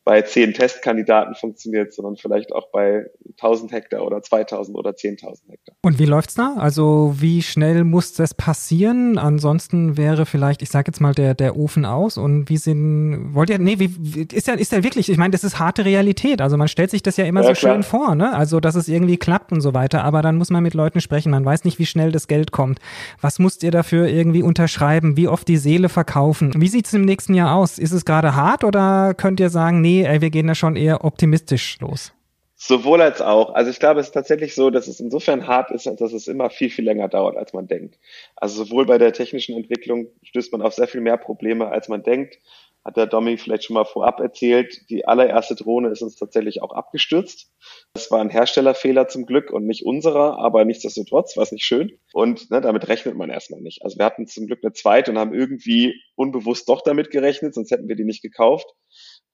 bei 0.05 0.21
zehn 0.23 0.53
Testkandidaten 0.53 1.35
funktioniert, 1.35 1.93
sondern 1.93 2.15
vielleicht 2.17 2.51
auch 2.53 2.71
bei 2.71 3.05
1000 3.37 3.71
Hektar 3.71 4.03
oder 4.03 4.21
2000 4.23 4.75
oder 4.75 4.91
10.000 4.91 5.49
Hektar. 5.49 5.75
Und 5.83 5.99
wie 5.99 6.05
läuft's 6.05 6.33
da? 6.33 6.55
Also 6.57 7.15
wie 7.19 7.41
schnell 7.43 7.83
muss 7.83 8.13
das 8.13 8.33
passieren? 8.33 9.17
Ansonsten 9.17 9.97
wäre 9.97 10.25
vielleicht, 10.25 10.61
ich 10.61 10.69
sage 10.69 10.89
jetzt 10.89 10.99
mal, 10.99 11.13
der, 11.13 11.35
der 11.35 11.55
Ofen 11.57 11.85
aus. 11.85 12.17
Und 12.17 12.49
wie 12.49 12.57
sind, 12.57 13.33
wollt 13.33 13.49
ihr, 13.51 13.59
nee, 13.59 13.77
wie, 13.77 14.25
ist 14.33 14.47
ja, 14.47 14.55
ist 14.55 14.71
ja 14.71 14.83
wirklich, 14.83 15.09
ich 15.09 15.17
meine, 15.17 15.31
das 15.31 15.43
ist 15.43 15.59
harte 15.59 15.85
Realität. 15.85 16.41
Also 16.41 16.57
man 16.57 16.67
stellt 16.67 16.89
sich 16.89 17.03
das 17.03 17.17
ja 17.17 17.25
immer 17.25 17.41
Ja, 17.43 17.53
so 17.53 17.59
klar. 17.59 17.73
schön 17.75 17.83
vor, 17.83 18.15
ne? 18.15 18.33
Also, 18.33 18.59
dass 18.59 18.75
es 18.75 18.87
irgendwie 18.87 19.17
klappt 19.17 19.51
und 19.51 19.61
so 19.61 19.73
weiter. 19.73 20.03
Aber 20.03 20.21
dann 20.21 20.37
muss 20.37 20.49
man 20.49 20.63
mit 20.63 20.73
Leuten 20.73 21.01
sprechen. 21.01 21.29
Man 21.31 21.45
weiß 21.45 21.65
nicht, 21.65 21.77
wie 21.77 21.85
schnell 21.85 22.11
das 22.11 22.27
Geld 22.27 22.51
kommt. 22.51 22.79
Was 23.21 23.37
müsst 23.37 23.61
ihr 23.63 23.71
dafür 23.71 24.07
irgendwie 24.07 24.41
unterschreiben? 24.41 25.17
Wie 25.17 25.27
oft 25.27 25.47
die 25.47 25.57
Seele 25.57 25.89
verkaufen? 25.89 26.51
Wie 26.57 26.67
sieht's 26.67 26.93
im 26.93 27.05
nächsten 27.05 27.35
Jahr 27.35 27.53
aus? 27.55 27.77
Ist 27.77 27.91
es 27.91 28.05
gerade 28.05 28.35
hart 28.35 28.63
oder 28.63 29.13
könnt 29.13 29.39
ihr 29.39 29.49
sagen, 29.49 29.81
nee, 29.81 29.98
ey, 30.03 30.21
wir 30.21 30.29
gehen 30.29 30.47
da 30.47 30.55
schon 30.55 30.75
eher 30.75 31.03
optimistisch 31.03 31.79
los? 31.79 32.13
Sowohl 32.61 33.01
als 33.01 33.21
auch. 33.21 33.53
Also 33.53 33.71
ich 33.71 33.79
glaube, 33.79 34.01
es 34.01 34.07
ist 34.07 34.13
tatsächlich 34.13 34.53
so, 34.53 34.69
dass 34.69 34.89
es 34.89 34.99
insofern 34.99 35.47
hart 35.47 35.71
ist, 35.71 35.85
dass 35.85 36.11
es 36.11 36.27
immer 36.27 36.49
viel, 36.49 36.69
viel 36.69 36.83
länger 36.83 37.07
dauert, 37.07 37.37
als 37.37 37.53
man 37.53 37.67
denkt. 37.67 37.97
Also 38.35 38.65
sowohl 38.65 38.85
bei 38.85 38.97
der 38.97 39.13
technischen 39.13 39.55
Entwicklung 39.55 40.07
stößt 40.23 40.51
man 40.51 40.61
auf 40.61 40.73
sehr 40.73 40.89
viel 40.89 40.99
mehr 40.99 41.15
Probleme, 41.15 41.69
als 41.69 41.87
man 41.87 42.03
denkt. 42.03 42.37
Hat 42.83 42.97
der 42.97 43.07
Domi 43.07 43.37
vielleicht 43.37 43.63
schon 43.63 43.75
mal 43.75 43.85
vorab 43.85 44.19
erzählt. 44.19 44.89
Die 44.89 45.05
allererste 45.05 45.55
Drohne 45.55 45.87
ist 45.87 46.01
uns 46.01 46.17
tatsächlich 46.17 46.61
auch 46.61 46.73
abgestürzt. 46.73 47.49
Das 47.93 48.11
war 48.11 48.19
ein 48.19 48.29
Herstellerfehler 48.29 49.07
zum 49.07 49.25
Glück 49.25 49.51
und 49.51 49.65
nicht 49.65 49.85
unserer, 49.85 50.37
aber 50.39 50.65
nichtsdestotrotz 50.65 51.37
war 51.37 51.43
es 51.43 51.53
nicht 51.53 51.65
schön. 51.65 51.97
Und 52.11 52.51
ne, 52.51 52.59
damit 52.59 52.89
rechnet 52.89 53.15
man 53.15 53.29
erstmal 53.29 53.61
nicht. 53.61 53.85
Also 53.85 53.97
wir 53.97 54.05
hatten 54.05 54.27
zum 54.27 54.47
Glück 54.47 54.59
eine 54.63 54.73
zweite 54.73 55.11
und 55.11 55.17
haben 55.17 55.33
irgendwie 55.33 55.95
unbewusst 56.15 56.67
doch 56.67 56.81
damit 56.81 57.09
gerechnet, 57.09 57.53
sonst 57.53 57.71
hätten 57.71 57.87
wir 57.87 57.95
die 57.95 58.05
nicht 58.05 58.21
gekauft 58.21 58.67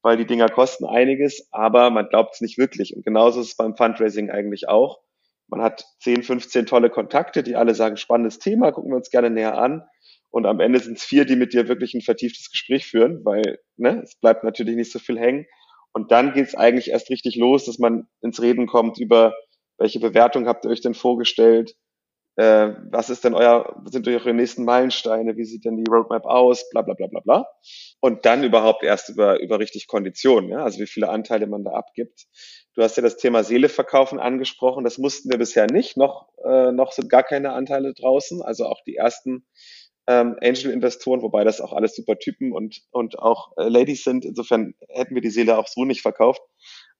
weil 0.05 0.17
die 0.17 0.27
Dinger 0.27 0.49
kosten 0.49 0.85
einiges, 0.85 1.47
aber 1.51 1.89
man 1.89 2.07
glaubt 2.09 2.35
es 2.35 2.41
nicht 2.41 2.59
wirklich. 2.59 2.95
Und 2.95 3.03
genauso 3.03 3.41
ist 3.41 3.47
es 3.47 3.57
beim 3.57 3.75
Fundraising 3.75 4.29
eigentlich 4.29 4.69
auch. 4.69 4.99
Man 5.47 5.63
hat 5.63 5.83
10, 6.01 6.21
15 6.21 6.67
tolle 6.67 6.91
Kontakte, 6.91 7.41
die 7.41 7.55
alle 7.55 7.73
sagen, 7.73 7.97
spannendes 7.97 8.37
Thema, 8.37 8.71
gucken 8.71 8.91
wir 8.91 8.97
uns 8.97 9.09
gerne 9.09 9.31
näher 9.31 9.57
an. 9.57 9.81
Und 10.29 10.45
am 10.45 10.59
Ende 10.59 10.77
sind 10.77 10.99
es 10.99 11.03
vier, 11.03 11.25
die 11.25 11.35
mit 11.35 11.53
dir 11.53 11.67
wirklich 11.67 11.95
ein 11.95 12.01
vertieftes 12.01 12.51
Gespräch 12.51 12.85
führen, 12.85 13.25
weil 13.25 13.57
ne, 13.77 14.03
es 14.03 14.13
bleibt 14.19 14.43
natürlich 14.43 14.75
nicht 14.75 14.91
so 14.91 14.99
viel 14.99 15.17
hängen. 15.17 15.47
Und 15.91 16.11
dann 16.11 16.33
geht 16.33 16.49
es 16.49 16.55
eigentlich 16.55 16.91
erst 16.91 17.09
richtig 17.09 17.35
los, 17.35 17.65
dass 17.65 17.79
man 17.79 18.07
ins 18.21 18.39
Reden 18.39 18.67
kommt 18.67 18.99
über, 18.99 19.33
welche 19.79 19.99
Bewertung 19.99 20.47
habt 20.47 20.65
ihr 20.65 20.69
euch 20.69 20.81
denn 20.81 20.93
vorgestellt? 20.93 21.75
Äh, 22.37 22.73
was 22.91 23.09
ist 23.09 23.23
denn 23.23 23.33
euer, 23.33 23.81
sind 23.85 24.07
eure 24.07 24.33
nächsten 24.33 24.65
Meilensteine? 24.65 25.37
Wie 25.37 25.45
sieht 25.45 25.63
denn 25.63 25.77
die 25.77 25.89
Roadmap 25.89 26.25
aus? 26.25 26.69
Bla 26.69 26.81
bla 26.81 26.93
bla 26.93 27.07
bla 27.07 27.21
bla. 27.21 27.47
Und 28.01 28.25
dann 28.25 28.43
überhaupt 28.43 28.83
erst 28.83 29.09
über, 29.09 29.39
über 29.39 29.59
richtig 29.59 29.87
Konditionen, 29.87 30.49
ja? 30.49 30.63
also 30.63 30.79
wie 30.79 30.87
viele 30.87 31.09
Anteile 31.09 31.47
man 31.47 31.63
da 31.63 31.71
abgibt. 31.71 32.25
Du 32.73 32.83
hast 32.83 32.97
ja 32.97 33.03
das 33.03 33.15
Thema 33.15 33.43
Seele 33.43 33.69
verkaufen 33.69 34.19
angesprochen. 34.19 34.83
Das 34.83 34.97
mussten 34.97 35.31
wir 35.31 35.37
bisher 35.37 35.67
nicht. 35.67 35.95
Noch, 35.95 36.27
äh, 36.43 36.73
noch 36.73 36.91
sind 36.91 37.09
gar 37.09 37.23
keine 37.23 37.53
Anteile 37.53 37.93
draußen. 37.93 38.41
Also 38.41 38.65
auch 38.65 38.81
die 38.85 38.97
ersten 38.97 39.45
ähm, 40.07 40.35
Angel-Investoren, 40.41 41.21
wobei 41.21 41.43
das 41.45 41.61
auch 41.61 41.73
alles 41.73 41.95
super 41.95 42.17
Typen 42.17 42.51
und, 42.51 42.81
und 42.91 43.17
auch 43.17 43.53
äh, 43.57 43.69
Ladies 43.69 44.03
sind. 44.03 44.25
Insofern 44.25 44.75
hätten 44.89 45.15
wir 45.15 45.21
die 45.21 45.29
Seele 45.29 45.57
auch 45.57 45.67
so 45.67 45.85
nicht 45.85 46.01
verkauft. 46.01 46.41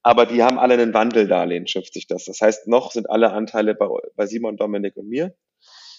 Aber 0.06 0.28
die 0.28 0.44
haben 0.44 0.60
alle 0.60 0.76
einen 0.76 0.94
Wandeldarlehen, 0.94 1.66
schimpft 1.66 1.96
sich 1.96 2.06
das. 2.06 2.26
Das 2.26 2.40
heißt, 2.40 2.68
noch 2.68 2.92
sind 2.92 3.10
alle 3.10 3.32
Anteile 3.32 3.74
bei, 3.74 3.88
bei 4.16 4.28
Simon, 4.28 4.56
Dominik 4.56 4.96
und 4.98 5.10
mir. 5.10 5.36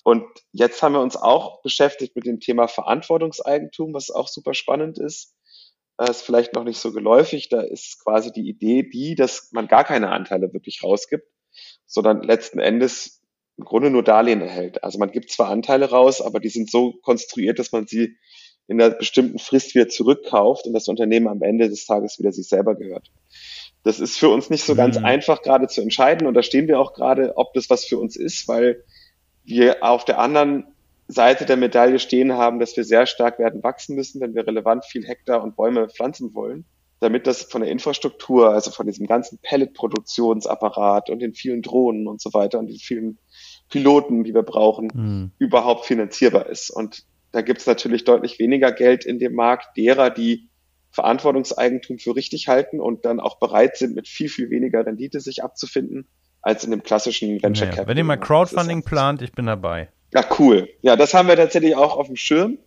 Und 0.04 0.22
jetzt 0.52 0.80
haben 0.80 0.92
wir 0.92 1.00
uns 1.00 1.16
auch 1.16 1.60
beschäftigt 1.62 2.14
mit 2.14 2.24
dem 2.24 2.38
Thema 2.38 2.68
Verantwortungseigentum, 2.68 3.92
was 3.94 4.12
auch 4.12 4.28
super 4.28 4.54
spannend 4.54 5.00
ist. 5.00 5.34
Das 5.96 6.18
ist 6.18 6.22
vielleicht 6.22 6.54
noch 6.54 6.62
nicht 6.62 6.78
so 6.78 6.92
geläufig. 6.92 7.48
Da 7.48 7.60
ist 7.60 8.00
quasi 8.04 8.30
die 8.30 8.48
Idee 8.48 8.84
die, 8.88 9.16
dass 9.16 9.50
man 9.50 9.66
gar 9.66 9.82
keine 9.82 10.12
Anteile 10.12 10.52
wirklich 10.52 10.84
rausgibt, 10.84 11.26
sondern 11.86 12.22
letzten 12.22 12.60
Endes 12.60 13.24
im 13.56 13.64
Grunde 13.64 13.90
nur 13.90 14.04
Darlehen 14.04 14.40
erhält. 14.40 14.84
Also 14.84 15.00
man 15.00 15.10
gibt 15.10 15.32
zwar 15.32 15.48
Anteile 15.48 15.90
raus, 15.90 16.20
aber 16.20 16.38
die 16.38 16.50
sind 16.50 16.70
so 16.70 16.92
konstruiert, 17.02 17.58
dass 17.58 17.72
man 17.72 17.88
sie 17.88 18.16
in 18.68 18.80
einer 18.80 18.94
bestimmten 18.94 19.40
Frist 19.40 19.74
wieder 19.74 19.88
zurückkauft 19.88 20.66
und 20.66 20.74
das 20.74 20.86
Unternehmen 20.86 21.26
am 21.26 21.42
Ende 21.42 21.68
des 21.68 21.86
Tages 21.86 22.20
wieder 22.20 22.30
sich 22.30 22.48
selber 22.48 22.76
gehört. 22.76 23.10
Das 23.86 24.00
ist 24.00 24.18
für 24.18 24.28
uns 24.28 24.50
nicht 24.50 24.64
so 24.64 24.74
ganz 24.74 24.98
Mhm. 24.98 25.04
einfach 25.04 25.42
gerade 25.42 25.68
zu 25.68 25.80
entscheiden 25.80 26.26
und 26.26 26.34
da 26.34 26.42
stehen 26.42 26.66
wir 26.66 26.80
auch 26.80 26.92
gerade, 26.92 27.36
ob 27.36 27.54
das 27.54 27.70
was 27.70 27.84
für 27.84 27.98
uns 27.98 28.16
ist, 28.16 28.48
weil 28.48 28.82
wir 29.44 29.84
auf 29.84 30.04
der 30.04 30.18
anderen 30.18 30.64
Seite 31.06 31.46
der 31.46 31.56
Medaille 31.56 32.00
stehen 32.00 32.32
haben, 32.32 32.58
dass 32.58 32.76
wir 32.76 32.82
sehr 32.82 33.06
stark 33.06 33.38
werden 33.38 33.62
wachsen 33.62 33.94
müssen, 33.94 34.20
wenn 34.20 34.34
wir 34.34 34.44
relevant 34.44 34.84
viel 34.84 35.06
Hektar 35.06 35.40
und 35.40 35.54
Bäume 35.54 35.88
pflanzen 35.88 36.34
wollen, 36.34 36.64
damit 36.98 37.28
das 37.28 37.44
von 37.44 37.60
der 37.62 37.70
Infrastruktur, 37.70 38.50
also 38.50 38.72
von 38.72 38.86
diesem 38.88 39.06
ganzen 39.06 39.38
Pellet-Produktionsapparat 40.16 41.08
und 41.10 41.20
den 41.20 41.34
vielen 41.34 41.62
Drohnen 41.62 42.08
und 42.08 42.20
so 42.20 42.34
weiter 42.34 42.58
und 42.58 42.66
den 42.66 42.78
vielen 42.78 43.18
Piloten, 43.70 44.24
die 44.24 44.34
wir 44.34 44.42
brauchen, 44.42 44.90
Hm. 44.92 45.30
überhaupt 45.38 45.86
finanzierbar 45.86 46.46
ist. 46.46 46.70
Und 46.70 47.04
da 47.32 47.40
gibt 47.42 47.60
es 47.60 47.66
natürlich 47.66 48.02
deutlich 48.04 48.38
weniger 48.40 48.72
Geld 48.72 49.04
in 49.04 49.18
dem 49.20 49.34
Markt 49.34 49.76
derer, 49.76 50.10
die 50.10 50.48
Verantwortungseigentum 50.96 51.98
für 51.98 52.16
richtig 52.16 52.48
halten 52.48 52.80
und 52.80 53.04
dann 53.04 53.20
auch 53.20 53.38
bereit 53.38 53.76
sind, 53.76 53.94
mit 53.94 54.08
viel, 54.08 54.28
viel 54.28 54.50
weniger 54.50 54.84
Rendite 54.84 55.20
sich 55.20 55.44
abzufinden, 55.44 56.08
als 56.42 56.64
in 56.64 56.72
dem 56.72 56.82
klassischen 56.82 57.42
Venture 57.42 57.66
Naja, 57.66 57.66
Capital. 57.66 57.86
wenn 57.86 57.96
ihr 57.98 58.04
mal 58.04 58.16
Crowdfunding 58.16 58.82
plant, 58.82 59.22
ich 59.22 59.32
bin 59.32 59.46
dabei. 59.46 59.88
ja, 60.12 60.24
cool. 60.38 60.68
Ja, 60.82 60.96
das 60.96 61.14
haben 61.14 61.28
wir 61.28 61.36
tatsächlich 61.36 61.76
auch 61.76 61.96
auf 61.96 62.06
dem 62.08 62.16
Schirm. 62.16 62.58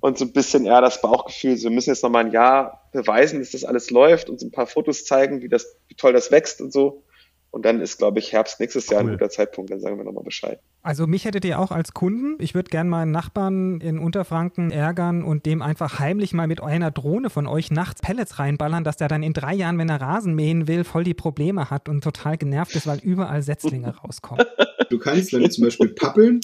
Und 0.00 0.18
so 0.18 0.24
ein 0.24 0.32
bisschen 0.32 0.66
eher 0.66 0.80
das 0.80 1.00
Bauchgefühl, 1.00 1.56
so 1.56 1.68
wir 1.68 1.74
müssen 1.74 1.90
jetzt 1.90 2.02
noch 2.02 2.10
mal 2.10 2.24
ein 2.24 2.32
Jahr 2.32 2.88
beweisen, 2.92 3.38
dass 3.38 3.52
das 3.52 3.62
alles 3.64 3.90
läuft 3.90 4.28
und 4.28 4.40
so 4.40 4.46
ein 4.46 4.50
paar 4.50 4.66
Fotos 4.66 5.04
zeigen, 5.04 5.42
wie 5.42 5.48
das, 5.48 5.76
wie 5.86 5.94
toll 5.94 6.12
das 6.12 6.32
wächst 6.32 6.60
und 6.60 6.72
so. 6.72 7.04
Und 7.52 7.66
dann 7.66 7.82
ist, 7.82 7.98
glaube 7.98 8.18
ich, 8.18 8.32
Herbst 8.32 8.60
nächstes 8.60 8.88
Jahr 8.88 9.00
ein 9.00 9.06
Cool. 9.08 9.12
guter 9.12 9.28
Zeitpunkt, 9.28 9.70
dann 9.70 9.78
sagen 9.78 9.98
wir 9.98 10.04
nochmal 10.04 10.24
Bescheid. 10.24 10.58
Also 10.80 11.06
mich 11.06 11.26
hättet 11.26 11.44
ihr 11.44 11.58
auch 11.60 11.70
als 11.70 11.92
Kunden. 11.92 12.36
Ich 12.40 12.54
würde 12.54 12.70
gern 12.70 12.88
meinen 12.88 13.10
Nachbarn 13.10 13.78
in 13.82 13.98
Unterfranken 13.98 14.70
ärgern 14.70 15.22
und 15.22 15.44
dem 15.44 15.60
einfach 15.60 15.98
heimlich 15.98 16.32
mal 16.32 16.46
mit 16.46 16.62
einer 16.62 16.90
Drohne 16.90 17.28
von 17.28 17.46
euch 17.46 17.70
nachts 17.70 18.00
Pellets 18.00 18.38
reinballern, 18.38 18.84
dass 18.84 18.96
der 18.96 19.08
dann 19.08 19.22
in 19.22 19.34
drei 19.34 19.52
Jahren, 19.52 19.76
wenn 19.76 19.90
er 19.90 20.00
Rasen 20.00 20.34
mähen 20.34 20.66
will, 20.66 20.82
voll 20.82 21.04
die 21.04 21.12
Probleme 21.12 21.68
hat 21.68 21.90
und 21.90 22.02
total 22.02 22.38
genervt 22.38 22.74
ist, 22.74 22.86
weil 22.86 23.00
überall 23.00 23.42
Setzlinge 23.42 23.96
rauskommen. 24.02 24.46
Du 24.88 24.98
kannst, 24.98 25.34
du 25.34 25.48
zum 25.50 25.64
Beispiel 25.64 25.88
Pappeln 25.90 26.40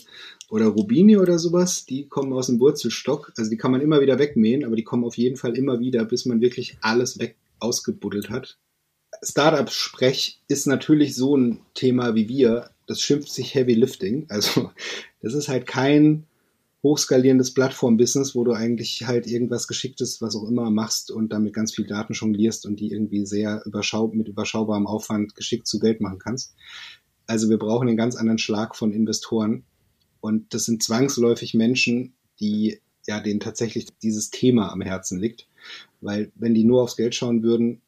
oder 0.50 0.66
Rubini 0.66 1.16
oder 1.16 1.38
sowas, 1.38 1.86
die 1.86 2.06
kommen 2.06 2.34
aus 2.34 2.48
dem 2.48 2.60
Wurzelstock. 2.60 3.32
Also 3.38 3.50
die 3.50 3.56
kann 3.56 3.70
man 3.70 3.80
immer 3.80 4.02
wieder 4.02 4.18
wegmähen, 4.18 4.62
aber 4.62 4.76
die 4.76 4.84
kommen 4.84 5.04
auf 5.04 5.16
jeden 5.16 5.36
Fall 5.36 5.56
immer 5.56 5.80
wieder, 5.80 6.04
bis 6.04 6.26
man 6.26 6.42
wirklich 6.42 6.76
alles 6.82 7.18
weg 7.18 7.36
ausgebuddelt 7.60 8.28
hat. 8.28 8.58
Startup-Sprech 9.22 10.40
ist 10.48 10.66
natürlich 10.66 11.14
so 11.14 11.37
ein 11.37 11.61
Thema 11.74 12.14
wie 12.14 12.28
wir. 12.28 12.70
Das 12.87 13.00
schimpft 13.00 13.33
sich 13.33 13.54
Heavy 13.54 13.74
Lifting. 13.74 14.26
Also 14.28 14.70
das 15.22 15.35
ist 15.35 15.48
halt 15.48 15.66
kein 15.66 16.24
hochskalierendes 16.83 17.54
Plattform-Business, 17.54 18.35
wo 18.35 18.44
du 18.44 18.52
eigentlich 18.52 19.07
halt 19.07 19.26
irgendwas 19.26 19.66
Geschicktes, 19.66 20.22
was 20.22 20.37
auch 20.37 20.48
immer 20.48 20.70
machst 20.70 21.11
und 21.11 21.33
damit 21.33 21.52
ganz 21.52 21.74
viel 21.74 21.87
Daten 21.87 22.12
jonglierst 22.12 22.66
und 22.66 22.78
die 22.78 22.92
irgendwie 22.92 23.26
sehr 23.26 23.62
überschau 23.66 24.09
mit 24.09 24.28
überschaubarem 24.28 24.87
Aufwand 24.87 25.35
geschickt 25.35 25.66
zu 25.66 25.81
Geld 25.81 26.00
machen 26.00 26.18
kannst. 26.18 26.54
Also 27.26 27.50
wir 27.50 27.59
brauchen 27.59 27.88
einen 27.88 27.96
ganz 27.96 28.16
anderen 28.16 28.38
Schlag 28.38 28.76
von 28.76 28.92
Investoren. 28.92 29.64
Und 30.20 30.54
das 30.54 30.64
sind 30.64 30.83
zwangsläufig 30.83 31.54
Menschen, 31.54 32.14
die 32.40 32.81
ja 33.07 33.20
denen 33.20 33.40
tatsächlich 33.40 33.87
dieses 34.02 34.31
Thema 34.31 34.72
am 34.72 34.81
Herzen 34.81 35.18
liegt. 35.18 35.48
Weil 36.00 36.31
wenn 36.37 36.54
die 36.54 36.64
nur 36.64 36.83
aufs 36.83 36.96
Geld 36.96 37.14
schauen 37.14 37.42
würden, 37.42 37.83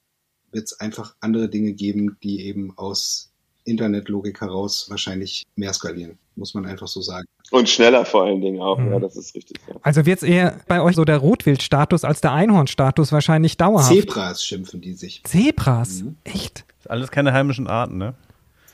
wird 0.53 0.65
es 0.65 0.81
einfach 0.81 1.15
andere 1.21 1.49
Dinge 1.49 1.73
geben, 1.73 2.17
die 2.23 2.47
eben 2.47 2.77
aus 2.77 3.31
Internetlogik 3.65 4.41
heraus 4.41 4.87
wahrscheinlich 4.91 5.45
mehr 5.55 5.73
skalieren. 5.73 6.19
Muss 6.35 6.55
man 6.55 6.65
einfach 6.67 6.89
so 6.89 7.01
sagen. 7.03 7.27
Und 7.51 7.69
schneller 7.69 8.05
vor 8.05 8.25
allen 8.25 8.41
Dingen 8.41 8.61
auch, 8.61 8.79
Mhm. 8.79 8.93
ja, 8.93 8.99
das 9.01 9.17
ist 9.17 9.35
richtig. 9.35 9.59
Ja. 9.69 9.75
Also 9.83 10.07
wird 10.07 10.23
es 10.23 10.29
eher 10.29 10.59
bei 10.67 10.81
euch 10.81 10.97
so 10.97 11.05
der 11.05 11.19
Rotwildstatus 11.19 12.05
als 12.05 12.21
der 12.21 12.33
Einhornstatus 12.33 13.13
wahrscheinlich 13.13 13.57
dauerhaft. 13.57 13.93
Zebras 13.93 14.45
schimpfen 14.45 14.81
die 14.81 14.95
sich. 14.95 15.23
Zebras? 15.25 16.03
Mhm. 16.03 16.17
Echt? 16.25 16.65
Ist 16.79 16.89
alles 16.91 17.11
keine 17.11 17.33
heimischen 17.33 17.67
Arten, 17.67 17.99
ne? 17.99 18.15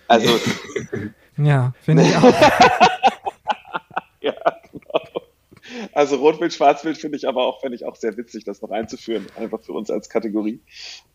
Also, 0.09 0.29
Ja, 1.39 1.74
finde 1.83 2.05
ich 2.05 2.16
auch. 2.16 2.22
ja, 4.22 4.33
genau. 4.72 5.22
Also 5.97 6.16
Rotwild, 6.16 6.53
Schwarzwild 6.53 6.99
finde 6.99 7.16
ich 7.16 7.26
aber 7.26 7.47
auch, 7.47 7.61
finde 7.62 7.74
ich 7.76 7.86
auch 7.86 7.97
sehr 7.97 8.16
witzig, 8.18 8.44
das 8.44 8.61
noch 8.61 8.70
einzuführen, 8.70 9.24
einfach 9.36 9.62
für 9.62 9.72
uns 9.72 9.90
als 9.90 10.11
Kategorie. 10.11 10.61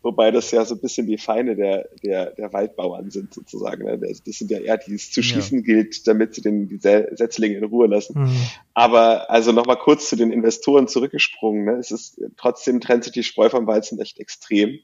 Wobei 0.02 0.32
das 0.32 0.50
ja 0.50 0.64
so 0.64 0.74
ein 0.74 0.80
bisschen 0.80 1.06
die 1.06 1.18
Feinde 1.18 1.54
der, 1.54 1.88
der, 2.02 2.32
der 2.32 2.52
Waldbauern 2.52 3.10
sind, 3.10 3.32
sozusagen. 3.32 3.84
ne? 3.84 3.96
Das 3.98 4.24
das 4.24 4.36
sind 4.38 4.50
ja 4.50 4.58
eher, 4.58 4.78
die 4.78 4.94
es 4.94 5.12
zu 5.12 5.20
Ja. 5.20 5.24
schießen 5.26 5.62
gilt, 5.62 6.08
damit 6.08 6.34
sie 6.34 6.42
den, 6.42 6.66
die 6.68 6.78
Se- 6.78 7.08
Setzlinge 7.12 7.56
in 7.58 7.64
Ruhe 7.64 7.86
lassen. 7.86 8.22
Mhm. 8.22 8.36
Aber 8.74 9.30
also 9.30 9.52
nochmal 9.52 9.78
kurz 9.78 10.08
zu 10.08 10.16
den 10.16 10.32
Investoren 10.32 10.88
zurückgesprungen. 10.88 11.64
Ne? 11.64 11.72
Es 11.78 11.92
ist 11.92 12.20
trotzdem 12.36 12.80
trennt 12.80 13.04
sich 13.04 13.12
die 13.12 13.22
Spreu 13.22 13.50
vom 13.50 13.68
Weizen 13.68 14.00
echt 14.00 14.18
extrem. 14.18 14.80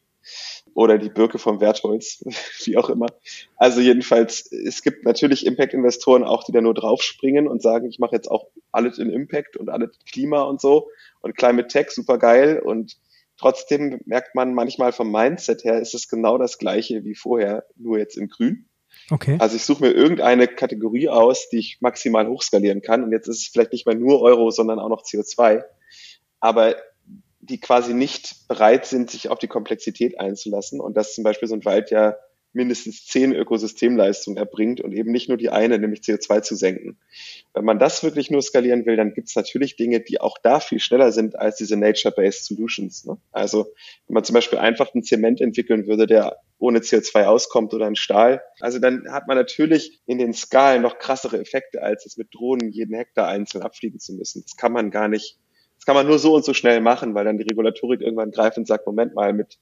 Oder 0.79 0.97
die 0.97 1.09
Birke 1.09 1.41
vom 1.41 1.61
Wertholz, 1.61 2.24
wie 2.64 2.76
auch 2.76 2.89
immer. 2.89 3.09
Also 3.57 3.81
jedenfalls, 3.81 4.49
es 4.53 4.83
gibt 4.83 5.05
natürlich 5.05 5.45
Impact-Investoren 5.45 6.22
auch, 6.22 6.45
die 6.45 6.53
da 6.53 6.61
nur 6.61 6.72
draufspringen 6.72 7.49
und 7.49 7.61
sagen, 7.61 7.89
ich 7.89 7.99
mache 7.99 8.14
jetzt 8.14 8.31
auch 8.31 8.47
alles 8.70 8.99
in 8.99 9.11
Impact 9.11 9.57
und 9.57 9.70
alles 9.70 9.91
Klima 10.09 10.43
und 10.43 10.61
so 10.61 10.89
und 11.20 11.37
Climate 11.37 11.66
Tech, 11.66 11.91
super 11.91 12.16
geil 12.16 12.62
und 12.64 12.97
trotzdem 13.37 13.99
merkt 14.07 14.37
man 14.37 14.55
manchmal 14.55 14.93
vom 14.93 15.11
Mindset 15.11 15.64
her, 15.64 15.81
ist 15.81 15.95
es 15.95 16.07
genau 16.07 16.39
das 16.39 16.59
gleiche 16.59 17.03
wie 17.03 17.16
vorher, 17.16 17.64
nur 17.74 17.99
jetzt 17.99 18.16
in 18.16 18.29
grün. 18.29 18.68
Okay. 19.11 19.37
Also 19.41 19.57
ich 19.57 19.64
suche 19.64 19.83
mir 19.83 19.91
irgendeine 19.91 20.47
Kategorie 20.47 21.09
aus, 21.09 21.49
die 21.49 21.59
ich 21.59 21.79
maximal 21.81 22.29
hochskalieren 22.29 22.83
kann 22.83 23.03
und 23.03 23.11
jetzt 23.11 23.26
ist 23.26 23.39
es 23.39 23.49
vielleicht 23.49 23.72
nicht 23.72 23.87
mehr 23.87 23.97
nur 23.97 24.22
Euro, 24.22 24.53
sondern 24.53 24.79
auch 24.79 24.89
noch 24.89 25.03
CO2. 25.03 25.64
Aber 26.39 26.76
die 27.49 27.61
quasi 27.61 27.94
nicht 27.94 28.49
bereit 28.49 28.86
sind, 28.86 29.11
sich 29.11 29.28
auf 29.28 29.38
die 29.38 29.49
Komplexität 29.49 30.18
einzulassen 30.20 30.80
und 30.80 30.96
dass 30.96 31.14
zum 31.14 31.24
Beispiel 31.24 31.49
so 31.49 31.55
ein 31.55 31.64
Wald 31.64 31.90
ja 31.90 32.16
mindestens 32.53 33.07
zehn 33.07 33.34
Ökosystemleistungen 33.34 34.38
erbringt 34.38 34.80
und 34.80 34.92
eben 34.92 35.12
nicht 35.12 35.28
nur 35.28 35.36
die 35.36 35.51
eine, 35.51 35.78
nämlich 35.78 36.01
CO2 36.01 36.42
zu 36.42 36.57
senken. 36.57 36.99
Wenn 37.53 37.64
man 37.64 37.78
das 37.78 38.03
wirklich 38.03 38.30
nur 38.30 38.42
skalieren 38.42 38.86
will, 38.86 38.96
dann 38.96 39.12
gibt 39.12 39.28
es 39.28 39.36
natürlich 39.36 39.76
Dinge, 39.76 40.01
die 40.01 40.20
auch 40.20 40.38
da 40.42 40.59
viel 40.59 40.80
schneller 40.80 41.12
sind 41.12 41.38
als 41.38 41.57
diese 41.57 41.76
Nature-Based 41.76 42.46
Solutions. 42.46 43.05
Ne? 43.05 43.18
Also 43.32 43.66
wenn 44.07 44.14
man 44.14 44.24
zum 44.24 44.34
Beispiel 44.34 44.59
einfach 44.59 44.94
einen 44.94 45.05
Zement 45.05 45.40
entwickeln 45.40 45.86
würde, 45.86 46.07
der 46.07 46.38
ohne 46.59 46.80
CO2 46.80 47.26
auskommt 47.26 47.74
oder 47.74 47.86
einen 47.86 47.96
Stahl, 47.96 48.42
also 48.61 48.78
dann 48.78 49.12
hat 49.12 49.28
man 49.28 49.36
natürlich 49.36 50.01
in 50.07 50.18
den 50.18 50.32
Skalen 50.32 50.82
noch 50.82 50.99
krassere 50.99 51.38
Effekte, 51.38 51.82
als 51.82 52.07
es 52.07 52.16
mit 52.16 52.34
Drohnen 52.34 52.70
jeden 52.70 52.94
Hektar 52.96 53.28
einzeln 53.28 53.62
abfliegen 53.62 54.01
zu 54.01 54.14
müssen. 54.14 54.42
Das 54.42 54.57
kann 54.57 54.72
man 54.72 54.90
gar 54.90 55.09
nicht 55.09 55.38
kann 55.89 55.97
man 55.97 56.07
nur 56.07 56.18
so 56.18 56.34
und 56.34 56.45
so 56.45 56.53
schnell 56.53 56.82
machen, 56.82 57.14
weil 57.14 57.24
dann 57.24 57.39
die 57.39 57.45
Regulatorik 57.45 58.03
irgendwann 58.03 58.30
greift 58.30 58.59
und 58.59 58.66
sagt, 58.66 58.86
Moment 58.86 59.14
mal, 59.14 59.32
mit 59.32 59.57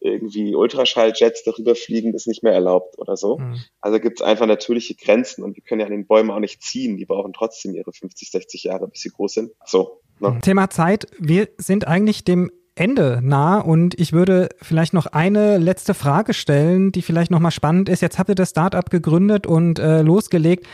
irgendwie 0.00 0.54
Ultraschalljets 0.54 1.44
darüber 1.44 1.74
fliegen 1.74 2.14
ist 2.14 2.26
nicht 2.26 2.42
mehr 2.42 2.54
erlaubt 2.54 2.98
oder 2.98 3.18
so. 3.18 3.36
Mhm. 3.36 3.58
Also 3.82 4.00
gibt 4.00 4.18
es 4.18 4.26
einfach 4.26 4.46
natürliche 4.46 4.94
Grenzen 4.94 5.44
und 5.44 5.58
die 5.58 5.60
können 5.60 5.80
ja 5.80 5.86
an 5.86 5.92
den 5.92 6.06
Bäumen 6.06 6.30
auch 6.30 6.38
nicht 6.38 6.62
ziehen. 6.62 6.96
Die 6.96 7.04
brauchen 7.04 7.34
trotzdem 7.34 7.74
ihre 7.74 7.92
50, 7.92 8.30
60 8.30 8.64
Jahre, 8.64 8.88
bis 8.88 9.02
sie 9.02 9.10
groß 9.10 9.34
sind. 9.34 9.50
So. 9.66 10.00
Ne? 10.18 10.38
Thema 10.40 10.70
Zeit. 10.70 11.08
Wir 11.18 11.50
sind 11.58 11.86
eigentlich 11.86 12.24
dem 12.24 12.50
Ende 12.74 13.20
nah 13.22 13.60
und 13.60 14.00
ich 14.00 14.14
würde 14.14 14.48
vielleicht 14.62 14.94
noch 14.94 15.04
eine 15.04 15.58
letzte 15.58 15.92
Frage 15.92 16.32
stellen, 16.32 16.90
die 16.90 17.02
vielleicht 17.02 17.30
nochmal 17.30 17.50
spannend 17.50 17.90
ist. 17.90 18.00
Jetzt 18.00 18.18
habt 18.18 18.30
ihr 18.30 18.34
das 18.34 18.48
Startup 18.48 18.88
gegründet 18.88 19.46
und 19.46 19.78
äh, 19.78 20.00
losgelegt. 20.00 20.66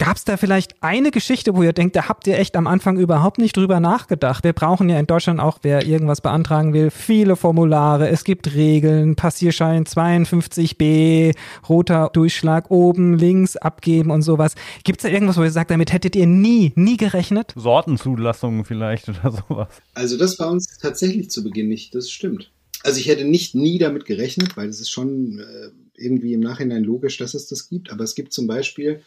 Gab 0.00 0.16
es 0.16 0.24
da 0.24 0.36
vielleicht 0.36 0.80
eine 0.80 1.10
Geschichte, 1.10 1.56
wo 1.56 1.64
ihr 1.64 1.72
denkt, 1.72 1.96
da 1.96 2.08
habt 2.08 2.28
ihr 2.28 2.38
echt 2.38 2.54
am 2.54 2.68
Anfang 2.68 2.98
überhaupt 2.98 3.38
nicht 3.38 3.56
drüber 3.56 3.80
nachgedacht? 3.80 4.44
Wir 4.44 4.52
brauchen 4.52 4.88
ja 4.88 4.96
in 5.00 5.08
Deutschland 5.08 5.40
auch, 5.40 5.58
wer 5.62 5.84
irgendwas 5.84 6.20
beantragen 6.20 6.72
will, 6.72 6.92
viele 6.92 7.34
Formulare. 7.34 8.08
Es 8.08 8.22
gibt 8.22 8.54
Regeln, 8.54 9.16
Passierschein 9.16 9.86
52b, 9.86 11.34
roter 11.68 12.10
Durchschlag 12.12 12.70
oben, 12.70 13.18
links 13.18 13.56
abgeben 13.56 14.12
und 14.12 14.22
sowas. 14.22 14.54
Gibt 14.84 15.00
es 15.00 15.02
da 15.02 15.08
irgendwas, 15.08 15.36
wo 15.36 15.42
ihr 15.42 15.50
sagt, 15.50 15.72
damit 15.72 15.92
hättet 15.92 16.14
ihr 16.14 16.28
nie, 16.28 16.72
nie 16.76 16.96
gerechnet? 16.96 17.52
Sortenzulassungen 17.56 18.64
vielleicht 18.64 19.08
oder 19.08 19.32
sowas. 19.32 19.68
Also 19.94 20.16
das 20.16 20.38
war 20.38 20.52
uns 20.52 20.78
tatsächlich 20.78 21.28
zu 21.30 21.42
Beginn 21.42 21.68
nicht, 21.68 21.92
das 21.96 22.08
stimmt. 22.08 22.52
Also 22.84 23.00
ich 23.00 23.08
hätte 23.08 23.24
nicht 23.24 23.56
nie 23.56 23.78
damit 23.78 24.04
gerechnet, 24.04 24.56
weil 24.56 24.68
es 24.68 24.78
ist 24.78 24.90
schon 24.90 25.40
äh, 25.40 25.70
irgendwie 25.94 26.34
im 26.34 26.40
Nachhinein 26.40 26.84
logisch, 26.84 27.16
dass 27.16 27.34
es 27.34 27.48
das 27.48 27.68
gibt. 27.68 27.90
Aber 27.90 28.04
es 28.04 28.14
gibt 28.14 28.32
zum 28.32 28.46
Beispiel 28.46 29.02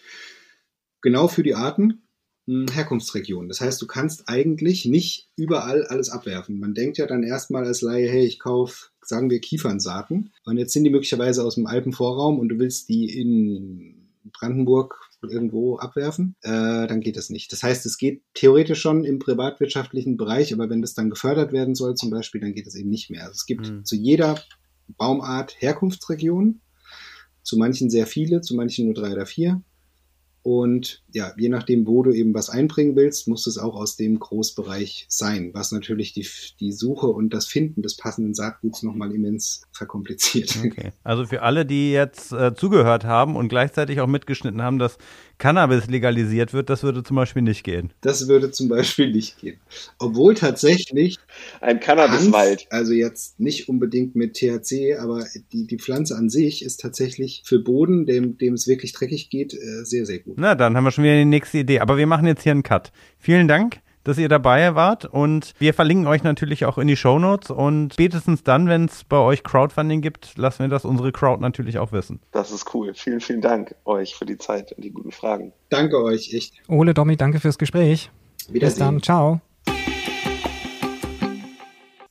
genau 1.01 1.27
für 1.27 1.43
die 1.43 1.55
Arten 1.55 2.03
hm, 2.47 2.67
Herkunftsregion. 2.71 3.47
Das 3.47 3.61
heißt, 3.61 3.81
du 3.81 3.87
kannst 3.87 4.27
eigentlich 4.27 4.85
nicht 4.85 5.29
überall 5.35 5.85
alles 5.85 6.09
abwerfen. 6.09 6.59
Man 6.59 6.73
denkt 6.73 6.97
ja 6.97 7.07
dann 7.07 7.23
erstmal 7.23 7.65
als 7.65 7.81
Laie, 7.81 8.09
hey, 8.09 8.25
ich 8.25 8.39
kaufe, 8.39 8.87
sagen 9.01 9.29
wir, 9.29 9.39
Kiefernsaaten. 9.39 10.33
Und 10.45 10.57
jetzt 10.57 10.73
sind 10.73 10.83
die 10.83 10.89
möglicherweise 10.89 11.43
aus 11.43 11.55
dem 11.55 11.67
Alpenvorraum 11.67 12.39
und 12.39 12.49
du 12.49 12.59
willst 12.59 12.89
die 12.89 13.19
in 13.19 14.01
Brandenburg 14.23 14.99
irgendwo 15.21 15.77
abwerfen, 15.77 16.35
äh, 16.41 16.87
dann 16.87 17.01
geht 17.01 17.17
das 17.17 17.29
nicht. 17.29 17.51
Das 17.51 17.63
heißt, 17.63 17.85
es 17.85 17.97
geht 17.97 18.23
theoretisch 18.33 18.81
schon 18.81 19.03
im 19.03 19.19
privatwirtschaftlichen 19.19 20.17
Bereich, 20.17 20.53
aber 20.53 20.69
wenn 20.69 20.81
das 20.81 20.93
dann 20.93 21.09
gefördert 21.09 21.51
werden 21.51 21.75
soll 21.75 21.95
zum 21.95 22.09
Beispiel, 22.09 22.41
dann 22.41 22.53
geht 22.53 22.67
es 22.67 22.75
eben 22.75 22.89
nicht 22.89 23.09
mehr. 23.09 23.23
Also 23.23 23.33
es 23.33 23.45
gibt 23.45 23.69
mhm. 23.69 23.85
zu 23.85 23.95
jeder 23.95 24.41
Baumart 24.87 25.55
Herkunftsregion, 25.59 26.61
zu 27.43 27.57
manchen 27.57 27.89
sehr 27.89 28.07
viele, 28.07 28.41
zu 28.41 28.55
manchen 28.55 28.85
nur 28.85 28.93
drei 28.93 29.13
oder 29.13 29.25
vier. 29.25 29.61
Und 30.43 31.03
ja, 31.13 31.33
je 31.37 31.49
nachdem, 31.49 31.85
wo 31.85 32.01
du 32.01 32.11
eben 32.11 32.33
was 32.33 32.49
einbringen 32.49 32.95
willst, 32.95 33.27
muss 33.27 33.45
es 33.45 33.59
auch 33.59 33.75
aus 33.75 33.95
dem 33.95 34.17
Großbereich 34.17 35.05
sein, 35.07 35.51
was 35.53 35.71
natürlich 35.71 36.13
die, 36.13 36.27
die 36.59 36.71
Suche 36.71 37.07
und 37.07 37.31
das 37.31 37.45
Finden 37.45 37.83
des 37.83 37.95
passenden 37.95 38.33
Saatguts 38.33 38.81
nochmal 38.81 39.13
immens 39.13 39.61
verkompliziert. 39.71 40.57
Okay. 40.65 40.91
Also 41.03 41.25
für 41.25 41.41
alle, 41.41 41.65
die 41.65 41.91
jetzt 41.91 42.31
äh, 42.31 42.55
zugehört 42.55 43.03
haben 43.03 43.35
und 43.35 43.49
gleichzeitig 43.49 43.99
auch 43.99 44.07
mitgeschnitten 44.07 44.61
haben, 44.61 44.79
dass 44.79 44.97
Cannabis 45.41 45.87
legalisiert 45.87 46.53
wird, 46.53 46.69
das 46.69 46.83
würde 46.83 47.01
zum 47.01 47.15
Beispiel 47.15 47.41
nicht 47.41 47.63
gehen. 47.63 47.91
Das 48.01 48.27
würde 48.27 48.51
zum 48.51 48.69
Beispiel 48.69 49.11
nicht 49.11 49.39
gehen. 49.39 49.57
Obwohl 49.97 50.35
tatsächlich 50.35 51.17
ein 51.61 51.79
Cannabiswald. 51.79 52.67
Also 52.69 52.93
jetzt 52.93 53.39
nicht 53.39 53.67
unbedingt 53.67 54.15
mit 54.15 54.35
THC, 54.35 54.97
aber 54.99 55.25
die, 55.51 55.65
die 55.65 55.79
Pflanze 55.79 56.15
an 56.15 56.29
sich 56.29 56.63
ist 56.63 56.79
tatsächlich 56.79 57.41
für 57.43 57.57
Boden, 57.57 58.05
dem, 58.05 58.37
dem 58.37 58.53
es 58.53 58.67
wirklich 58.67 58.93
dreckig 58.93 59.31
geht, 59.31 59.55
äh, 59.55 59.83
sehr, 59.83 60.05
sehr 60.05 60.19
gut. 60.19 60.35
Na, 60.37 60.53
dann 60.53 60.77
haben 60.77 60.83
wir 60.83 60.91
schon 60.91 61.05
wieder 61.05 61.17
die 61.17 61.25
nächste 61.25 61.57
Idee. 61.57 61.79
Aber 61.79 61.97
wir 61.97 62.05
machen 62.05 62.27
jetzt 62.27 62.43
hier 62.43 62.51
einen 62.51 62.61
Cut. 62.61 62.91
Vielen 63.17 63.47
Dank 63.47 63.81
dass 64.03 64.17
ihr 64.17 64.29
dabei 64.29 64.75
wart 64.75 65.05
und 65.05 65.53
wir 65.59 65.73
verlinken 65.73 66.07
euch 66.07 66.23
natürlich 66.23 66.65
auch 66.65 66.77
in 66.77 66.87
die 66.87 66.95
Show 66.95 67.19
Notes 67.19 67.49
und 67.49 67.93
spätestens 67.93 68.43
dann, 68.43 68.67
wenn 68.67 68.85
es 68.85 69.03
bei 69.03 69.17
euch 69.17 69.43
Crowdfunding 69.43 70.01
gibt, 70.01 70.37
lassen 70.37 70.59
wir 70.59 70.69
das 70.69 70.85
unsere 70.85 71.11
Crowd 71.11 71.41
natürlich 71.41 71.79
auch 71.79 71.91
wissen. 71.91 72.19
Das 72.31 72.51
ist 72.51 72.73
cool. 72.73 72.93
Vielen, 72.93 73.21
vielen 73.21 73.41
Dank 73.41 73.75
euch 73.85 74.15
für 74.15 74.25
die 74.25 74.37
Zeit 74.37 74.71
und 74.71 74.83
die 74.83 74.91
guten 74.91 75.11
Fragen. 75.11 75.53
Danke 75.69 76.01
euch, 76.01 76.33
echt. 76.33 76.53
Ole, 76.67 76.93
Domi, 76.93 77.17
danke 77.17 77.39
fürs 77.39 77.57
Gespräch. 77.57 78.09
Bis 78.49 78.75
dann, 78.75 79.01
ciao. 79.01 79.41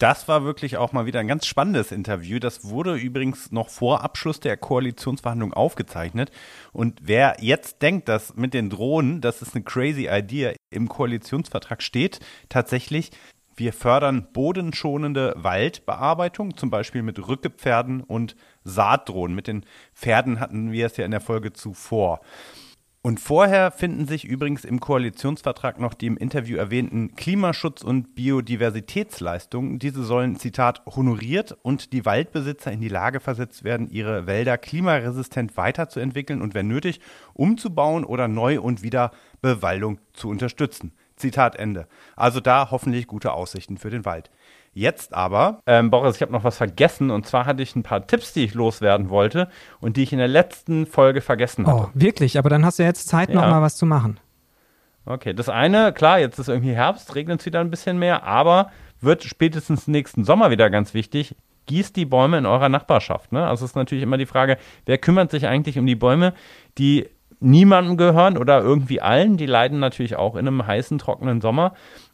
Das 0.00 0.28
war 0.28 0.44
wirklich 0.44 0.78
auch 0.78 0.92
mal 0.92 1.04
wieder 1.04 1.20
ein 1.20 1.28
ganz 1.28 1.44
spannendes 1.44 1.92
Interview. 1.92 2.38
Das 2.38 2.64
wurde 2.64 2.94
übrigens 2.94 3.52
noch 3.52 3.68
vor 3.68 4.02
Abschluss 4.02 4.40
der 4.40 4.56
Koalitionsverhandlungen 4.56 5.52
aufgezeichnet. 5.52 6.30
Und 6.72 7.00
wer 7.02 7.36
jetzt 7.40 7.82
denkt, 7.82 8.08
dass 8.08 8.34
mit 8.34 8.54
den 8.54 8.70
Drohnen, 8.70 9.20
das 9.20 9.42
ist 9.42 9.54
eine 9.54 9.62
crazy 9.62 10.08
Idea, 10.10 10.54
im 10.70 10.88
Koalitionsvertrag 10.88 11.82
steht, 11.82 12.20
tatsächlich, 12.48 13.10
wir 13.56 13.74
fördern 13.74 14.28
bodenschonende 14.32 15.34
Waldbearbeitung, 15.36 16.56
zum 16.56 16.70
Beispiel 16.70 17.02
mit 17.02 17.28
Rückepferden 17.28 18.02
und 18.02 18.36
Saatdrohnen. 18.64 19.36
Mit 19.36 19.48
den 19.48 19.66
Pferden 19.94 20.40
hatten 20.40 20.72
wir 20.72 20.86
es 20.86 20.96
ja 20.96 21.04
in 21.04 21.10
der 21.10 21.20
Folge 21.20 21.52
zuvor. 21.52 22.22
Und 23.02 23.18
vorher 23.18 23.70
finden 23.70 24.06
sich 24.06 24.26
übrigens 24.26 24.66
im 24.66 24.78
Koalitionsvertrag 24.78 25.80
noch 25.80 25.94
die 25.94 26.06
im 26.06 26.18
Interview 26.18 26.58
erwähnten 26.58 27.14
Klimaschutz- 27.16 27.82
und 27.82 28.14
Biodiversitätsleistungen. 28.14 29.78
Diese 29.78 30.04
sollen, 30.04 30.36
Zitat, 30.36 30.82
honoriert 30.84 31.56
und 31.62 31.94
die 31.94 32.04
Waldbesitzer 32.04 32.70
in 32.70 32.82
die 32.82 32.88
Lage 32.88 33.20
versetzt 33.20 33.64
werden, 33.64 33.88
ihre 33.90 34.26
Wälder 34.26 34.58
klimaresistent 34.58 35.56
weiterzuentwickeln 35.56 36.42
und 36.42 36.52
wenn 36.52 36.68
nötig 36.68 37.00
umzubauen 37.32 38.04
oder 38.04 38.28
Neu- 38.28 38.60
und 38.60 38.82
Wiederbewaldung 38.82 39.98
zu 40.12 40.28
unterstützen. 40.28 40.92
Zitat 41.20 41.56
Ende. 41.56 41.86
Also 42.16 42.40
da 42.40 42.70
hoffentlich 42.70 43.06
gute 43.06 43.32
Aussichten 43.32 43.78
für 43.78 43.90
den 43.90 44.04
Wald. 44.04 44.30
Jetzt 44.72 45.14
aber, 45.14 45.60
ähm, 45.66 45.90
Boris, 45.90 46.16
ich 46.16 46.22
habe 46.22 46.32
noch 46.32 46.44
was 46.44 46.56
vergessen 46.56 47.10
und 47.10 47.26
zwar 47.26 47.44
hatte 47.44 47.62
ich 47.62 47.74
ein 47.74 47.82
paar 47.82 48.06
Tipps, 48.06 48.32
die 48.32 48.44
ich 48.44 48.54
loswerden 48.54 49.10
wollte 49.10 49.48
und 49.80 49.96
die 49.96 50.04
ich 50.04 50.12
in 50.12 50.18
der 50.18 50.28
letzten 50.28 50.86
Folge 50.86 51.20
vergessen 51.20 51.66
hatte. 51.66 51.88
Oh, 51.88 51.90
wirklich? 51.94 52.38
Aber 52.38 52.50
dann 52.50 52.64
hast 52.64 52.78
du 52.78 52.84
jetzt 52.84 53.08
Zeit, 53.08 53.30
ja. 53.30 53.34
noch 53.34 53.42
mal 53.42 53.62
was 53.62 53.76
zu 53.76 53.86
machen. 53.86 54.20
Okay, 55.06 55.34
das 55.34 55.48
eine, 55.48 55.92
klar, 55.92 56.20
jetzt 56.20 56.38
ist 56.38 56.48
irgendwie 56.48 56.72
Herbst, 56.72 57.14
regnet 57.16 57.40
es 57.40 57.46
wieder 57.46 57.60
ein 57.60 57.70
bisschen 57.70 57.98
mehr, 57.98 58.22
aber 58.22 58.70
wird 59.00 59.24
spätestens 59.24 59.88
nächsten 59.88 60.24
Sommer 60.24 60.50
wieder 60.50 60.70
ganz 60.70 60.94
wichtig. 60.94 61.34
Gießt 61.66 61.96
die 61.96 62.04
Bäume 62.04 62.38
in 62.38 62.46
eurer 62.46 62.68
Nachbarschaft. 62.68 63.32
Ne? 63.32 63.46
Also 63.46 63.64
ist 63.64 63.76
natürlich 63.76 64.04
immer 64.04 64.18
die 64.18 64.26
Frage, 64.26 64.56
wer 64.86 64.98
kümmert 64.98 65.30
sich 65.30 65.46
eigentlich 65.46 65.78
um 65.78 65.86
die 65.86 65.96
Bäume, 65.96 66.34
die 66.78 67.08
niemandem 67.40 67.96
gehören 67.96 68.38
oder 68.38 68.60
irgendwie 68.60 69.00
allen. 69.00 69.36
Die 69.36 69.46
leiden 69.46 69.80
natürlich 69.80 70.16
auch 70.16 70.36
in 70.36 70.46
einem 70.46 70.66
heißen, 70.66 70.98
trockenen 70.98 71.40
Sommer. 71.40 71.72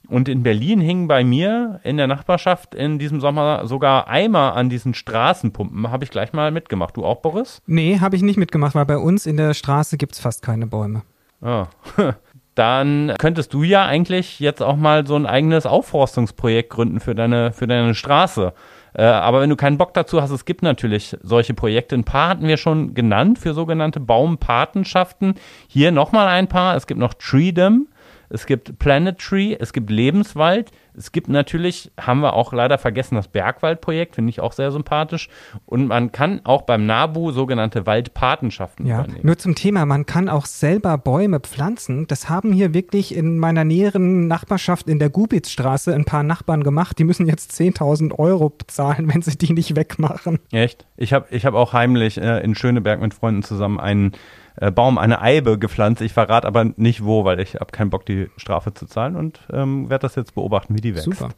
Und 0.09 0.29
in 0.29 0.43
Berlin 0.43 0.81
hingen 0.81 1.09
bei 1.09 1.25
mir 1.25 1.81
in 1.83 1.97
der 1.97 2.07
Nachbarschaft 2.07 2.75
in 2.75 2.99
diesem 2.99 3.21
Sommer 3.21 3.67
sogar 3.67 4.09
Eimer 4.09 4.55
an 4.55 4.71
diesen 4.71 4.95
Straßenpumpen. 4.95 5.91
Habe 5.91 6.05
ich 6.05 6.11
gleich 6.11 6.33
mal 6.33 6.51
mitgemacht. 6.53 6.97
Du 6.97 7.05
auch, 7.05 7.21
Boris? 7.21 7.61
Nee, 7.67 7.99
habe 8.01 8.17
ich 8.17 8.23
nicht 8.23 8.37
mitgemacht, 8.37 8.75
weil 8.75 8.87
bei 8.87 8.99
uns 8.99 9.27
in 9.27 9.37
der 9.37 9.53
Straße 9.53 9.97
gibt 9.97 10.13
es 10.13 10.21
fast 10.21 10.43
keine 10.43 10.67
Bäume. 10.67 11.03
Oh. 11.43 11.65
Dann 12.55 13.13
könntest 13.19 13.53
du 13.53 13.65
ja 13.65 13.85
eigentlich 13.85 14.41
jetzt 14.41 14.63
auch 14.63 14.77
mal 14.77 15.07
so 15.07 15.15
ein 15.15 15.27
eigenes 15.27 15.67
Aufforstungsprojekt 15.67 16.71
gründen 16.71 17.01
für 17.01 17.15
deine, 17.15 17.53
für 17.53 17.67
deine 17.67 17.95
Straße. 17.95 18.55
Äh, 18.97 19.05
aber 19.05 19.41
wenn 19.41 19.51
du 19.51 19.57
keinen 19.57 19.79
Bock 19.79 19.95
dazu 19.95 20.23
hast, 20.23 20.31
es 20.31 20.45
gibt 20.45 20.63
natürlich 20.63 21.17
solche 21.23 21.55
Projekte. 21.55 21.95
Ein 21.95 22.05
paar 22.05 22.31
hatten 22.31 22.49
wir 22.49 22.57
schon 22.57 22.95
genannt 22.95 23.39
für 23.39 23.55
sogenannte 23.55 24.01
Baumpatenschaften. 24.01 25.35
Hier 25.69 25.93
nochmal 25.93 26.29
ein 26.29 26.49
paar. 26.49 26.77
Es 26.77 26.87
gibt 26.87 27.01
noch 27.01 27.15
Treedom 27.15 27.89
es 28.29 28.47
gibt 28.47 28.79
Planet 28.79 29.19
Tree, 29.19 29.57
es 29.59 29.73
gibt 29.73 29.91
Lebenswald, 29.91 30.71
es 30.97 31.13
gibt 31.13 31.29
natürlich, 31.29 31.91
haben 32.01 32.21
wir 32.21 32.33
auch 32.33 32.53
leider 32.53 32.79
vergessen, 32.79 33.17
das 33.17 33.29
Bergwaldprojekt, 33.29 34.15
finde 34.15 34.31
ich 34.31 34.41
auch 34.41 34.53
sehr 34.53 34.73
sympathisch. 34.73 35.29
Und 35.67 35.89
man 35.89 36.13
kann 36.13 36.41
auch 36.45 36.63
beim 36.63 36.87
NABU 36.87 37.33
sogenannte 37.33 37.87
Waldpatenschaften 37.87 38.87
Ja, 38.87 39.01
übernehmen. 39.01 39.21
nur 39.27 39.39
zum 39.39 39.55
Thema, 39.55 39.85
man 39.87 40.07
kann 40.07 40.29
auch 40.29 40.47
selber 40.47 40.97
Bäume 40.99 41.41
pflanzen. 41.41 42.07
Das 42.07 42.29
haben 42.29 42.53
hier 42.53 42.73
wirklich 42.75 43.15
in 43.15 43.39
meiner 43.39 43.65
näheren 43.65 44.27
Nachbarschaft 44.27 44.89
in 44.89 44.99
der 44.99 45.11
Gubitzstraße 45.11 45.95
ein 45.95 46.05
paar 46.05 46.23
Nachbarn 46.23 46.63
gemacht. 46.65 46.99
Die 46.99 47.05
müssen 47.05 47.27
jetzt 47.27 47.53
10.000 47.53 48.19
Euro 48.19 48.51
bezahlen, 48.51 49.13
wenn 49.13 49.23
sie 49.23 49.37
die 49.37 49.53
nicht 49.53 49.77
wegmachen. 49.77 50.39
Echt? 50.51 50.87
Ich 50.97 51.13
habe 51.13 51.27
ich 51.31 51.45
hab 51.45 51.55
auch 51.55 51.73
heimlich 51.73 52.19
äh, 52.19 52.41
in 52.43 52.55
Schöneberg 52.55 53.01
mit 53.01 53.15
Freunden 53.15 53.43
zusammen 53.43 53.79
einen 53.79 54.13
äh, 54.57 54.71
Baum, 54.71 54.99
eine 54.99 55.21
Eibe 55.21 55.59
gepflanzt. 55.59 56.03
Ich 56.03 56.13
verrate 56.13 56.47
aber 56.47 56.65
nicht 56.65 57.05
wo, 57.05 57.25
weil 57.25 57.41
ich 57.41 57.57
habe 57.57 57.73
keinen 57.73 57.91
Bock, 57.91 58.07
die 58.07 58.29
Strafe 58.37 58.75
zu 58.75 58.87
zahlen 58.87 59.17
und 59.17 59.41
ähm, 59.53 59.91
werde 59.91 60.03
das 60.03 60.15
jetzt 60.15 60.35
beobachten, 60.35 60.75
wie 60.77 60.81
die 60.81 60.95
wächst. 60.95 61.05
Super. 61.05 61.31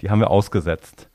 Die 0.00 0.10
haben 0.10 0.20
wir 0.20 0.30
ausgesetzt. 0.30 1.08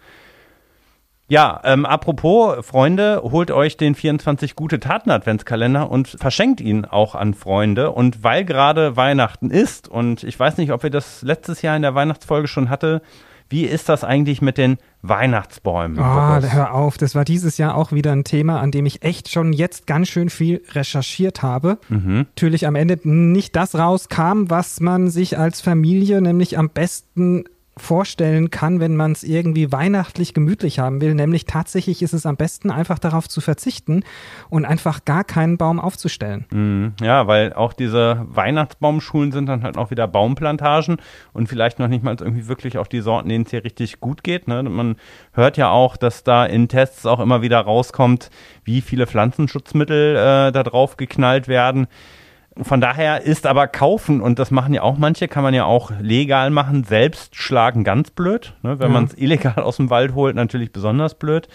Ja, 1.30 1.60
ähm, 1.66 1.86
apropos, 1.86 2.66
Freunde, 2.66 3.22
holt 3.22 3.52
euch 3.52 3.76
den 3.76 3.96
24 3.96 4.56
gute 4.56 4.80
Taten 4.80 5.12
Adventskalender 5.12 5.92
und 5.92 6.08
verschenkt 6.08 6.62
ihn 6.62 6.86
auch 6.86 7.16
an 7.16 7.34
Freunde. 7.34 7.92
Und 7.92 8.24
weil 8.24 8.46
gerade 8.46 8.96
Weihnachten 8.96 9.50
ist, 9.50 9.90
und 9.90 10.24
ich 10.24 10.40
weiß 10.40 10.56
nicht, 10.58 10.72
ob 10.72 10.84
wir 10.84 10.90
das 10.90 11.24
letztes 11.24 11.62
Jahr 11.62 11.76
in 11.76 11.82
der 11.82 11.96
Weihnachtsfolge 11.96 12.48
schon 12.48 12.70
hatte, 12.70 13.02
wie 13.50 13.64
ist 13.64 13.90
das 13.90 14.04
eigentlich 14.04 14.42
mit 14.42 14.58
den 14.58 14.78
Weihnachtsbäumen? 15.02 15.98
Boris? 15.98 16.54
hör 16.54 16.74
auf, 16.74 16.98
das 16.98 17.16
war 17.16 17.24
dieses 17.24 17.58
Jahr 17.58 17.76
auch 17.76 17.92
wieder 17.92 18.12
ein 18.12 18.24
Thema, 18.24 18.60
an 18.60 18.72
dem 18.72 18.86
ich 18.86 19.04
echt 19.04 19.30
schon 19.30 19.54
jetzt 19.54 19.88
ganz 19.88 20.10
schön 20.10 20.30
viel 20.30 20.62
recherchiert 20.72 21.44
habe. 21.44 21.78
Natürlich 21.90 22.68
am 22.68 22.76
Ende 22.76 23.00
nicht 23.04 23.56
das 23.56 23.76
rauskam, 23.76 24.46
was 24.50 24.80
man 24.80 25.10
sich 25.10 25.38
als 25.38 25.62
Familie 25.62 26.22
nämlich 26.22 26.58
am 26.58 26.70
besten 26.70 27.46
vorstellen 27.78 28.50
kann, 28.50 28.80
wenn 28.80 28.96
man 28.96 29.12
es 29.12 29.24
irgendwie 29.24 29.72
weihnachtlich 29.72 30.34
gemütlich 30.34 30.80
haben 30.80 31.02
will. 31.02 31.14
Nämlich 31.16 31.46
tatsächlich 31.46 32.02
ist 32.02 32.14
es 32.14 32.26
am 32.26 32.36
besten, 32.36 32.72
einfach 32.72 33.00
darauf 33.00 33.28
zu 33.28 33.42
verzichten 33.42 34.04
und 34.50 34.66
einfach 34.66 35.06
gar 35.06 35.24
keinen 35.24 35.58
Baum 35.58 35.80
aufzustellen. 35.80 36.46
Mhm. 36.52 36.94
Ja, 37.02 37.28
weil 37.28 37.54
auch 37.54 37.74
diese 37.74 38.26
Weihnachtsbaumschulen 38.30 39.32
sind 39.32 39.48
dann 39.48 39.64
halt 39.64 39.78
auch 39.78 39.92
wieder 39.92 40.08
Baumplantagen 40.08 40.98
und 41.34 41.48
vielleicht 41.48 41.80
noch 41.80 41.88
nicht 41.88 42.04
mal 42.04 42.16
irgendwie 42.20 42.48
wirklich 42.48 42.78
auch 42.78 42.88
die 42.88 43.02
Sorten, 43.02 43.30
denen 43.30 43.46
es 43.46 43.52
hier 43.52 43.64
richtig 43.64 44.00
gut 44.00 44.24
geht. 44.24 44.48
Ne? 44.48 44.64
Man 44.64 44.96
hört 45.34 45.58
ja 45.58 45.70
auch, 45.70 45.98
dass 45.98 46.24
da 46.24 46.46
in 46.46 46.68
Tests 46.68 47.06
auch 47.06 47.20
immer 47.20 47.42
wieder 47.42 47.60
rauskommt, 47.60 48.30
wie 48.64 48.82
viele 48.82 49.08
Pflanzenschutzmittel 49.08 50.16
äh, 50.16 50.52
da 50.52 50.64
drauf 50.64 50.98
geknallt 50.98 51.48
werden. 51.48 51.88
Von 52.62 52.82
daher 52.82 53.22
ist 53.22 53.46
aber 53.46 53.68
kaufen, 53.68 54.22
und 54.22 54.40
das 54.40 54.52
machen 54.52 54.74
ja 54.74 54.82
auch 54.82 54.98
manche, 54.98 55.28
kann 55.28 55.44
man 55.44 55.54
ja 55.54 55.66
auch 55.66 55.92
legal 56.02 56.50
machen, 56.50 56.84
selbst 56.84 57.36
schlagen 57.36 57.84
ganz 57.84 58.12
blöd. 58.12 58.54
Ne? 58.64 58.80
Wenn 58.80 58.88
Ja. 58.90 58.94
man 58.94 59.06
es 59.06 59.14
illegal 59.18 59.56
aus 59.64 59.78
dem 59.78 59.90
Wald 59.90 60.16
holt, 60.16 60.36
natürlich 60.36 60.72
besonders 60.72 61.16
blöd. 61.16 61.48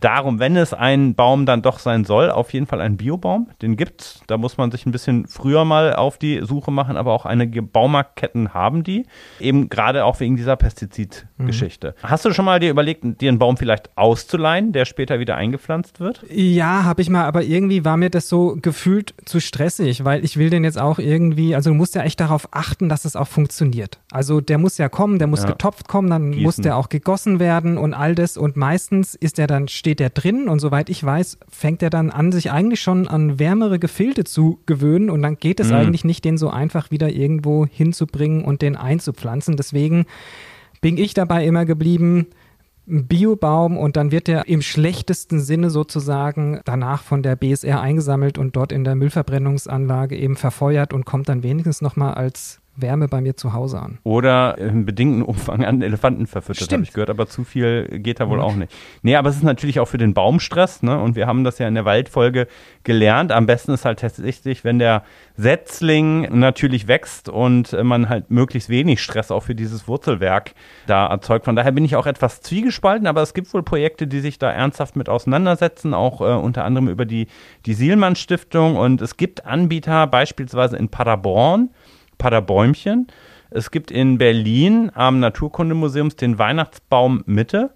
Darum, 0.00 0.38
wenn 0.38 0.56
es 0.56 0.72
ein 0.72 1.14
Baum 1.14 1.44
dann 1.44 1.60
doch 1.60 1.78
sein 1.78 2.04
soll, 2.06 2.30
auf 2.30 2.52
jeden 2.54 2.66
Fall 2.66 2.80
ein 2.80 2.96
Biobaum. 2.96 3.48
Den 3.60 3.76
gibt's. 3.76 4.22
Da 4.28 4.38
muss 4.38 4.56
man 4.56 4.70
sich 4.70 4.86
ein 4.86 4.92
bisschen 4.92 5.26
früher 5.26 5.66
mal 5.66 5.94
auf 5.94 6.16
die 6.16 6.40
Suche 6.42 6.70
machen, 6.70 6.96
aber 6.96 7.12
auch 7.12 7.26
einige 7.26 7.60
Baumarktketten 7.60 8.54
haben 8.54 8.82
die. 8.82 9.04
Eben 9.40 9.68
gerade 9.68 10.06
auch 10.06 10.18
wegen 10.20 10.36
dieser 10.36 10.56
Pestizidgeschichte. 10.56 11.94
Hast 12.02 12.24
du 12.24 12.32
schon 12.32 12.44
mal 12.44 12.60
dir 12.60 12.70
überlegt, 12.70 13.20
dir 13.20 13.28
einen 13.28 13.38
Baum 13.38 13.56
vielleicht 13.56 13.90
auszuleihen, 13.96 14.72
der 14.72 14.84
später 14.84 15.18
wieder 15.20 15.36
eingepflanzt 15.36 16.00
wird? 16.00 16.22
Ja, 16.30 16.84
habe 16.84 17.02
ich 17.02 17.10
mal, 17.10 17.24
aber 17.24 17.42
irgendwie 17.42 17.84
war 17.84 17.96
mir 17.96 18.10
das 18.10 18.28
so 18.28 18.56
gefühlt 18.60 19.14
zu 19.24 19.40
stressig, 19.40 20.04
weil 20.04 20.24
ich 20.24 20.36
will 20.36 20.49
den 20.50 20.64
jetzt 20.64 20.78
auch 20.80 20.98
irgendwie, 20.98 21.54
also 21.54 21.70
du 21.70 21.74
musst 21.74 21.94
ja 21.94 22.02
echt 22.02 22.20
darauf 22.20 22.48
achten, 22.50 22.88
dass 22.88 23.04
es 23.04 23.16
auch 23.16 23.28
funktioniert. 23.28 24.00
Also 24.10 24.40
der 24.40 24.58
muss 24.58 24.76
ja 24.78 24.88
kommen, 24.88 25.18
der 25.18 25.26
muss 25.28 25.40
Ja. 25.42 25.46
getopft 25.48 25.88
kommen, 25.88 26.10
dann 26.10 26.30
Gießen. 26.32 26.42
muss 26.42 26.56
der 26.56 26.76
auch 26.76 26.88
gegossen 26.88 27.40
werden 27.40 27.78
und 27.78 27.94
all 27.94 28.14
das 28.14 28.36
und 28.36 28.56
meistens 28.56 29.14
ist 29.14 29.38
der 29.38 29.46
dann, 29.46 29.68
steht 29.68 30.00
der 30.00 30.10
drin 30.10 30.48
und 30.48 30.58
soweit 30.58 30.90
ich 30.90 31.02
weiß, 31.02 31.38
fängt 31.48 31.82
er 31.82 31.90
dann 31.90 32.10
an, 32.10 32.32
sich 32.32 32.50
eigentlich 32.50 32.80
schon 32.80 33.08
an 33.08 33.38
wärmere 33.38 33.78
Gefilde 33.78 34.24
zu 34.24 34.58
gewöhnen 34.66 35.08
und 35.10 35.22
dann 35.22 35.36
geht 35.38 35.60
es 35.60 35.68
Mhm. 35.68 35.74
eigentlich 35.76 36.04
nicht, 36.04 36.24
den 36.24 36.36
so 36.38 36.50
einfach 36.50 36.90
wieder 36.90 37.08
irgendwo 37.10 37.66
hinzubringen 37.66 38.44
und 38.44 38.62
den 38.62 38.76
einzupflanzen. 38.76 39.56
Deswegen 39.56 40.06
bin 40.80 40.96
ich 40.98 41.14
dabei 41.14 41.44
immer 41.46 41.64
geblieben, 41.64 42.26
Biobaum 42.90 43.78
und 43.78 43.96
dann 43.96 44.10
wird 44.10 44.26
der 44.26 44.48
im 44.48 44.62
schlechtesten 44.62 45.40
Sinne 45.40 45.70
sozusagen 45.70 46.60
danach 46.64 47.02
von 47.02 47.22
der 47.22 47.36
BSR 47.36 47.80
eingesammelt 47.80 48.36
und 48.36 48.56
dort 48.56 48.72
in 48.72 48.84
der 48.84 48.96
Müllverbrennungsanlage 48.96 50.16
eben 50.16 50.36
verfeuert 50.36 50.92
und 50.92 51.04
kommt 51.04 51.28
dann 51.28 51.42
wenigstens 51.42 51.80
nochmal 51.80 52.14
als 52.14 52.60
Wärme 52.82 53.08
bei 53.08 53.20
mir 53.20 53.36
zu 53.36 53.52
Hause 53.52 53.80
an. 53.80 53.98
Oder 54.04 54.58
im 54.58 54.84
bedingten 54.84 55.22
Umfang 55.22 55.64
an 55.64 55.82
Elefanten 55.82 56.26
verfüttert, 56.26 56.72
habe 56.72 56.82
ich 56.82 56.92
gehört, 56.92 57.10
aber 57.10 57.26
zu 57.26 57.44
viel 57.44 58.00
geht 58.00 58.20
da 58.20 58.28
wohl 58.28 58.40
auch 58.40 58.54
nicht. 58.54 58.72
Nee, 59.02 59.16
aber 59.16 59.28
es 59.30 59.36
ist 59.36 59.42
natürlich 59.42 59.80
auch 59.80 59.88
für 59.88 59.98
den 59.98 60.14
Baumstress, 60.14 60.82
ne? 60.82 61.00
Und 61.00 61.16
wir 61.16 61.26
haben 61.26 61.44
das 61.44 61.58
ja 61.58 61.68
in 61.68 61.74
der 61.74 61.84
Waldfolge 61.84 62.46
gelernt. 62.84 63.32
Am 63.32 63.46
besten 63.46 63.72
ist 63.72 63.84
halt 63.84 64.00
tatsächlich, 64.00 64.64
wenn 64.64 64.78
der 64.78 65.02
Setzling 65.36 66.38
natürlich 66.38 66.88
wächst 66.88 67.28
und 67.28 67.72
man 67.82 68.08
halt 68.08 68.30
möglichst 68.30 68.68
wenig 68.68 69.02
Stress 69.02 69.30
auch 69.30 69.42
für 69.42 69.54
dieses 69.54 69.88
Wurzelwerk 69.88 70.52
da 70.86 71.06
erzeugt. 71.06 71.44
Von 71.44 71.56
daher 71.56 71.72
bin 71.72 71.84
ich 71.84 71.96
auch 71.96 72.06
etwas 72.06 72.40
zwiegespalten, 72.40 73.06
aber 73.06 73.22
es 73.22 73.34
gibt 73.34 73.52
wohl 73.54 73.62
Projekte, 73.62 74.06
die 74.06 74.20
sich 74.20 74.38
da 74.38 74.50
ernsthaft 74.50 74.96
mit 74.96 75.08
auseinandersetzen, 75.08 75.94
auch 75.94 76.20
äh, 76.20 76.24
unter 76.24 76.64
anderem 76.64 76.88
über 76.88 77.04
die, 77.06 77.26
die 77.66 77.74
Sielmann 77.74 78.16
Stiftung. 78.16 78.76
Und 78.76 79.00
es 79.00 79.16
gibt 79.16 79.46
Anbieter, 79.46 80.06
beispielsweise 80.06 80.76
in 80.76 80.88
Paderborn, 80.88 81.70
Paderbäumchen. 82.20 83.08
Es 83.50 83.72
gibt 83.72 83.90
in 83.90 84.18
Berlin 84.18 84.92
am 84.94 85.18
Naturkundemuseum 85.18 86.10
den 86.10 86.38
Weihnachtsbaum 86.38 87.24
Mitte. 87.26 87.70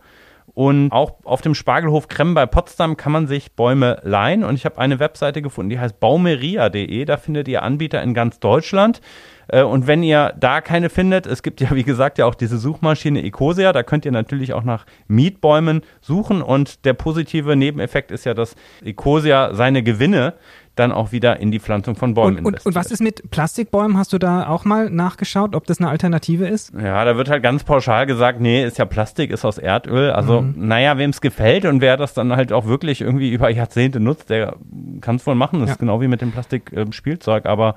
Und 0.54 0.92
auch 0.92 1.14
auf 1.24 1.40
dem 1.40 1.56
Spargelhof 1.56 2.06
Krem 2.06 2.34
bei 2.34 2.46
Potsdam 2.46 2.96
kann 2.96 3.10
man 3.10 3.26
sich 3.26 3.52
Bäume 3.56 3.98
leihen. 4.04 4.44
Und 4.44 4.54
ich 4.54 4.64
habe 4.64 4.78
eine 4.78 5.00
Webseite 5.00 5.42
gefunden, 5.42 5.70
die 5.70 5.80
heißt 5.80 5.98
baumeria.de. 5.98 7.04
Da 7.06 7.16
findet 7.16 7.48
ihr 7.48 7.64
Anbieter 7.64 8.00
in 8.02 8.14
ganz 8.14 8.38
Deutschland. 8.38 9.00
Äh, 9.48 9.62
Und 9.62 9.88
wenn 9.88 10.04
ihr 10.04 10.32
da 10.38 10.60
keine 10.60 10.90
findet, 10.90 11.26
es 11.26 11.42
gibt 11.42 11.60
ja, 11.60 11.72
wie 11.72 11.82
gesagt, 11.82 12.18
ja 12.18 12.26
auch 12.26 12.36
diese 12.36 12.58
Suchmaschine 12.58 13.24
Ecosia, 13.24 13.72
da 13.72 13.82
könnt 13.82 14.04
ihr 14.04 14.12
natürlich 14.12 14.52
auch 14.52 14.62
nach 14.62 14.86
Mietbäumen 15.08 15.82
suchen. 16.00 16.40
Und 16.40 16.84
der 16.84 16.92
positive 16.92 17.56
Nebeneffekt 17.56 18.12
ist 18.12 18.24
ja, 18.24 18.34
dass 18.34 18.54
Ecosia 18.84 19.54
seine 19.54 19.82
Gewinne 19.82 20.34
dann 20.74 20.92
auch 20.92 21.12
wieder 21.12 21.38
in 21.38 21.50
die 21.52 21.60
Pflanzung 21.60 21.94
von 21.94 22.14
Bäumen 22.14 22.38
Und, 22.38 22.46
und, 22.46 22.66
und 22.66 22.74
was 22.74 22.90
ist 22.90 23.00
mit 23.00 23.30
Plastikbäumen? 23.30 23.96
Hast 23.96 24.12
du 24.12 24.18
da 24.18 24.48
auch 24.48 24.64
mal 24.64 24.90
nachgeschaut, 24.90 25.54
ob 25.54 25.66
das 25.66 25.78
eine 25.80 25.88
Alternative 25.88 26.46
ist? 26.48 26.72
Ja, 26.74 27.04
da 27.04 27.16
wird 27.16 27.28
halt 27.30 27.42
ganz 27.42 27.62
pauschal 27.64 28.06
gesagt, 28.06 28.40
nee, 28.40 28.64
ist 28.64 28.78
ja 28.78 28.84
Plastik, 28.84 29.30
ist 29.30 29.44
aus 29.44 29.58
Erdöl. 29.58 30.10
Also, 30.10 30.42
Mhm. 30.42 30.54
naja, 30.66 30.98
wem 30.98 31.10
es 31.10 31.20
gefällt 31.20 31.64
und 31.64 31.80
wer 31.80 31.96
das 31.96 32.14
dann 32.14 32.34
halt 32.34 32.52
auch 32.52 32.66
wirklich 32.66 33.00
irgendwie 33.00 33.30
über 33.30 33.50
Jahrzehnte 33.50 34.00
nutzt, 34.00 34.30
der 34.30 34.56
kann 35.00 35.16
es 35.16 35.26
wohl 35.26 35.34
machen. 35.36 35.60
Das 35.60 35.68
Ja. 35.68 35.72
ist 35.74 35.78
genau 35.78 36.00
wie 36.00 36.08
mit 36.08 36.20
dem 36.20 36.32
Plastikspielzeug, 36.32 37.46
aber 37.46 37.76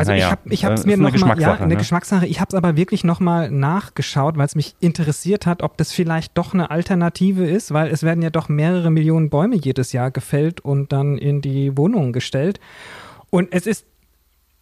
Also 0.00 0.12
naja, 0.12 0.36
ich 0.50 0.64
habe 0.64 0.72
hab's 0.72 0.84
äh, 0.84 0.86
mir 0.86 0.94
ist 0.94 1.00
eine 1.00 1.18
noch 1.18 1.26
mal, 1.26 1.40
ja, 1.40 1.54
eine 1.54 1.66
ne? 1.66 1.76
Geschmackssache. 1.76 2.26
Ich 2.26 2.40
habe 2.40 2.48
es 2.48 2.54
aber 2.54 2.76
wirklich 2.76 3.04
noch 3.04 3.20
mal 3.20 3.50
nachgeschaut, 3.50 4.36
weil 4.36 4.46
es 4.46 4.54
mich 4.54 4.74
interessiert 4.80 5.46
hat, 5.46 5.62
ob 5.62 5.76
das 5.76 5.92
vielleicht 5.92 6.36
doch 6.36 6.54
eine 6.54 6.70
Alternative 6.70 7.44
ist, 7.48 7.72
weil 7.72 7.88
es 7.88 8.02
werden 8.02 8.22
ja 8.22 8.30
doch 8.30 8.48
mehrere 8.48 8.90
Millionen 8.90 9.30
Bäume 9.30 9.56
jedes 9.56 9.92
Jahr 9.92 10.10
gefällt 10.10 10.60
und 10.60 10.92
dann 10.92 11.18
in 11.18 11.40
die 11.40 11.76
Wohnungen 11.76 12.12
gestellt. 12.12 12.60
Und 13.30 13.48
es 13.52 13.66
ist 13.66 13.86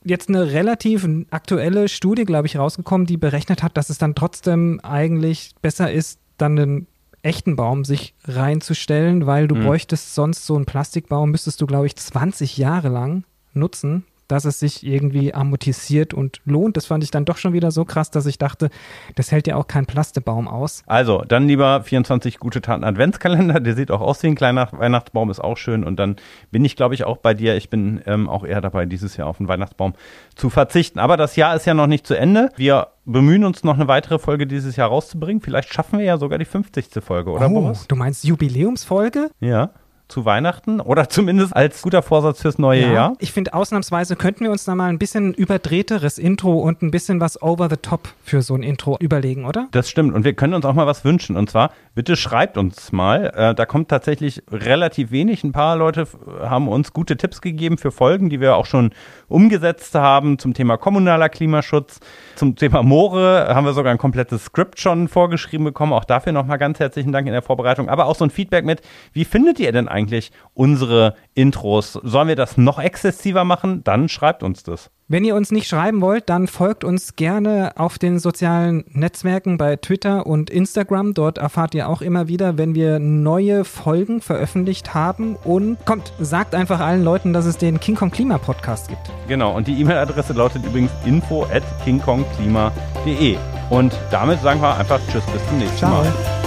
jetzt 0.05 0.29
eine 0.29 0.53
relativ 0.53 1.09
aktuelle 1.31 1.89
Studie, 1.89 2.25
glaube 2.25 2.47
ich, 2.47 2.57
rausgekommen, 2.57 3.07
die 3.07 3.17
berechnet 3.17 3.63
hat, 3.63 3.77
dass 3.77 3.91
es 3.91 3.99
dann 3.99 4.15
trotzdem 4.15 4.81
eigentlich 4.83 5.55
besser 5.61 5.91
ist, 5.91 6.21
dann 6.37 6.59
einen 6.59 6.87
echten 7.23 7.57
Baum 7.57 7.85
sich 7.85 8.15
reinzustellen, 8.25 9.27
weil 9.27 9.49
du 9.49 9.57
Mhm. 9.57 9.63
bräuchtest 9.65 10.15
sonst 10.15 10.47
so 10.47 10.55
einen 10.55 10.67
Plastikbaum, 10.67 11.31
müsstest 11.31 11.61
du, 11.61 11.67
glaube 11.67 11.87
ich, 11.87 11.97
20 11.97 12.57
Jahre 12.59 12.89
lang 12.89 13.25
nutzen, 13.55 14.05
dass 14.29 14.45
es 14.45 14.61
sich 14.61 14.87
irgendwie 14.87 15.35
amortisiert 15.35 16.15
und 16.15 16.41
lohnt. 16.45 16.77
Das 16.77 16.87
fand 16.87 17.03
ich 17.03 17.11
dann 17.11 17.25
doch 17.25 17.39
schon 17.39 17.53
wieder 17.53 17.71
so 17.71 17.85
krass, 17.85 18.11
dass 18.11 18.27
ich 18.27 18.39
dachte, 18.39 18.69
das 19.17 19.33
hält 19.33 19.47
ja 19.47 19.57
auch 19.57 19.67
kein 19.67 19.87
Plastebaum 19.87 20.47
aus. 20.47 20.83
Also, 20.87 21.25
dann 21.27 21.49
lieber 21.49 21.83
24 21.83 22.39
gute 22.39 22.61
Taten 22.61 22.85
Adventskalender. 22.85 23.61
Der 23.61 23.75
sieht 23.75 23.91
auch 23.91 24.01
aus 24.01 24.23
wie 24.23 24.29
ein 24.29 24.35
kleiner 24.35 24.69
Weihnachtsbaum, 24.73 25.31
ist 25.31 25.41
auch 25.41 25.57
schön. 25.57 25.85
Und 25.85 25.99
dann 25.99 26.17
bin 26.51 26.65
ich, 26.65 26.77
glaube 26.77 26.95
ich, 26.95 27.05
auch 27.05 27.17
bei 27.17 27.35
dir. 27.35 27.57
Ich 27.57 27.71
bin 27.71 28.01
ähm, 28.07 28.29
auch 28.29 28.45
eher 28.45 28.61
dabei, 28.61 28.87
dieses 28.87 29.17
Jahr 29.17 29.27
auf 29.27 29.41
einen 29.41 29.49
Weihnachtsbaum 29.49 29.95
zu 30.35 30.51
verzichten. 30.51 30.99
Aber 30.99 31.17
das 31.17 31.37
Jahr 31.37 31.57
ist 31.57 31.67
ja 31.67 31.75
noch 31.75 31.87
nicht 31.87 32.07
zu 32.07 32.15
Ende. 32.15 32.51
Wir 32.57 32.89
bemühen 33.05 33.45
uns 33.45 33.65
noch 33.65 33.75
eine 33.75 33.89
weitere 33.89 34.19
Folge 34.19 34.47
dieses 34.47 34.77
Jahr 34.77 34.89
rauszubringen. 34.89 35.41
Vielleicht 35.41 35.73
schaffen 35.73 35.99
wir 35.99 36.05
ja 36.05 36.19
sogar 36.19 36.39
die 36.39 36.45
50. 36.45 37.03
Folge, 37.03 37.31
oder 37.31 37.47
oh, 37.47 37.61
Boris? 37.61 37.87
du 37.89 37.97
meinst 37.97 38.25
Jubiläumsfolge? 38.25 39.31
Ja. 39.41 39.71
Zu 40.09 40.25
Weihnachten 40.25 40.81
oder 40.81 41.09
zumindest 41.09 41.55
als 41.55 41.83
guter 41.83 42.03
Vorsatz 42.03 42.43
fürs 42.43 42.59
neue 42.59 42.93
Jahr. 42.93 43.15
Ich 43.19 43.33
finde, 43.33 43.55
ausnahmsweise 43.55 44.17
könnten 44.17 44.45
wir 44.45 44.51
uns 44.51 44.65
da 44.65 44.75
mal 44.75 44.89
ein 44.89 44.99
bisschen 44.99 45.35
überdrehteres 45.35 46.19
Intro 46.19 46.59
und 46.59 46.83
ein 46.83 46.91
bisschen 46.91 47.21
was 47.21 47.41
over 47.43 47.69
the 47.69 47.77
top 47.77 48.09
für 48.25 48.43
so 48.43 48.55
ein 48.55 48.63
Intro 48.63 48.97
überlegen, 49.01 49.45
oder? 49.45 49.69
Das 49.71 49.89
stimmt. 49.89 50.15
Und 50.15 50.25
wir 50.25 50.33
können 50.33 50.55
uns 50.55 50.65
auch 50.65 50.75
mal 50.75 50.87
was 50.87 51.05
wünschen. 51.05 51.37
Und 51.37 51.51
zwar, 51.51 51.71
bitte 51.95 52.17
schreibt 52.17 52.57
uns 52.57 52.93
mal. 52.93 53.33
Äh, 53.35 53.55
da 53.55 53.67
kommt 53.67 53.89
tatsächlich 53.89 54.43
relativ 54.51 55.11
wenig. 55.11 55.45
Ein 55.45 55.53
paar 55.53 55.77
Leute 55.77 56.07
haben 56.43 56.69
uns 56.69 56.93
gute 56.93 57.17
Tipps 57.17 57.41
gegeben 57.41 57.79
für 57.79 57.91
Folgen, 57.91 58.31
die 58.31 58.41
wir 58.41 58.57
auch 58.57 58.67
schon 58.67 58.91
umgesetzt 59.29 59.95
haben 59.95 60.39
zum 60.39 60.55
Thema 60.55 60.77
kommunaler 60.77 61.29
Klimaschutz. 61.29 62.01
Zum 62.37 62.57
Thema 62.57 62.83
Moore 62.83 63.49
haben 63.55 63.65
wir 63.65 63.73
sogar 63.75 63.93
ein 63.93 63.99
komplettes 63.99 64.47
Skript 64.47 64.81
schon 64.81 65.09
vorgeschrieben 65.09 65.65
bekommen. 65.65 65.93
Auch 65.93 66.05
dafür 66.05 66.33
nochmal 66.33 66.59
ganz 66.59 66.79
herzlichen 66.81 67.13
Dank 67.13 67.27
in 67.27 67.33
der 67.33 67.43
Vorbereitung. 67.43 67.89
Aber 67.89 68.07
auch 68.07 68.17
so 68.17 68.25
ein 68.25 68.31
Feedback 68.31 68.65
mit, 68.65 68.81
wie 69.13 69.25
findet 69.25 69.61
ihr 69.61 69.73
denn 69.73 69.89
eigentlich 69.99 70.31
unsere 70.55 71.15
Intros? 71.35 71.93
Sollen 72.03 72.29
wir 72.29 72.37
das 72.37 72.57
noch 72.57 72.79
exzessiver 72.79 73.45
machen? 73.45 73.83
Dann 73.85 74.09
schreibt 74.09 74.43
uns 74.43 74.63
das. 74.63 74.91
Wenn 75.11 75.25
ihr 75.25 75.35
uns 75.35 75.51
nicht 75.51 75.67
schreiben 75.67 76.03
wollt, 76.03 76.29
dann 76.29 76.49
folgt 76.49 76.85
uns 76.85 77.17
gerne 77.17 77.73
auf 77.77 77.99
den 77.99 78.19
sozialen 78.19 78.85
Netzwerken 78.91 79.57
bei 79.57 79.77
Twitter 79.77 80.27
und 80.27 80.51
Instagram. 80.51 81.15
Dort 81.15 81.39
erfahrt 81.39 81.75
ihr 81.75 81.89
auch 81.89 82.03
immer 82.03 82.29
wieder, 82.29 82.59
wenn 82.59 82.75
wir 82.75 82.99
neue 82.99 83.65
Folgen 83.65 84.21
veröffentlicht 84.21 84.93
haben. 84.93 85.37
Und 85.37 85.79
kommt, 85.87 86.13
sagt 86.21 86.55
einfach 86.55 86.81
allen 86.81 87.05
Leuten, 87.05 87.33
dass 87.33 87.47
es 87.47 87.57
den 87.57 87.81
King 87.81 87.95
Kong 87.95 88.11
Klima 88.11 88.37
Podcast 88.37 88.89
gibt. 88.89 89.11
Genau, 89.29 89.57
und 89.57 89.67
die 89.67 89.81
E-Mail-Adresse 89.81 90.35
lautet 90.35 90.63
übrigens 90.67 90.91
info 91.07 91.45
at 91.45 91.63
kingkongklima.de. 91.85 93.39
Und 93.71 93.99
damit 94.11 94.43
sagen 94.43 94.61
wir 94.61 94.77
einfach 94.77 95.01
Tschüss, 95.11 95.25
bis 95.25 95.49
zum 95.49 95.59
nächsten 95.59 95.79
Ciao. 95.79 96.03
Mal. 96.03 96.38